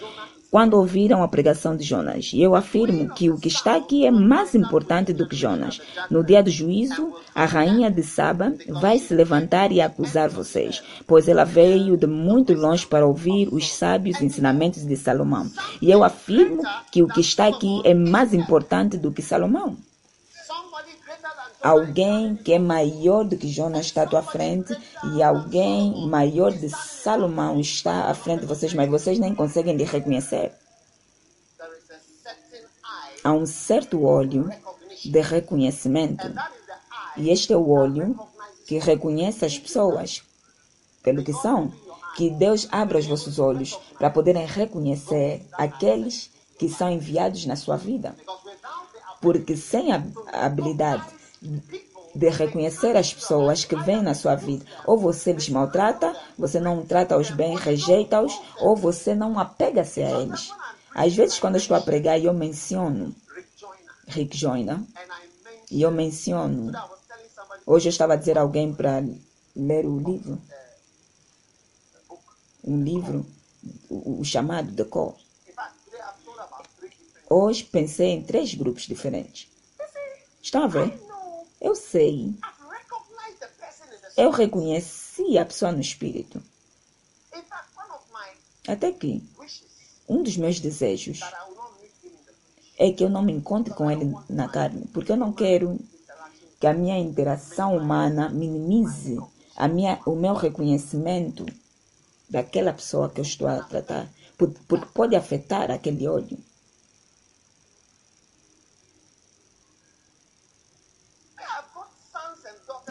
quando 0.53 0.75
ouviram 0.75 1.23
a 1.23 1.29
pregação 1.29 1.75
de 1.75 1.83
Jonas. 1.83 2.31
E 2.35 2.43
eu 2.43 2.55
afirmo 2.55 3.09
que 3.15 3.31
o 3.31 3.39
que 3.39 3.49
está 3.49 3.75
aqui 3.75 4.05
é 4.05 4.11
mais 4.11 4.55
importante 4.55 5.11
do 5.11 5.27
que 5.27 5.35
Jonas. 5.35 5.81
No 6.11 6.23
dia 6.23 6.43
do 6.43 6.51
juízo, 6.51 7.11
a 7.35 7.47
rainha 7.47 7.91
de 7.91 8.03
Saba 8.03 8.53
vai 8.69 8.99
se 8.99 9.15
levantar 9.15 9.73
e 9.73 9.81
acusar 9.81 10.29
vocês, 10.29 10.83
pois 11.07 11.27
ela 11.27 11.45
veio 11.45 11.97
de 11.97 12.07
muito 12.07 12.53
longe 12.53 12.87
para 12.87 13.07
ouvir 13.07 13.49
os 13.51 13.73
sábios 13.73 14.21
ensinamentos 14.21 14.85
de 14.85 14.95
Salomão. 14.95 15.51
E 15.81 15.91
eu 15.91 16.05
afirmo 16.05 16.63
que 16.91 17.03
o 17.03 17.09
que 17.09 17.23
está 17.23 17.47
aqui 17.47 17.81
é 17.83 17.95
mais 17.95 18.35
importante 18.35 18.99
do 18.99 19.11
que 19.11 19.23
Salomão. 19.23 19.79
Alguém 21.63 22.35
que 22.35 22.53
é 22.53 22.59
maior 22.59 23.25
do 23.25 23.37
que 23.37 23.47
Jonas 23.47 23.87
está 23.87 24.03
à 24.03 24.07
tua 24.07 24.23
frente 24.23 24.77
e 25.15 25.23
alguém 25.23 26.09
maior 26.09 26.51
de 26.51 26.69
Salomão 26.69 27.61
está 27.61 28.11
à 28.11 28.15
frente 28.15 28.41
de 28.41 28.47
vocês, 28.47 28.75
mas 28.75 28.91
vocês 28.91 29.17
nem 29.21 29.33
conseguem 29.33 29.77
lhe 29.77 29.85
reconhecer. 29.85 30.53
Há 33.23 33.33
um 33.33 33.47
certo 33.47 34.03
olho 34.03 34.51
de 35.05 35.21
reconhecimento 35.21 36.27
e 37.17 37.31
este 37.31 37.53
é 37.53 37.57
o 37.57 37.69
olho 37.69 38.19
que 38.67 38.81
reconhece 38.81 39.45
as 39.45 39.57
pessoas 39.57 40.23
pelo 41.01 41.23
que 41.23 41.33
são. 41.33 41.73
Que 42.17 42.29
Deus 42.29 42.67
abra 42.73 42.99
os 42.99 43.07
vossos 43.07 43.39
olhos 43.39 43.79
para 43.97 44.11
poderem 44.11 44.45
reconhecer 44.47 45.47
aqueles 45.53 46.29
que 46.59 46.69
são 46.69 46.91
enviados 46.91 47.47
na 47.47 47.55
sua 47.55 47.77
vida. 47.77 48.17
Porque 49.21 49.57
sem 49.57 49.93
a 49.93 50.03
habilidade 50.33 51.22
de 52.15 52.29
reconhecer 52.29 52.97
as 52.97 53.13
pessoas 53.13 53.65
que 53.65 53.75
vêm 53.75 54.03
na 54.03 54.15
sua 54.15 54.35
vida, 54.35 54.65
ou 54.87 54.99
você 54.99 55.33
os 55.33 55.49
maltrata, 55.49 56.15
você 56.39 56.61
não 56.61 56.85
trata-os 56.85 57.31
bem, 57.31 57.57
rejeita-os, 57.57 58.39
ou 58.61 58.77
você 58.77 59.15
não 59.15 59.39
apega-se 59.39 60.03
a 60.03 60.21
eles. 60.21 60.53
Às 60.95 61.15
vezes, 61.15 61.39
quando 61.39 61.55
eu 61.55 61.61
estou 61.61 61.77
a 61.77 61.81
pregar, 61.81 62.23
eu 62.23 62.35
menciono 62.35 63.15
Rick 64.07 64.37
Joyner 64.37 64.79
e 65.71 65.81
eu 65.81 65.91
menciono. 65.91 66.73
Hoje 67.67 67.89
eu 67.89 67.91
estava 67.91 68.13
a 68.13 68.17
dizer 68.17 68.37
a 68.37 68.43
alguém 68.43 68.75
para 68.75 69.03
ler 69.57 69.87
o 69.87 69.99
livro, 69.99 70.39
um 72.63 72.83
livro, 72.83 73.27
o, 73.89 74.21
o 74.21 74.25
chamado 74.25 74.73
The 74.73 74.85
Call. 74.85 75.17
Hoje 77.31 77.65
pensei 77.65 78.09
em 78.09 78.23
três 78.23 78.55
grupos 78.55 78.83
diferentes. 78.83 79.49
Estão 80.43 80.65
a 80.65 80.67
ver? 80.67 81.12
Eu 81.63 81.75
sei 81.77 82.35
Eu 84.17 84.31
reconheci 84.31 85.39
a 85.39 85.45
pessoa 85.47 85.73
no 85.73 85.81
espírito. 85.81 86.43
Até 88.69 88.93
que 88.93 89.23
um 90.09 90.23
dos 90.23 90.37
meus 90.37 90.59
desejos 90.61 91.21
é 92.79 92.91
que 92.91 93.05
eu 93.05 93.09
não 93.09 93.23
me 93.23 93.33
encontre 93.33 93.73
com 93.75 93.91
ele 93.91 94.13
na 94.29 94.49
carne, 94.49 94.87
porque 94.93 95.13
eu 95.13 95.17
não 95.17 95.33
quero 95.33 95.79
que 96.61 96.67
a 96.67 96.75
minha 96.75 96.99
interação 96.99 97.77
humana 97.77 98.29
minimize 98.29 99.19
a 99.57 99.69
minha, 99.69 100.01
o 100.07 100.15
meu 100.17 100.35
reconhecimento 100.35 101.47
daquela 102.29 102.73
pessoa 102.73 103.09
que 103.09 103.21
eu 103.21 103.25
estou 103.25 103.47
a 103.49 103.63
tratar, 103.63 104.09
por- 104.37 104.51
porque 104.69 104.87
pode 104.95 105.15
afetar 105.17 105.71
aquele 105.71 106.09
olho. 106.09 106.39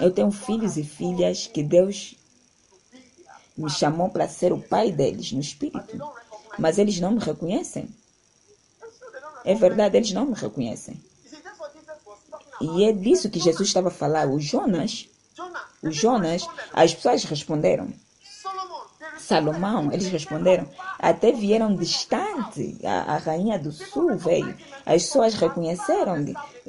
Eu 0.01 0.11
tenho 0.11 0.31
filhos 0.31 0.77
e 0.77 0.83
filhas 0.83 1.45
que 1.45 1.61
Deus 1.61 2.15
me 3.55 3.69
chamou 3.69 4.09
para 4.09 4.27
ser 4.27 4.51
o 4.51 4.59
pai 4.59 4.91
deles 4.91 5.31
no 5.31 5.39
espírito, 5.39 6.01
mas 6.57 6.79
eles 6.79 6.99
não 6.99 7.11
me 7.11 7.19
reconhecem. 7.19 7.87
É 9.45 9.53
verdade, 9.53 9.97
eles 9.97 10.11
não 10.11 10.25
me 10.25 10.33
reconhecem. 10.33 10.99
E 12.59 12.83
é 12.83 12.91
disso 12.91 13.29
que 13.29 13.39
Jesus 13.39 13.67
estava 13.67 13.89
a 13.89 13.91
falar. 13.91 14.27
O 14.27 14.39
Jonas, 14.39 15.07
o 15.81 15.91
Jonas, 15.91 16.47
as 16.73 16.93
pessoas 16.93 17.23
responderam. 17.23 17.93
Salomão, 19.31 19.89
eles 19.93 20.07
responderam. 20.07 20.67
Até 20.99 21.31
vieram 21.31 21.73
distante. 21.73 22.77
A, 22.83 23.13
a 23.13 23.17
rainha 23.17 23.57
do 23.57 23.71
sul 23.71 24.17
veio. 24.17 24.53
As 24.85 25.03
pessoas 25.03 25.35
reconheceram. 25.35 26.25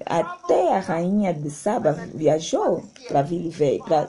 Até 0.06 0.76
a 0.76 0.78
rainha 0.78 1.34
de 1.34 1.50
Saba 1.50 1.92
viajou 2.14 2.84
para 3.08 3.22
vir 3.22 3.46
e 3.46 3.48
ver. 3.48 3.80
Pra... 3.80 4.08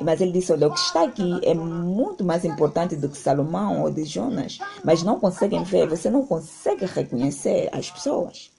Mas 0.00 0.20
ele 0.20 0.32
disse: 0.32 0.52
Olha, 0.52 0.66
o 0.66 0.74
que 0.74 0.80
está 0.80 1.04
aqui 1.04 1.40
é 1.44 1.54
muito 1.54 2.24
mais 2.24 2.44
importante 2.44 2.96
do 2.96 3.08
que 3.08 3.16
Salomão 3.16 3.82
ou 3.82 3.90
de 3.92 4.04
Jonas. 4.04 4.58
Mas 4.82 5.04
não 5.04 5.20
conseguem 5.20 5.62
ver. 5.62 5.86
Você 5.86 6.10
não 6.10 6.26
consegue 6.26 6.86
reconhecer 6.86 7.68
as 7.72 7.88
pessoas. 7.88 8.50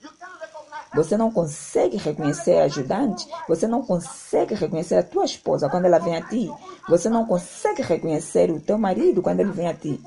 Você 0.96 1.18
não 1.18 1.30
consegue 1.30 1.98
reconhecer 1.98 2.60
a 2.60 2.64
ajudante. 2.64 3.28
Você 3.48 3.68
não 3.68 3.84
consegue 3.84 4.56
reconhecer 4.56 4.96
a 4.96 5.04
tua 5.04 5.26
esposa 5.26 5.70
quando 5.70 5.86
ela 5.86 6.00
vem 6.00 6.16
a 6.16 6.22
ti. 6.22 6.50
Você 6.88 7.10
não 7.10 7.26
consegue 7.26 7.82
reconhecer 7.82 8.50
o 8.50 8.62
teu 8.62 8.78
marido 8.78 9.22
quando 9.22 9.42
ele 9.42 9.52
vem 9.52 9.68
a 9.68 9.74
ti. 9.74 10.00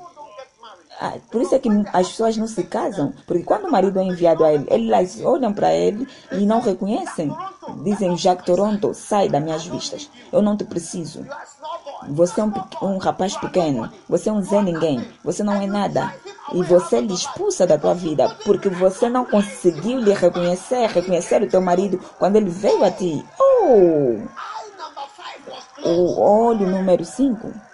Por 1.31 1.41
isso 1.41 1.55
é 1.55 1.59
que 1.59 1.69
as 1.93 2.09
pessoas 2.09 2.35
não 2.35 2.47
se 2.47 2.63
casam. 2.63 3.13
Porque 3.25 3.43
quando 3.43 3.65
o 3.65 3.71
marido 3.71 3.99
é 3.99 4.03
enviado 4.03 4.43
a 4.43 4.53
ele, 4.53 4.65
elas 4.69 5.21
olham 5.21 5.53
para 5.53 5.73
ele 5.73 6.07
e 6.31 6.45
não 6.45 6.59
reconhecem. 6.59 7.33
Dizem, 7.83 8.17
Jacques 8.17 8.45
Toronto, 8.45 8.93
sai 8.93 9.29
das 9.29 9.41
minhas 9.41 9.65
vistas. 9.65 10.09
Eu 10.31 10.41
não 10.41 10.57
te 10.57 10.65
preciso. 10.65 11.25
Você 12.09 12.41
é 12.41 12.43
um, 12.43 12.53
um 12.81 12.97
rapaz 12.97 13.37
pequeno. 13.37 13.89
Você 14.09 14.29
é 14.29 14.33
um 14.33 14.41
Zé 14.41 14.61
Ninguém. 14.61 15.05
Você 15.23 15.43
não 15.43 15.53
é 15.53 15.67
nada. 15.67 16.13
E 16.53 16.63
você 16.63 16.99
lhe 16.99 17.13
expulsa 17.13 17.65
da 17.65 17.77
tua 17.77 17.93
vida 17.93 18.35
porque 18.43 18.69
você 18.69 19.07
não 19.07 19.23
conseguiu 19.23 19.99
lhe 19.99 20.13
reconhecer, 20.13 20.87
reconhecer 20.87 21.43
o 21.43 21.49
teu 21.49 21.61
marido 21.61 21.99
quando 22.17 22.35
ele 22.35 22.49
veio 22.49 22.83
a 22.83 22.91
ti. 22.91 23.23
Oh! 23.39 24.17
O 25.85 26.21
olho 26.21 26.67
número 26.67 27.05
5. 27.05 27.68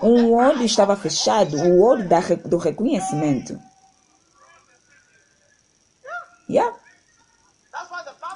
Um 0.00 0.32
olho 0.34 0.62
estava 0.62 0.96
fechado, 0.96 1.56
o 1.56 1.80
olho 1.80 2.08
da 2.08 2.20
do 2.44 2.56
reconhecimento. 2.56 3.60
Yeah. 6.48 6.74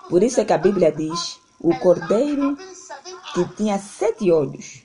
Por 0.08 0.22
isso 0.22 0.40
é 0.40 0.44
que 0.44 0.52
a 0.52 0.58
Bíblia 0.58 0.92
diz: 0.92 1.38
o 1.60 1.74
cordeiro 1.78 2.58
que 3.34 3.44
tinha 3.56 3.78
sete 3.78 4.30
olhos, 4.30 4.82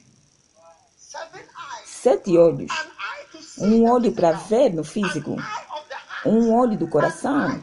sete 1.85 2.37
olhos, 2.37 2.71
um 3.57 3.89
olho 3.89 4.11
para 4.13 4.31
ver 4.31 4.73
no 4.73 4.83
físico, 4.83 5.35
um 6.25 6.53
olho 6.53 6.77
do 6.77 6.87
coração, 6.87 7.59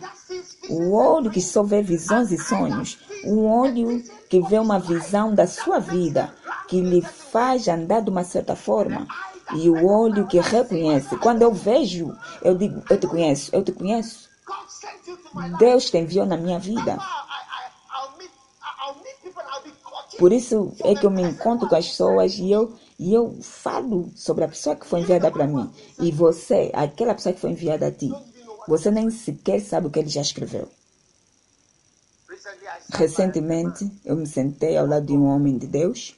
o 0.68 0.92
olho 0.92 1.30
que 1.30 1.40
só 1.40 1.62
vê 1.62 1.80
visões 1.80 2.32
e 2.32 2.38
sonhos, 2.38 2.98
um 3.24 3.46
olho 3.46 4.02
que 4.28 4.40
vê 4.42 4.58
uma 4.58 4.78
visão 4.78 5.34
da 5.34 5.46
sua 5.46 5.78
vida, 5.78 6.34
que 6.68 6.80
lhe 6.80 7.00
faz 7.34 7.66
andar 7.66 8.00
de 8.00 8.10
uma 8.10 8.22
certa 8.22 8.54
forma, 8.54 9.08
e 9.56 9.68
o 9.68 9.84
olho 9.84 10.24
que 10.28 10.38
reconhece. 10.38 11.18
Quando 11.18 11.42
eu 11.42 11.52
vejo, 11.52 12.16
eu 12.40 12.56
digo: 12.56 12.80
Eu 12.88 13.00
te 13.00 13.08
conheço, 13.08 13.50
eu 13.52 13.64
te 13.64 13.72
conheço. 13.72 14.28
Deus 15.58 15.90
te 15.90 15.98
enviou 15.98 16.24
na 16.26 16.36
minha 16.36 16.60
vida. 16.60 16.96
Por 20.16 20.32
isso 20.32 20.72
é 20.84 20.94
que 20.94 21.04
eu 21.04 21.10
me 21.10 21.22
encontro 21.22 21.68
com 21.68 21.74
as 21.74 21.88
pessoas 21.88 22.38
e 22.38 22.52
eu, 22.52 22.72
e 22.96 23.12
eu 23.12 23.36
falo 23.42 24.08
sobre 24.14 24.44
a 24.44 24.48
pessoa 24.48 24.76
que 24.76 24.86
foi 24.86 25.00
enviada 25.00 25.28
para 25.28 25.48
mim. 25.48 25.68
E 25.98 26.12
você, 26.12 26.70
aquela 26.72 27.14
pessoa 27.14 27.32
que 27.32 27.40
foi 27.40 27.50
enviada 27.50 27.88
a 27.88 27.90
ti, 27.90 28.12
você 28.68 28.92
nem 28.92 29.10
sequer 29.10 29.60
sabe 29.60 29.88
o 29.88 29.90
que 29.90 29.98
ele 29.98 30.08
já 30.08 30.20
escreveu. 30.20 30.68
Recentemente, 32.90 33.90
eu 34.04 34.14
me 34.14 34.26
sentei 34.26 34.76
ao 34.76 34.86
lado 34.86 35.06
de 35.06 35.14
um 35.14 35.24
homem 35.24 35.58
de 35.58 35.66
Deus 35.66 36.14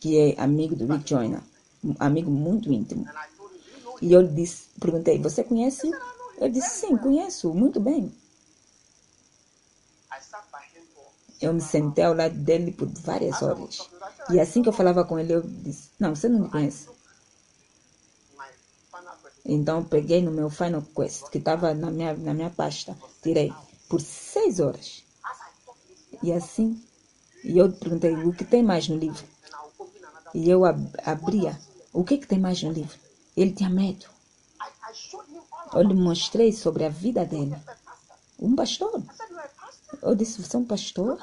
que 0.00 0.18
é 0.18 0.40
amigo 0.40 0.74
do 0.74 0.86
Rick 0.86 1.08
Joyner, 1.08 1.40
um 1.84 1.94
amigo 2.00 2.30
muito 2.30 2.72
íntimo. 2.72 3.06
E 4.00 4.12
eu 4.12 4.26
disse, 4.26 4.68
perguntei, 4.80 5.18
você 5.18 5.44
conhece? 5.44 5.90
Ele 6.38 6.50
disse, 6.50 6.86
sim, 6.86 6.96
conheço, 6.96 7.52
muito 7.52 7.78
bem. 7.78 8.10
Eu 11.40 11.54
me 11.54 11.60
sentei 11.60 12.04
ao 12.04 12.14
lado 12.14 12.34
dele 12.34 12.70
por 12.70 12.86
várias 12.86 13.40
horas. 13.40 13.88
E 14.30 14.38
assim 14.38 14.62
que 14.62 14.68
eu 14.68 14.72
falava 14.72 15.04
com 15.04 15.18
ele, 15.18 15.32
eu 15.32 15.42
disse: 15.42 15.88
Não, 15.98 16.14
você 16.14 16.28
não 16.28 16.40
me 16.40 16.50
conhece. 16.50 16.86
Então 19.44 19.82
peguei 19.82 20.20
no 20.20 20.30
meu 20.30 20.50
Final 20.50 20.82
Quest, 20.94 21.30
que 21.30 21.38
estava 21.38 21.72
na 21.72 21.90
minha, 21.90 22.12
na 22.12 22.34
minha 22.34 22.50
pasta, 22.50 22.96
tirei 23.22 23.50
por 23.88 24.02
seis 24.02 24.60
horas. 24.60 25.02
E 26.22 26.30
assim, 26.30 26.78
e 27.42 27.56
eu 27.56 27.72
perguntei: 27.72 28.14
O 28.14 28.34
que 28.34 28.44
tem 28.44 28.62
mais 28.62 28.86
no 28.86 28.96
livro? 28.96 29.24
E 30.34 30.48
eu 30.48 30.64
ab 30.64 30.88
abria: 31.04 31.58
O 31.92 32.04
que, 32.04 32.18
que 32.18 32.26
tem 32.26 32.38
mais 32.38 32.62
no 32.62 32.72
livro? 32.72 32.98
Ele 33.36 33.52
tinha 33.52 33.70
medo. 33.70 34.06
Eu 35.72 35.82
lhe 35.82 35.94
mostrei 35.94 36.52
sobre 36.52 36.84
a 36.84 36.88
vida 36.88 37.24
dele. 37.24 37.56
Um 38.38 38.54
pastor. 38.56 39.02
Eu 40.02 40.14
disse, 40.14 40.42
você 40.42 40.56
é 40.56 40.58
um 40.58 40.64
pastor? 40.64 41.18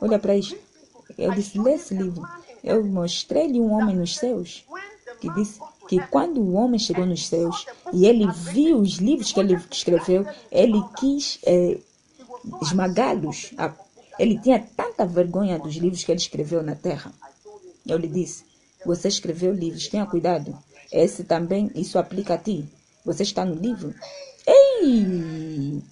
Olha 0.00 0.18
para 0.18 0.36
isto. 0.36 0.56
Eu 1.16 1.32
disse, 1.32 1.58
lê 1.58 1.74
esse 1.74 1.94
livro. 1.94 2.26
Eu 2.62 2.84
mostrei-lhe 2.84 3.60
um 3.60 3.72
homem 3.72 3.96
nos 3.96 4.16
céus 4.16 4.64
que 5.20 5.30
disse 5.30 5.60
que 5.88 5.98
quando 6.08 6.40
o 6.40 6.54
homem 6.54 6.78
chegou 6.78 7.06
nos 7.06 7.26
céus 7.26 7.66
e 7.92 8.06
ele 8.06 8.30
viu 8.30 8.78
os 8.78 8.96
livros 8.96 9.32
que 9.32 9.40
ele 9.40 9.54
escreveu, 9.70 10.26
ele 10.50 10.82
quis 10.98 11.38
é, 11.44 11.78
esmagá-los. 12.62 13.52
Ele 14.18 14.38
tinha 14.38 14.60
tanta 14.76 15.04
vergonha 15.06 15.58
dos 15.58 15.74
livros 15.74 16.04
que 16.04 16.12
ele 16.12 16.20
escreveu 16.20 16.62
na 16.62 16.74
terra. 16.74 17.12
Eu 17.86 17.98
lhe 17.98 18.08
disse, 18.08 18.44
você 18.84 19.08
escreveu 19.08 19.52
livros, 19.52 19.88
tenha 19.88 20.06
cuidado. 20.06 20.56
Esse 20.92 21.24
também, 21.24 21.70
isso 21.74 21.98
aplica 21.98 22.34
a 22.34 22.38
ti. 22.38 22.68
Você 23.04 23.22
está 23.22 23.44
no 23.44 23.54
livro. 23.54 23.94
Ei! 24.46 25.82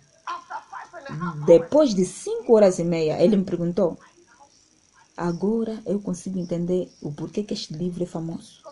Depois 1.46 1.94
de 1.94 2.04
cinco 2.04 2.54
horas 2.54 2.78
e 2.78 2.84
meia, 2.84 3.20
ele 3.20 3.36
me 3.36 3.44
perguntou: 3.44 3.98
Agora 5.16 5.82
eu 5.84 6.00
consigo 6.00 6.38
entender 6.38 6.90
o 7.02 7.12
porquê 7.12 7.42
que 7.42 7.54
este 7.54 7.74
livro 7.74 8.02
é 8.02 8.06
famoso. 8.06 8.62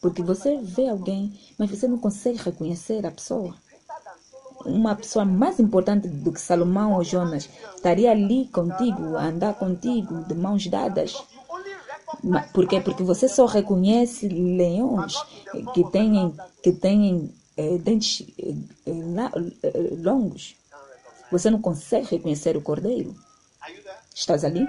Porque 0.00 0.22
você 0.22 0.58
vê 0.58 0.88
alguém, 0.88 1.38
mas 1.58 1.70
você 1.70 1.88
não 1.88 1.98
consegue 1.98 2.38
reconhecer 2.38 3.04
a 3.04 3.10
pessoa. 3.10 3.54
Uma 4.64 4.94
pessoa 4.94 5.24
mais 5.24 5.58
importante 5.60 6.08
do 6.08 6.32
que 6.32 6.40
Salomão 6.40 6.94
ou 6.94 7.04
Jonas 7.04 7.48
estaria 7.74 8.10
ali 8.10 8.48
contigo, 8.48 9.16
a 9.16 9.26
andar 9.26 9.54
contigo, 9.54 10.24
de 10.24 10.34
mãos 10.34 10.66
dadas. 10.66 11.14
Por 12.52 12.66
quê? 12.66 12.80
Porque 12.80 13.02
você 13.02 13.28
só 13.28 13.46
reconhece 13.46 14.28
leões 14.28 15.14
que 15.74 15.88
têm, 15.90 16.34
que 16.62 16.72
têm 16.72 17.32
é, 17.56 17.78
dentes 17.78 18.26
é, 18.86 19.72
longos. 20.02 20.56
Você 21.30 21.50
não 21.50 21.60
consegue 21.60 22.08
reconhecer 22.10 22.56
o 22.56 22.62
cordeiro. 22.62 23.14
Estás 24.14 24.44
ali? 24.44 24.66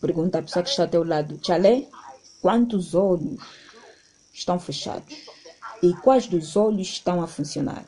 Pergunta 0.00 0.38
a 0.38 0.42
pessoa 0.42 0.62
que 0.62 0.70
está 0.70 0.84
ao 0.84 0.88
teu 0.88 1.04
lado. 1.04 1.38
Tchalé, 1.38 1.88
quantos 2.40 2.94
olhos 2.94 3.40
estão 4.32 4.58
fechados? 4.58 5.35
E 5.82 5.94
quais 5.94 6.26
dos 6.26 6.56
olhos 6.56 6.88
estão 6.88 7.22
a 7.22 7.26
funcionar? 7.26 7.84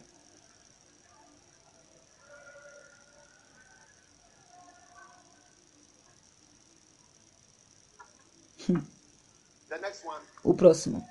O 10.45 10.55
próximo. 10.55 11.07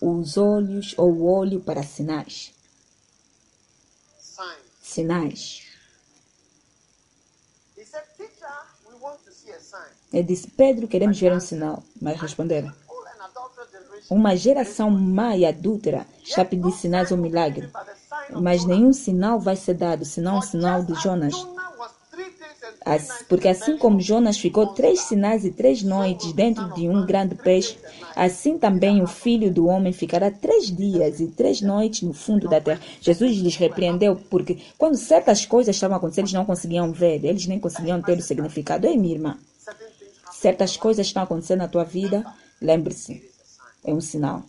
Os 0.00 0.36
olhos 0.36 0.94
ou 0.96 1.12
o 1.12 1.26
olho 1.26 1.60
para 1.60 1.82
sinais. 1.82 2.52
Sinais. 4.82 5.66
Ele 10.12 10.22
disse, 10.24 10.50
Pedro, 10.50 10.88
queremos 10.88 11.18
ver 11.20 11.32
um 11.32 11.40
sinal. 11.40 11.82
Mas 12.00 12.20
responderam. 12.20 12.74
Uma 14.08 14.36
geração 14.36 14.90
má 14.90 15.36
e 15.36 15.44
adúltera 15.44 16.06
está 16.22 16.44
pedindo 16.44 16.70
sinais 16.72 17.10
ou 17.10 17.18
milagre. 17.18 17.68
Mas 18.32 18.64
nenhum 18.64 18.92
sinal 18.92 19.40
vai 19.40 19.56
ser 19.56 19.74
dado, 19.74 20.04
senão 20.04 20.38
o 20.38 20.42
sinal 20.42 20.82
de 20.82 20.94
Jonas. 20.94 21.34
Porque 23.28 23.48
assim 23.48 23.76
como 23.76 24.00
Jonas 24.00 24.38
ficou 24.38 24.68
três 24.68 25.00
sinais 25.00 25.44
e 25.44 25.50
três 25.50 25.82
noites 25.82 26.32
dentro 26.32 26.72
de 26.74 26.88
um 26.88 27.04
grande 27.04 27.34
peixe, 27.34 27.78
assim 28.16 28.58
também 28.58 29.02
o 29.02 29.06
filho 29.06 29.52
do 29.52 29.66
homem 29.66 29.92
ficará 29.92 30.30
três 30.30 30.74
dias 30.74 31.20
e 31.20 31.28
três 31.28 31.60
noites 31.60 32.02
no 32.02 32.12
fundo 32.12 32.48
da 32.48 32.60
terra. 32.60 32.80
Jesus 33.00 33.36
lhes 33.36 33.56
repreendeu 33.56 34.16
porque 34.16 34.58
quando 34.76 34.96
certas 34.96 35.46
coisas 35.46 35.76
estavam 35.76 35.96
acontecendo, 35.96 36.24
eles 36.24 36.32
não 36.32 36.44
conseguiam 36.44 36.92
ver, 36.92 37.24
eles 37.24 37.46
nem 37.46 37.60
conseguiam 37.60 38.00
ter 38.02 38.18
o 38.18 38.22
significado. 38.22 38.86
Ei, 38.86 38.96
minha 38.96 39.14
irmã, 39.14 39.38
certas 40.32 40.76
coisas 40.76 41.06
estão 41.06 41.22
acontecendo 41.22 41.58
na 41.58 41.68
tua 41.68 41.84
vida, 41.84 42.24
lembre-se, 42.60 43.29
é 43.84 43.92
um 43.92 44.00
sinal. 44.00 44.42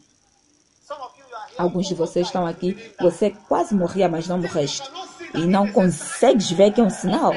Alguns 1.57 1.87
de 1.87 1.95
vocês 1.95 2.27
estão 2.27 2.45
aqui, 2.45 2.77
você 2.99 3.31
quase 3.47 3.73
morria, 3.75 4.09
mas 4.09 4.27
não 4.27 4.37
morreste. 4.37 4.89
E 5.33 5.45
não 5.45 5.71
consegues 5.71 6.51
ver 6.51 6.73
que 6.73 6.81
é 6.81 6.83
um 6.83 6.89
sinal 6.89 7.31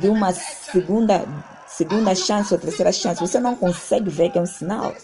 de 0.00 0.08
uma 0.08 0.32
segunda, 0.32 1.24
segunda 1.66 2.14
chance 2.14 2.52
ou 2.52 2.60
terceira 2.60 2.92
chance. 2.92 3.20
Você 3.20 3.40
não 3.40 3.54
consegue 3.54 4.10
ver 4.10 4.30
que 4.30 4.38
é 4.38 4.42
um 4.42 4.46
sinal. 4.46 4.94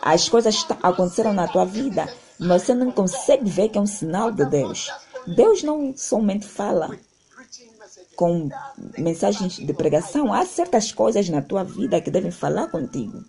As 0.00 0.28
coisas 0.28 0.66
aconteceram 0.82 1.32
na 1.32 1.48
tua 1.48 1.64
vida, 1.64 2.08
mas 2.38 2.62
você 2.62 2.74
não 2.74 2.90
consegue 2.90 3.48
ver 3.48 3.68
que 3.68 3.78
é 3.78 3.80
um 3.80 3.86
sinal 3.86 4.30
de 4.30 4.44
Deus. 4.44 4.90
Deus 5.26 5.62
não 5.62 5.94
somente 5.96 6.46
fala 6.46 6.90
com 8.16 8.48
mensagens 8.98 9.56
de 9.56 9.72
pregação, 9.72 10.32
há 10.32 10.44
certas 10.44 10.92
coisas 10.92 11.28
na 11.28 11.40
tua 11.40 11.64
vida 11.64 12.00
que 12.00 12.10
devem 12.10 12.30
falar 12.30 12.68
contigo. 12.68 13.24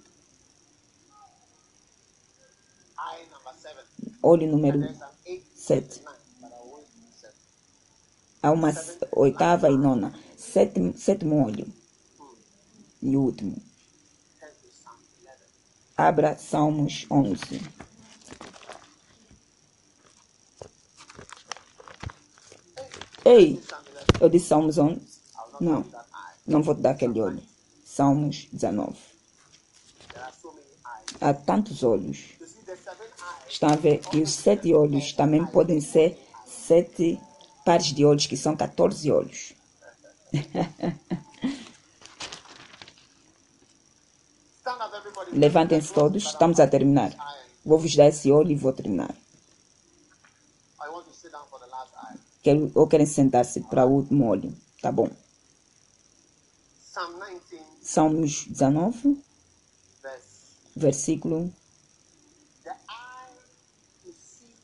Olho 4.26 4.48
número 4.48 4.80
7. 5.54 6.02
Há 8.42 8.52
uma 8.52 8.74
oitava 9.12 9.70
e 9.70 9.78
nona 9.78 10.18
sétimo, 10.38 10.98
sétimo 10.98 11.46
olho 11.46 11.68
e 13.02 13.18
último. 13.18 13.58
Abra 15.98 16.38
Salmos 16.38 17.06
11. 17.12 17.62
Ei, 23.26 23.62
eu 24.22 24.30
disse 24.30 24.48
Salmos 24.48 24.78
11? 24.78 25.02
Não, 25.60 25.86
não 26.48 26.64
vou 26.64 26.74
te 26.76 26.82
dar 26.82 26.92
aquele 26.92 27.20
olho. 27.20 27.44
Salmos 27.84 28.48
19. 28.54 28.98
Há 31.20 31.34
tantos 31.34 31.84
olhos. 31.84 32.42
Estão 33.54 33.70
a 33.70 33.76
ver? 33.76 34.02
E 34.12 34.20
os 34.20 34.32
sete 34.32 34.74
olhos 34.74 35.14
também 35.14 35.46
podem 35.46 35.80
ser 35.80 36.20
sete 36.44 37.22
pares 37.64 37.94
de 37.94 38.04
olhos, 38.04 38.26
que 38.26 38.36
são 38.36 38.56
14 38.56 39.12
olhos. 39.12 39.54
Levantem-se 45.32 45.94
todos, 45.94 46.24
estamos 46.24 46.60
a 46.60 46.66
terminar. 46.66 47.14
Vou 47.64 47.78
vos 47.78 47.96
dar 47.96 48.08
esse 48.08 48.32
olho 48.32 48.50
e 48.50 48.56
vou 48.56 48.74
terminar. 48.74 49.16
Quero, 52.42 52.72
ou 52.74 52.88
querem 52.88 53.06
sentar-se 53.06 53.62
para 53.62 53.86
o 53.86 53.92
último 53.92 54.26
olho? 54.26 54.52
Tá 54.82 54.92
bom. 54.92 55.08
Psalm 56.92 57.20
19, 57.20 57.64
Salmos 57.84 58.48
19, 58.48 59.24
verse 60.02 60.28
versículo: 60.76 61.54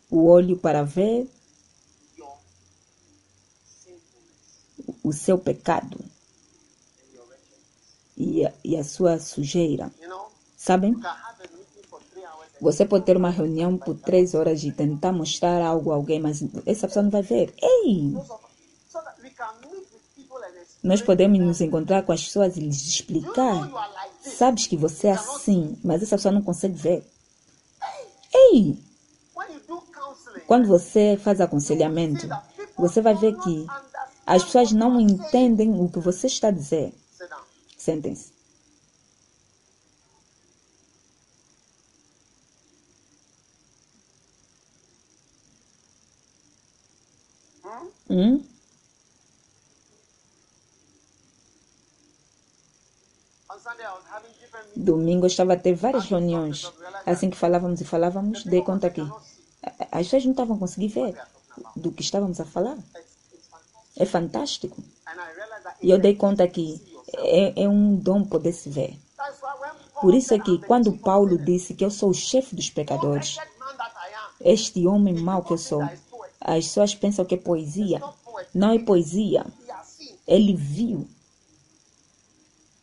O 0.09 0.25
olho 0.25 0.57
para 0.57 0.83
ver 0.83 1.29
o 5.03 5.13
seu 5.13 5.37
pecado 5.37 5.99
e 8.17 8.45
a, 8.45 8.53
e 8.63 8.75
a 8.75 8.83
sua 8.83 9.17
sujeira. 9.19 9.91
Sabem? 10.57 10.95
Você 12.61 12.85
pode 12.85 13.05
ter 13.05 13.15
uma 13.15 13.29
reunião 13.29 13.77
por 13.77 13.95
três 13.95 14.35
horas 14.35 14.63
e 14.63 14.71
tentar 14.71 15.13
mostrar 15.13 15.61
algo 15.61 15.91
a 15.91 15.95
alguém, 15.95 16.19
mas 16.19 16.43
essa 16.65 16.87
pessoa 16.87 17.03
não 17.03 17.09
vai 17.09 17.21
ver. 17.21 17.53
Ei! 17.61 18.13
Nós 20.83 21.01
podemos 21.01 21.39
nos 21.39 21.61
encontrar 21.61 22.03
com 22.03 22.11
as 22.11 22.23
pessoas 22.23 22.57
e 22.57 22.59
lhes 22.59 22.85
explicar. 22.85 23.69
Sabes 24.21 24.67
que 24.67 24.75
você 24.75 25.07
é 25.07 25.11
assim, 25.11 25.77
mas 25.83 26.03
essa 26.03 26.17
pessoa 26.17 26.33
não 26.33 26.41
consegue 26.41 26.75
ver. 26.75 27.09
Ei! 28.33 28.77
Quando 30.47 30.67
você 30.67 31.17
faz 31.21 31.39
aconselhamento, 31.41 32.27
você 32.77 33.01
vai 33.01 33.15
ver 33.15 33.37
que 33.37 33.65
as 34.25 34.43
pessoas 34.43 34.71
não 34.71 34.99
entendem 34.99 35.69
o 35.79 35.89
que 35.89 35.99
você 35.99 36.27
está 36.27 36.47
a 36.49 36.51
dizer. 36.51 36.93
Sentem-se. 37.77 38.31
Hum? 48.09 48.43
Domingo 54.75 55.25
eu 55.25 55.27
estava 55.27 55.53
a 55.53 55.57
ter 55.57 55.73
várias 55.73 56.05
reuniões. 56.05 56.71
Assim 57.05 57.29
que 57.29 57.37
falávamos 57.37 57.81
e 57.81 57.85
falávamos, 57.85 58.43
dei 58.43 58.61
conta 58.61 58.89
que 58.89 59.01
a- 59.01 59.05
a- 59.05 59.21
as 59.63 60.05
pessoas 60.05 60.25
não 60.25 60.31
estavam 60.31 60.57
conseguindo 60.57 60.93
ver 60.93 61.17
do 61.75 61.91
que 61.91 62.01
estávamos 62.01 62.39
a 62.39 62.45
falar. 62.45 62.77
É 63.97 64.05
fantástico. 64.05 64.81
E 65.81 65.89
eu 65.89 65.99
dei 65.99 66.15
conta 66.15 66.47
que 66.47 66.81
é, 67.17 67.63
é 67.63 67.69
um 67.69 67.95
dom 67.95 68.23
poder 68.23 68.53
se 68.53 68.69
ver. 68.69 68.97
Por 70.01 70.13
isso 70.13 70.33
é 70.33 70.39
que 70.39 70.51
"I'm 70.51 70.61
the 70.61 70.67
quando 70.67 70.97
Paulo 70.97 71.37
disse 71.37 71.73
que 71.73 71.83
eu 71.83 71.91
sou 71.91 72.11
o 72.11 72.13
chefe 72.13 72.55
dos 72.55 72.69
pecadores, 72.69 73.37
este 74.39 74.87
homem 74.87 75.15
mau 75.15 75.43
que 75.43 75.51
eu 75.53 75.57
sou, 75.57 75.81
as 76.39 76.65
pessoas 76.65 76.95
pensam 76.95 77.25
que 77.25 77.35
é 77.35 77.37
poesia. 77.37 78.01
Não 78.53 78.71
é 78.71 78.79
poesia. 78.79 79.45
Ele 80.25 80.55
viu. 80.55 81.07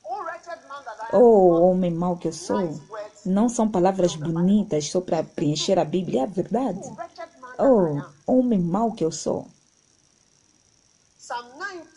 I 0.05 1.17
am, 1.17 1.23
Oh, 1.23 1.71
homem 1.71 1.91
mau 1.91 2.17
que 2.17 2.29
eu 2.29 2.33
sou. 2.33 2.81
Não 3.27 3.49
são 3.49 3.69
palavras 3.69 4.15
bonitas 4.15 4.89
só 4.89 5.01
para 5.01 5.25
preencher 5.25 5.81
a 5.81 5.85
Bíblia, 5.85 6.23
é 6.23 6.27
verdade. 6.27 6.81
Oh, 7.59 8.01
homem 8.25 8.61
mau 8.61 8.93
que 8.93 9.05
eu 9.05 9.11
sou. 9.11 9.49
Psalm 11.19 11.49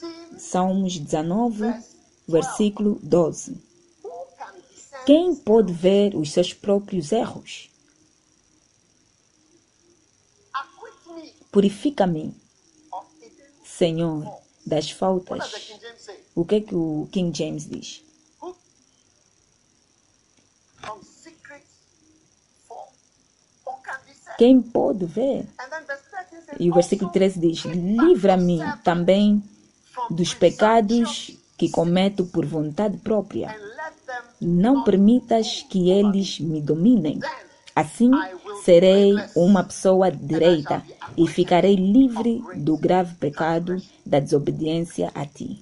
19, 0.01 0.39
Salmos 0.39 0.97
19, 0.97 1.83
versículo 2.27 2.99
12. 3.03 3.61
who 4.03 4.09
can 4.37 4.53
discern 4.73 5.05
Quem 5.05 5.35
pode 5.35 5.71
ver 5.71 6.15
os 6.15 6.31
seus 6.31 6.51
próprios 6.51 7.11
erros? 7.11 7.69
Purifica-me. 11.51 12.33
Senhor, 13.63 14.25
das 14.65 14.89
faltas. 14.89 15.73
O 16.33 16.43
que 16.43 16.55
é 16.55 16.61
que 16.61 16.73
o 16.73 17.07
King 17.11 17.37
James 17.37 17.67
diz? 17.67 18.08
Quem 24.39 24.61
pode 24.61 25.05
ver? 25.05 25.45
And 25.59 25.69
then 25.69 25.83
verse 25.85 26.03
13 26.09 26.45
says, 26.45 26.57
E 26.61 26.71
o 26.71 26.73
versículo 26.73 27.11
13 27.11 27.39
diz: 27.41 27.65
Livra-me 27.65 28.61
também 28.85 29.43
dos 30.09 30.33
pecados 30.33 31.37
que 31.57 31.69
cometo 31.69 32.25
por 32.25 32.45
vontade 32.45 32.95
própria. 32.99 33.53
Não 34.39 34.85
permitas 34.85 35.65
que 35.69 35.89
eles 35.89 36.39
me 36.39 36.61
dominem. 36.61 37.19
Assim 37.75 38.11
serei 38.63 39.13
uma 39.35 39.61
pessoa 39.61 40.09
direita 40.09 40.85
e 41.17 41.27
ficarei 41.27 41.75
livre 41.75 42.41
do 42.55 42.77
grave 42.77 43.15
pecado 43.15 43.75
da 44.05 44.21
desobediência 44.21 45.11
a 45.13 45.25
ti. 45.25 45.61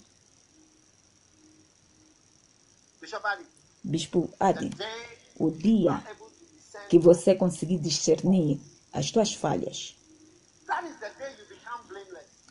Bispo 3.83 4.29
Adi, 4.39 4.69
o 5.39 5.49
dia 5.49 5.99
que 6.89 6.97
você 6.97 7.35
conseguir 7.35 7.77
discernir 7.77 8.59
as 8.93 9.11
tuas 9.11 9.33
falhas, 9.33 9.95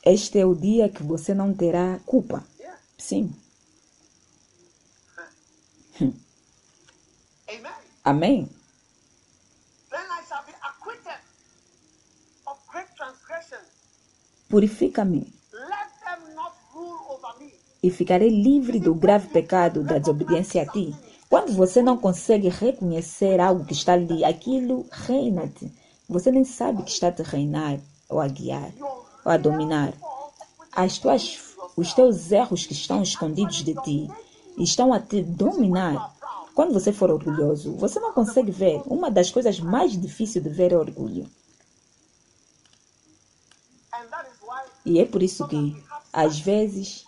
este 0.05 0.39
é 0.39 0.47
o 0.47 0.55
dia 0.55 0.89
que 0.89 1.03
você 1.03 1.35
não 1.35 1.53
terá 1.53 1.99
culpa. 2.07 2.45
Sim. 2.97 3.35
Amém? 8.05 8.49
Purifica-me 14.49 15.35
e 17.83 17.91
ficarei 17.91 18.29
livre 18.29 18.79
do 18.81 18.95
grave 18.95 19.29
pecado 19.29 19.83
da 19.83 19.99
desobediência 19.99 20.63
a 20.63 20.67
ti. 20.67 20.95
Quando 21.29 21.53
você 21.53 21.83
não 21.83 21.97
consegue 21.97 22.49
reconhecer 22.49 23.41
algo 23.41 23.65
que 23.65 23.73
está 23.73 23.95
ali, 23.95 24.25
aquilo 24.25 24.87
reina-te. 24.91 25.73
Você 26.09 26.31
nem 26.31 26.45
sabe 26.45 26.85
que 26.85 26.91
está 26.91 27.09
a 27.09 27.13
te 27.13 27.23
reinar 27.23 27.81
ou 28.09 28.21
a 28.21 28.29
guiar 28.29 28.71
ou 29.25 29.33
a 29.33 29.37
dominar. 29.37 29.93
As 30.71 30.99
tuas, 30.99 31.57
os 31.77 31.93
teus 31.93 32.31
erros 32.31 32.65
que 32.65 32.73
estão 32.73 33.03
escondidos 33.03 33.65
de 33.65 33.75
ti 33.83 34.09
estão 34.57 34.93
a 34.93 35.01
te 35.01 35.23
dominar. 35.23 36.15
Quando 36.55 36.73
você 36.73 36.93
for 36.93 37.11
orgulhoso, 37.11 37.73
você 37.73 37.99
não 37.99 38.13
consegue 38.13 38.51
ver. 38.51 38.81
Uma 38.87 39.11
das 39.11 39.31
coisas 39.31 39.59
mais 39.59 40.01
difíceis 40.01 40.45
de 40.45 40.49
ver 40.49 40.73
é 40.73 40.77
orgulho. 40.77 41.29
E 44.85 45.01
é 45.01 45.05
por 45.05 45.23
isso 45.23 45.47
que, 45.49 45.77
às 46.13 46.39
vezes, 46.39 47.05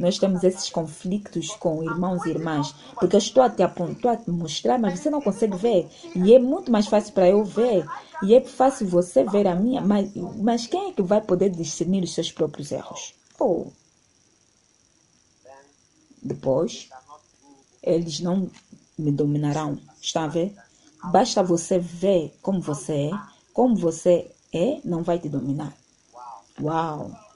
nós 0.00 0.18
temos 0.18 0.42
esses 0.42 0.70
conflitos 0.70 1.50
com 1.50 1.84
irmãos 1.84 2.24
e 2.24 2.30
irmãs, 2.30 2.74
porque 2.98 3.16
eu 3.16 3.18
estou 3.18 3.42
a 3.42 3.50
te 3.50 3.62
apontar, 3.62 4.14
a 4.14 4.16
te 4.16 4.30
mostrar, 4.30 4.78
mas 4.78 4.98
você 4.98 5.10
não 5.10 5.20
consegue 5.20 5.56
ver. 5.56 5.88
E 6.16 6.34
é 6.34 6.38
muito 6.38 6.72
mais 6.72 6.86
fácil 6.86 7.12
para 7.12 7.28
eu 7.28 7.44
ver. 7.44 7.86
E 8.22 8.34
é 8.34 8.40
fácil 8.40 8.88
você 8.88 9.24
ver 9.24 9.46
a 9.46 9.54
minha, 9.54 9.80
mas, 9.80 10.10
mas 10.36 10.66
quem 10.66 10.90
é 10.90 10.92
que 10.92 11.02
vai 11.02 11.20
poder 11.20 11.50
discernir 11.50 12.02
os 12.02 12.14
seus 12.14 12.32
próprios 12.32 12.72
erros? 12.72 13.14
Oh. 13.38 13.66
Depois, 16.22 16.88
eles 17.82 18.20
não 18.20 18.50
me 18.98 19.12
dominarão. 19.12 19.78
Está 20.00 20.24
a 20.24 20.28
ver? 20.28 20.54
Basta 21.12 21.42
você 21.42 21.78
ver 21.78 22.34
como 22.42 22.60
você 22.60 22.92
é. 22.92 23.10
Como 23.52 23.76
você 23.76 24.30
é, 24.52 24.80
não 24.84 25.02
vai 25.02 25.18
te 25.18 25.28
dominar. 25.28 25.74
Uau! 26.60 27.29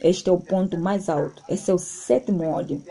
Este 0.00 0.28
é 0.28 0.32
o 0.32 0.40
ponto 0.40 0.78
mais 0.78 1.08
alto. 1.08 1.42
Esse 1.48 1.70
é 1.70 1.74
o 1.74 1.78
sétimo 1.78 2.44
olho. 2.48 2.82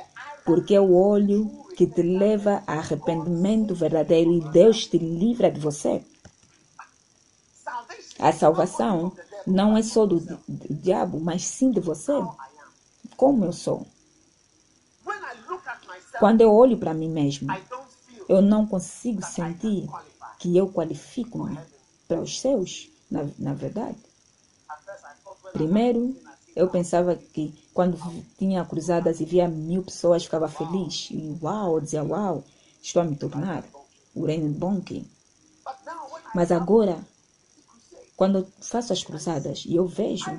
Porque 0.44 0.76
é 0.76 0.82
o 0.82 0.94
olho 0.94 1.66
que 1.76 1.86
te 1.86 2.02
leva 2.02 2.64
a 2.66 2.74
arrependimento 2.74 3.76
verdadeiro 3.76 4.32
e 4.34 4.42
Deus 4.52 4.88
te 4.88 4.98
livra 4.98 5.52
de 5.52 5.60
você. 5.60 6.04
A 8.20 8.32
salvação 8.32 9.12
não 9.46 9.78
é 9.78 9.84
só 9.84 10.06
do, 10.06 10.20
do 10.20 10.40
diabo, 10.70 11.20
mas 11.20 11.44
sim 11.44 11.72
de 11.72 11.80
você. 11.80 12.14
Como 13.18 13.46
eu 13.46 13.54
sou. 13.54 13.86
Quando 16.20 16.42
eu 16.42 16.54
olho 16.54 16.78
para 16.78 16.94
mim 16.94 17.10
mesmo, 17.10 17.50
eu 18.28 18.42
não 18.42 18.66
consigo 18.66 19.22
sentir 19.24 19.88
que 20.40 20.56
eu 20.56 20.72
qualifico-me 20.72 21.60
para 22.08 22.22
os 22.22 22.40
céus, 22.40 22.90
na, 23.10 23.28
na 23.38 23.54
verdade. 23.54 23.98
Primeiro, 25.54 26.16
eu 26.56 26.70
pensava 26.70 27.16
que 27.16 27.54
quando 27.74 27.98
tinha 28.38 28.64
cruzadas 28.64 29.20
e 29.20 29.26
via 29.26 29.48
mil 29.48 29.84
pessoas, 29.84 30.24
ficava 30.24 30.48
feliz. 30.48 31.10
E 31.12 31.38
uau, 31.42 31.82
dizia, 31.82 32.04
uau, 32.04 32.44
estou 32.82 33.02
a 33.02 33.06
me 33.06 33.16
tornar 33.16 33.66
o 34.16 34.26
Reino 34.26 34.50
Bonke. 34.50 35.06
Mas 36.34 36.52
agora, 36.52 36.98
quando 38.16 38.48
faço 38.62 38.94
as 38.94 39.04
cruzadas 39.04 39.66
e 39.66 39.76
eu 39.76 39.86
vejo, 39.86 40.32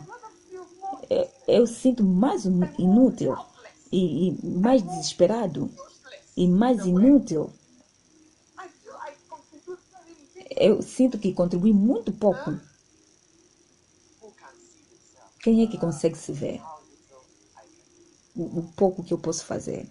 eu, 1.10 1.28
eu 1.46 1.66
sinto 1.66 2.02
mais 2.02 2.44
inútil 2.44 3.36
e, 3.92 4.28
e 4.28 4.46
mais 4.46 4.82
desesperado 4.82 5.70
e 6.36 6.48
mais 6.48 6.84
inútil. 6.86 7.50
Eu 10.50 10.80
sinto 10.80 11.18
que 11.18 11.34
contribui 11.34 11.72
muito 11.74 12.10
pouco. 12.12 12.58
Quem 15.42 15.62
é 15.62 15.66
que 15.66 15.78
consegue 15.78 16.16
se 16.16 16.32
ver? 16.32 16.60
O, 18.34 18.60
o 18.60 18.72
pouco 18.76 19.02
que 19.02 19.14
eu 19.14 19.18
posso 19.18 19.44
fazer. 19.44 19.88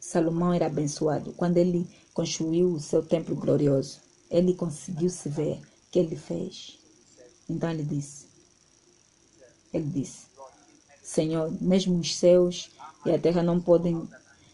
Salomão 0.00 0.52
era 0.52 0.66
abençoado. 0.66 1.32
Quando 1.34 1.58
ele 1.58 1.86
construiu 2.14 2.72
o 2.72 2.80
seu 2.80 3.02
templo 3.02 3.36
glorioso, 3.36 4.00
ele 4.30 4.54
conseguiu 4.54 5.10
se 5.10 5.28
ver 5.28 5.58
o 5.58 5.62
que 5.90 5.98
ele 5.98 6.16
fez. 6.16 6.78
Então 7.48 7.70
ele 7.70 7.82
disse: 7.82 8.26
Ele 9.72 9.84
disse, 9.84 10.26
Senhor, 11.02 11.50
mesmo 11.60 11.98
os 11.98 12.16
céus 12.16 12.70
e 13.06 13.10
a 13.10 13.18
terra 13.18 13.42
não 13.42 13.60
podem. 13.60 14.06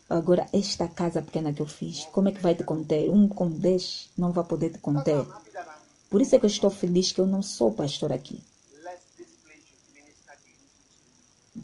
Agora, 0.09 0.47
esta 0.53 0.87
casa 0.87 1.23
pequena 1.23 1.53
que 1.53 1.63
eu 1.63 1.67
fiz, 1.67 2.05
como 2.13 2.29
é 2.29 2.33
que 2.33 2.41
vai 2.41 2.55
te 2.55 2.63
conter? 2.63 3.11
Um 3.11 3.27
com 3.27 3.51
dez 3.51 4.11
não 4.17 4.31
vai 4.33 4.45
poder 4.45 4.71
te 4.71 4.79
conter. 4.79 5.27
Por 6.15 6.23
isso 6.23 6.37
é 6.37 6.39
que 6.39 6.45
eu 6.45 6.49
estou 6.49 6.71
feliz 6.71 7.11
que 7.11 7.21
eu 7.21 7.27
não 7.27 7.43
sou 7.43 7.73
pastor 7.73 8.13
aqui. 8.13 8.41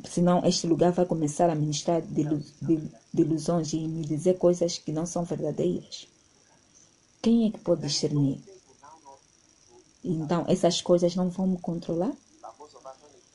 Senão 0.08 0.44
este 0.44 0.66
lugar 0.66 0.90
vai 0.90 1.06
começar 1.06 1.48
a 1.48 1.54
ministrar 1.54 2.02
de, 2.02 2.22
ilu- 2.22 2.42
de- 2.60 2.90
de 3.14 3.22
ilusões 3.22 3.72
e 3.72 3.78
me 3.86 4.04
dizer 4.04 4.38
coisas 4.38 4.76
que 4.76 4.90
não 4.90 5.06
são 5.06 5.22
verdadeiras. 5.22 6.08
Quem 7.22 7.46
é 7.46 7.50
que 7.52 7.60
pode 7.60 7.82
discernir? 7.82 8.42
Então, 10.02 10.44
essas 10.48 10.82
coisas 10.82 11.14
não 11.14 11.30
vão 11.30 11.46
me 11.46 11.58
controlar? 11.60 12.12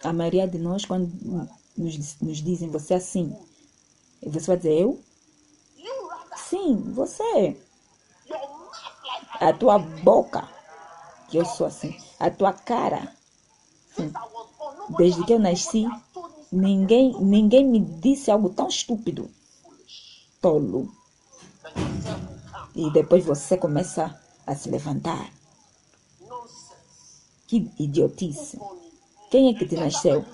A 0.04 0.12
maioria 0.12 0.46
de 0.46 0.58
nós, 0.58 0.84
quando 0.84 1.10
nos, 1.78 2.20
nos 2.20 2.44
dizem 2.44 2.70
você 2.70 2.94
é 2.94 2.98
assim, 2.98 3.34
você 4.22 4.48
vai 4.48 4.58
dizer 4.58 4.82
eu? 4.82 5.00
Sim, 6.50 6.76
você. 6.92 7.56
like 8.30 8.48
A 9.40 9.54
tua 9.54 9.80
boca, 9.80 10.54
que 11.28 11.38
eu 11.38 11.46
sou 11.46 11.68
assim. 11.68 11.96
A 12.20 12.30
tua 12.30 12.54
cara. 12.54 13.14
Desde 14.98 15.24
que 15.26 15.34
eu 15.34 15.40
nasci, 15.40 15.88
ninguém, 16.52 17.16
ninguém 17.20 17.66
me 17.66 17.80
disse 17.80 18.30
algo 18.30 18.50
tão 18.50 18.68
estúpido. 18.68 19.30
Tolo. 20.42 20.92
E 22.76 22.92
depois 22.92 23.26
você 23.26 23.58
começa 23.58 24.20
a 24.46 24.56
se 24.56 24.70
levantar. 24.70 25.32
Que 27.48 27.72
idiotice. 27.80 28.60
Quem 29.30 29.50
é 29.50 29.58
que 29.58 29.66
te 29.66 29.76
nasceu? 29.76 30.26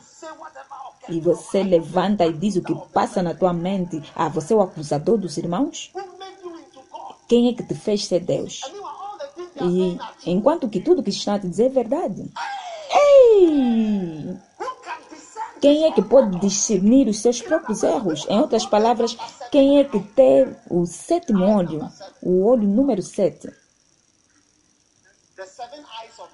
E 1.10 1.20
você 1.20 1.64
levanta 1.64 2.26
e 2.26 2.34
diz 2.34 2.56
o 2.56 2.62
que 2.62 2.76
passa 2.94 3.22
na 3.22 3.34
tua 3.34 3.54
mente. 3.54 4.02
Ah, 4.16 4.30
você 4.30 4.54
é 4.54 4.56
o 4.56 4.62
acusador 4.62 5.18
dos 5.18 5.38
irmãos? 5.38 5.92
Quem 7.28 7.50
é 7.50 7.54
que 7.54 7.64
te 7.64 7.76
fez 7.76 8.06
ser 8.06 8.22
Deus? 8.22 8.62
E 9.60 9.98
enquanto 10.26 10.70
que 10.70 10.80
tudo 10.80 11.04
que 11.04 11.10
estão 11.10 11.36
a 11.36 11.40
te 11.40 11.48
dizer 11.48 11.66
é 11.66 11.70
verdade. 11.70 12.32
Ei! 12.94 14.38
Quem 15.62 15.86
é 15.86 15.92
que 15.92 16.02
pode 16.02 16.40
discernir 16.40 17.08
os 17.08 17.20
seus 17.20 17.40
próprios 17.40 17.84
erros? 17.84 18.26
Em 18.28 18.40
outras 18.40 18.66
palavras, 18.66 19.16
quem 19.52 19.80
é 19.80 19.84
que 19.84 20.00
tem 20.00 20.56
o 20.70 20.86
sétimo 20.88 21.44
olho? 21.44 21.88
O 22.22 22.44
olho 22.46 22.68
número 22.68 23.04
sete. 23.04 23.48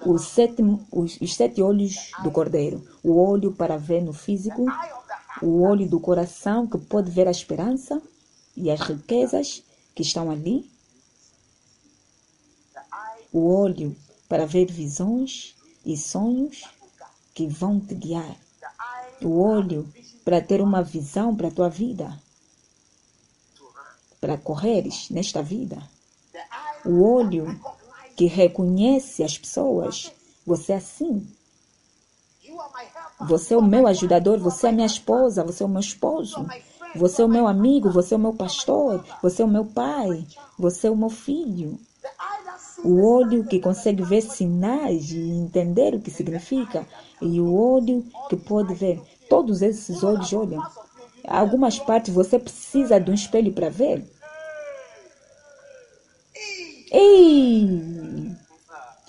O 0.05 0.17
sétimo, 0.17 0.85
os, 0.91 1.19
os 1.19 1.35
sete 1.35 1.61
olhos 1.61 2.11
do 2.23 2.31
cordeiro. 2.31 2.81
O 3.03 3.19
olho 3.19 3.51
para 3.51 3.77
ver 3.77 4.01
no 4.01 4.13
físico, 4.13 4.65
o 5.41 5.61
olho 5.61 5.89
do 5.89 5.99
coração 5.99 6.65
que 6.65 6.77
pode 6.77 7.11
ver 7.11 7.27
a 7.27 7.31
esperança 7.31 8.01
e 8.55 8.71
as 8.71 8.79
riquezas 8.79 9.61
que 9.93 10.03
estão 10.03 10.31
ali, 10.31 10.69
o 13.37 13.47
olho 13.47 13.95
para 14.27 14.45
ver 14.45 14.65
visões 14.65 15.55
e 15.85 15.95
sonhos 15.95 16.63
que 17.33 17.47
vão 17.47 17.79
te 17.79 17.93
guiar, 17.93 18.35
o 19.21 19.39
olho 19.39 19.87
para 20.25 20.41
ter 20.41 20.61
uma 20.61 20.81
visão 20.81 21.35
para 21.35 21.47
a 21.47 21.51
tua 21.51 21.69
vida, 21.69 22.19
para 24.19 24.37
correres 24.37 25.09
nesta 25.09 25.41
vida, 25.41 25.81
o 26.83 27.03
olho 27.03 27.59
que 28.15 28.25
reconhece 28.25 29.23
as 29.23 29.37
pessoas. 29.37 30.11
Você 30.45 30.73
é 30.73 30.77
assim, 30.77 31.27
você 33.19 33.53
é 33.53 33.57
o 33.57 33.61
meu 33.61 33.87
ajudador, 33.87 34.39
você 34.39 34.67
é 34.67 34.71
minha 34.71 34.87
esposa, 34.87 35.43
você 35.43 35.63
é 35.63 35.65
o 35.65 35.69
meu 35.69 35.79
esposo. 35.79 36.45
Você 36.95 37.21
é 37.21 37.25
o 37.25 37.29
meu 37.29 37.47
amigo, 37.47 37.91
você 37.91 38.13
é 38.13 38.17
o 38.17 38.19
meu 38.19 38.33
pastor, 38.33 39.05
você 39.21 39.41
é 39.41 39.45
o 39.45 39.47
meu 39.47 39.65
pai, 39.65 40.25
você 40.57 40.87
é 40.87 40.91
o 40.91 40.95
meu 40.95 41.09
filho. 41.09 41.79
O 42.83 43.01
olho 43.01 43.43
que 43.45 43.59
consegue 43.59 44.03
ver 44.03 44.21
sinais 44.21 45.11
e 45.11 45.17
entender 45.17 45.95
o 45.95 45.99
que 45.99 46.11
significa. 46.11 46.85
E 47.21 47.39
o 47.41 47.53
olho 47.53 48.05
que 48.29 48.35
pode 48.35 48.73
ver. 48.73 49.01
Todos 49.29 49.61
esses 49.61 50.03
olhos 50.03 50.31
olham. 50.31 50.63
Algumas 51.27 51.79
partes 51.79 52.13
você 52.13 52.39
precisa 52.39 52.99
de 52.99 53.11
um 53.11 53.13
espelho 53.13 53.51
para 53.51 53.69
ver. 53.69 54.05
Ei! 56.91 58.35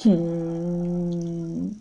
Hum, 0.07 1.75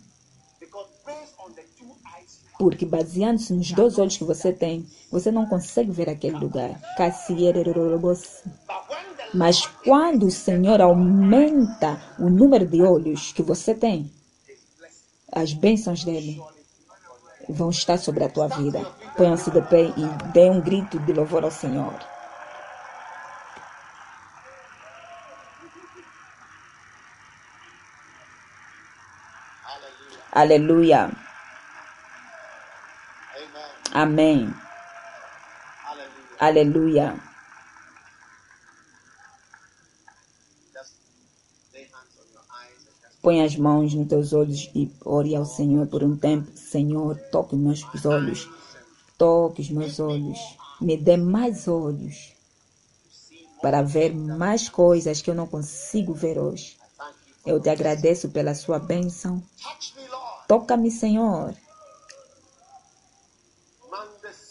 porque 2.58 2.84
baseando-se 2.84 3.52
nos 3.52 3.70
dois 3.70 3.98
olhos 3.98 4.16
que 4.16 4.24
você 4.24 4.52
tem, 4.52 4.84
você 5.10 5.30
não 5.30 5.46
consegue 5.46 5.92
ver 5.92 6.10
aquele 6.10 6.36
lugar. 6.36 6.80
Cassiererorobos. 6.96 8.42
Mas 9.34 9.66
quando 9.84 10.26
o 10.26 10.30
Senhor 10.30 10.80
aumenta 10.80 12.00
o 12.18 12.30
número 12.30 12.66
de 12.66 12.82
olhos 12.82 13.32
que 13.32 13.42
você 13.42 13.74
tem, 13.74 14.10
as 15.30 15.52
bênçãos 15.52 16.04
dele 16.04 16.40
vão 17.48 17.70
estar 17.70 17.98
sobre 17.98 18.24
a 18.24 18.28
tua 18.28 18.48
vida. 18.48 18.84
Ponham-se 19.16 19.50
de 19.50 19.60
pé 19.62 19.92
e 19.96 20.32
dê 20.32 20.50
um 20.50 20.60
grito 20.60 20.98
de 20.98 21.12
louvor 21.12 21.44
ao 21.44 21.50
Senhor. 21.50 21.94
Aleluia. 30.32 31.10
Amém. 33.92 34.54
Aleluia. 36.38 37.27
Põe 43.20 43.42
as 43.42 43.56
mãos 43.56 43.94
nos 43.94 44.08
teus 44.08 44.32
olhos 44.32 44.70
e 44.74 44.90
ore 45.04 45.34
ao 45.34 45.44
Senhor 45.44 45.86
por 45.86 46.02
um 46.04 46.16
tempo. 46.16 46.50
Senhor, 46.56 47.18
toque 47.32 47.56
os 47.56 47.60
meus 47.60 48.06
olhos. 48.06 48.48
Toque 49.16 49.62
os 49.62 49.70
meus 49.70 49.98
olhos. 49.98 50.38
Me 50.80 50.96
dê 50.96 51.16
mais 51.16 51.66
olhos 51.66 52.32
para 53.60 53.82
ver 53.82 54.14
mais 54.14 54.68
coisas 54.68 55.20
que 55.20 55.30
eu 55.30 55.34
não 55.34 55.46
consigo 55.46 56.14
ver 56.14 56.38
hoje. 56.38 56.76
Eu 57.44 57.60
te 57.60 57.68
agradeço 57.68 58.28
pela 58.28 58.54
sua 58.54 58.78
bênção. 58.78 59.42
Toca-me, 60.46 60.90
Senhor. 60.90 61.54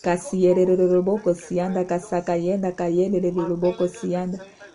Casierereroboko 0.02 1.34
sianda 1.34 1.86
casacayenda. 1.86 2.74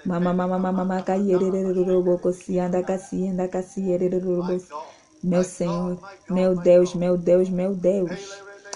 Mama 0.05 0.33
mama 0.35 0.59
mama 0.59 1.03
cayerereroboko 1.03 2.33
sianda 2.33 2.83
casienda 2.83 3.47
casierereroboko. 3.49 4.83
Meu 5.23 5.45
Senhor, 5.45 5.97
meu 6.29 6.55
Deus, 6.57 6.95
meu 6.95 7.17
Deus, 7.17 7.49
meu 7.49 7.75
Deus. 7.75 8.11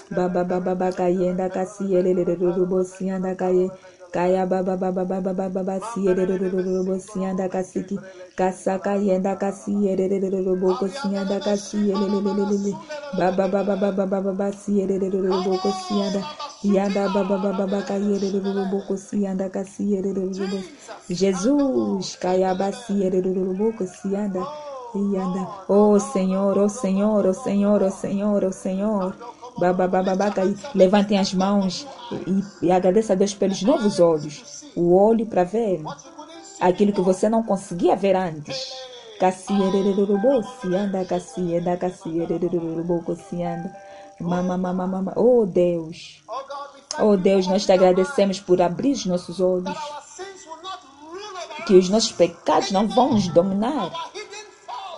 Baba 0.09 0.43
baba 0.45 0.59
baba 0.75 0.91
cayenda 0.93 1.49
casierereroboko 1.49 2.83
sianda 2.85 3.35
caye. 3.35 3.69
Kaya 4.13 4.45
baba 4.45 4.77
baba 4.77 5.03
baba 5.03 5.33
baba 5.33 5.49
baba 5.49 5.79
sierereroboko 5.81 6.95
sianda 6.99 7.49
casiki. 7.49 7.99
Casacayenda 8.37 9.35
casierereroboko 9.35 10.87
sianda 10.87 11.39
casierereroboko. 11.43 12.79
Baba 13.19 13.47
baba 13.47 13.75
baba 13.75 14.05
baba 14.05 14.21
baba 14.21 14.51
casierereroboko. 19.49 20.63
Jesus, 21.09 22.15
caiaba 22.15 22.71
sierereroboko 22.71 23.85
sianda. 23.85 24.45
Yanda. 24.95 25.47
Oh 25.67 25.99
Senhor, 25.99 26.57
oh 26.57 26.69
Senhor, 26.69 27.25
oh 27.25 27.33
Senhor, 27.33 27.83
oh 27.83 27.91
Senhor, 27.91 28.43
oh 28.43 28.51
Senhor. 28.51 29.15
Levantem 30.73 31.19
as 31.19 31.33
mãos 31.33 31.87
e, 32.11 32.65
e 32.67 32.71
agradeça 32.71 33.13
a 33.13 33.15
Deus 33.15 33.33
pelos 33.33 33.61
novos 33.61 33.99
olhos. 33.99 34.63
O 34.75 34.95
olho 34.95 35.25
para 35.25 35.43
ver 35.43 35.81
aquilo 36.59 36.93
que 36.93 37.01
você 37.01 37.27
não 37.29 37.43
conseguia 37.43 37.95
ver 37.95 38.15
antes. 38.15 38.71
Cassierereroboko 39.19 40.47
sianda, 40.61 41.03
cassienda, 41.05 41.75
cassierereroboko 41.77 43.15
sianda. 43.15 43.75
Mama, 44.19 44.57
mama, 44.57 44.87
mama. 44.87 45.13
Oh 45.15 45.45
Deus. 45.45 46.23
Oh 46.27 46.47
Oh 46.99 47.15
Deus, 47.15 47.45
nós 47.45 47.65
te 47.65 47.71
agradecemos 47.71 48.39
por 48.39 48.59
abrir 48.59 48.93
os 48.93 49.05
nossos 49.05 49.39
olhos. 49.39 49.77
Que 51.67 51.75
os 51.75 51.89
nossos 51.89 52.11
pecados 52.11 52.71
não 52.71 52.87
vão 52.87 53.13
nos 53.13 53.27
dominar. 53.27 53.91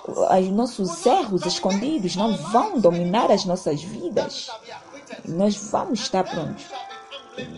Os 0.08 0.48
nossos 0.50 1.06
erros 1.06 1.46
escondidos 1.46 2.16
não 2.16 2.38
vão 2.38 2.80
dominar 2.80 3.32
as 3.32 3.44
nossas 3.44 3.84
vidas. 3.84 4.50
Nós 5.26 5.56
vamos 5.56 6.00
estar 6.00 6.24
prontos. 6.24 6.66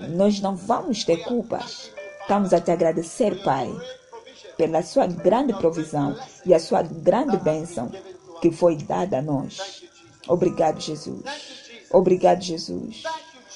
Nós 0.10 0.40
não 0.40 0.56
vamos 0.56 1.04
ter 1.04 1.18
culpas. 1.18 1.92
Estamos 2.22 2.52
a 2.54 2.60
te 2.60 2.72
agradecer, 2.72 3.44
Pai, 3.44 3.72
pela 4.58 4.82
sua 4.82 5.06
grande 5.06 5.54
provisão 5.54 6.18
e 6.46 6.54
a 6.54 6.60
sua 6.60 6.82
grande 6.82 7.38
bênção 7.38 7.92
que 8.42 8.52
foi 8.52 8.76
dada 8.76 9.20
a 9.20 9.22
nós. 9.22 9.81
Obrigado, 10.28 10.80
Jesus. 10.80 11.24
Obrigado, 11.92 12.42
Jesus. 12.42 13.04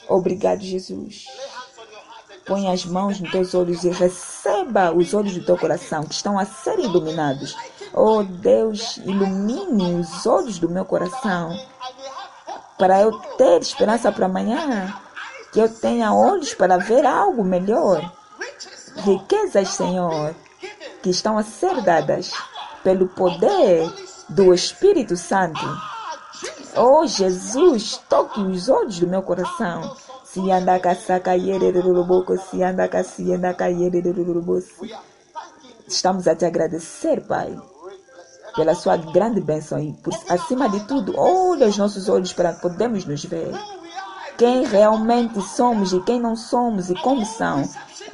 Obrigado, 0.07 0.61
Jesus. 0.61 1.25
Põe 2.45 2.71
as 2.71 2.85
mãos 2.85 3.19
nos 3.19 3.31
teus 3.31 3.55
olhos 3.55 3.83
e 3.83 3.89
receba 3.89 4.91
os 4.91 5.13
olhos 5.13 5.33
do 5.33 5.43
teu 5.43 5.57
coração 5.57 6.03
que 6.03 6.13
estão 6.13 6.37
a 6.37 6.45
ser 6.45 6.77
iluminados. 6.79 7.55
Oh 7.91 8.21
Deus, 8.23 8.97
ilumine 8.97 9.99
os 9.99 10.25
olhos 10.27 10.59
do 10.59 10.69
meu 10.69 10.85
coração 10.85 11.57
para 12.77 13.01
eu 13.01 13.11
ter 13.37 13.61
esperança 13.61 14.11
para 14.11 14.25
amanhã. 14.25 14.93
Que 15.51 15.59
eu 15.59 15.69
tenha 15.69 16.13
olhos 16.13 16.53
para 16.53 16.77
ver 16.77 17.05
algo 17.05 17.43
melhor. 17.43 18.11
Riquezas, 18.97 19.69
Senhor, 19.69 20.35
que 21.01 21.09
estão 21.09 21.37
a 21.37 21.43
ser 21.43 21.81
dadas 21.81 22.31
pelo 22.83 23.07
poder 23.07 23.89
do 24.29 24.53
Espírito 24.53 25.15
Santo. 25.15 25.94
Oh 26.77 27.07
Jesus, 27.07 28.01
toque 28.09 28.41
os 28.41 28.67
olhos 28.67 28.99
do 28.99 29.07
meu 29.07 29.21
coração. 29.21 29.95
Se 30.25 30.51
anda 30.51 30.77
se 33.03 33.31
anda 33.31 33.55
Estamos 35.87 36.27
a 36.27 36.35
te 36.35 36.43
agradecer, 36.43 37.21
Pai, 37.25 37.57
pela 38.55 38.75
sua 38.75 38.97
grande 38.97 39.39
bênção 39.39 39.79
e 39.79 39.93
por 39.93 40.13
acima 40.27 40.67
de 40.67 40.81
tudo, 40.81 41.13
olha 41.17 41.67
os 41.67 41.77
nossos 41.77 42.09
olhos 42.09 42.33
para 42.33 42.51
podermos 42.53 43.05
nos 43.05 43.23
ver. 43.23 43.53
Quem 44.37 44.65
realmente 44.65 45.41
somos 45.41 45.93
e 45.93 46.01
quem 46.01 46.19
não 46.19 46.35
somos 46.35 46.89
e 46.89 46.95
como 46.95 47.25
são 47.25 47.63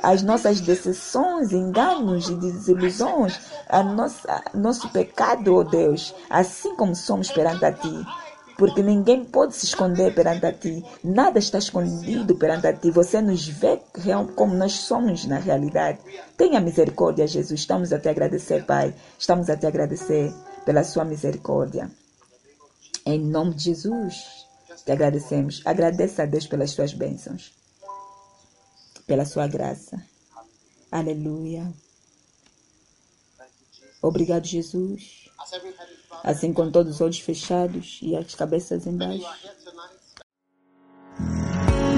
as 0.03 0.22
nossas 0.22 0.62
decepções, 0.62 1.51
enganos 1.51 2.30
e 2.30 2.36
desilusões, 2.36 3.39
a 3.68 3.82
nossa, 3.82 4.43
nosso 4.53 4.88
pecado, 4.89 5.55
oh 5.55 5.64
Deus, 5.64 6.14
assim 6.30 6.76
como 6.76 6.95
somos 6.95 7.32
perante 7.32 7.66
a 7.66 7.72
Ti 7.72 8.05
porque 8.62 8.84
ninguém 8.84 9.26
pode 9.26 9.55
se 9.55 9.66
esconder 9.66 10.14
perante 10.14 10.45
a 10.45 10.53
ti. 10.53 10.86
Nada 11.03 11.39
está 11.39 11.57
escondido 11.57 12.36
perante 12.36 12.68
a 12.68 12.74
ti. 12.78 12.91
Você 12.91 13.20
nos 13.20 13.47
vê 13.47 13.82
como 14.36 14.53
nós 14.53 14.74
somos 14.74 15.26
na 15.26 15.39
realidade. 15.39 15.97
Tenha 16.38 16.62
misericórdia, 16.62 17.26
Jesus. 17.26 17.59
Estamos 17.59 17.91
a 17.91 17.97
te 17.97 18.07
agradecer, 18.07 18.64
Pai. 18.64 18.93
Estamos 19.18 19.49
a 19.49 19.57
te 19.57 19.66
agradecer 19.66 20.32
pela 20.64 20.84
sua 20.84 21.03
misericórdia. 21.03 21.89
Em 23.03 23.20
nome 23.20 23.55
de 23.55 23.64
Jesus, 23.64 24.45
te 24.86 24.91
agradecemos. 24.91 25.64
Agradeça 25.66 26.22
a 26.22 26.28
Deus 26.28 26.45
pelas 26.45 26.70
suas 26.70 26.93
bênçãos, 26.93 27.55
pela 29.07 29.26
sua 29.26 29.47
graça. 29.47 29.99
Aleluia. 30.91 31.68
Obrigado, 34.03 34.45
Jesus 34.45 35.32
assim 36.24 36.53
com 36.53 36.69
todos 36.69 36.95
os 36.95 37.01
olhos 37.01 37.19
fechados 37.19 37.99
e 38.01 38.15
as 38.15 38.34
cabeças 38.36 38.86
embaixo. 38.86 39.26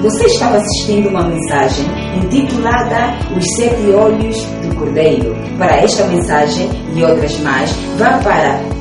Você 0.02 0.26
estava 0.26 0.56
assistindo 0.56 1.08
uma 1.08 1.26
mensagem 1.26 1.86
intitulada 2.22 3.14
Os 3.34 3.56
Sete 3.56 3.90
Olhos 3.92 4.36
do 4.62 4.76
Cordeiro. 4.78 5.34
Para 5.56 5.76
esta 5.76 6.06
mensagem 6.06 6.68
e 6.94 7.02
outras 7.02 7.38
mais, 7.40 7.70
vá 7.96 8.18
para 8.18 8.74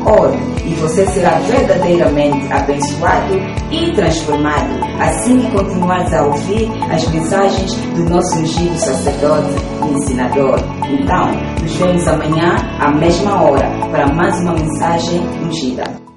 www.darkhewernews.videos.com 0.00 0.50
e 0.64 0.74
você 0.74 1.06
será 1.06 1.38
verdadeiramente 1.40 2.52
abençoado 2.52 3.34
e 3.70 3.92
transformado 3.92 4.80
assim 5.00 5.38
que 5.38 5.50
continuares 5.50 6.12
a 6.12 6.24
ouvir 6.24 6.68
as 6.90 7.06
mensagens 7.08 7.74
do 7.94 8.08
nosso 8.08 8.38
ungido 8.38 8.76
sacerdote 8.76 9.50
e 9.82 9.94
ensinador. 9.94 10.58
Então, 10.88 11.30
nos 11.60 11.74
vemos 11.76 12.06
amanhã 12.08 12.56
à 12.78 12.90
mesma 12.96 13.42
hora 13.42 13.68
para 13.90 14.12
mais 14.14 14.38
uma 14.40 14.52
mensagem 14.52 15.20
ungida. 15.44 16.09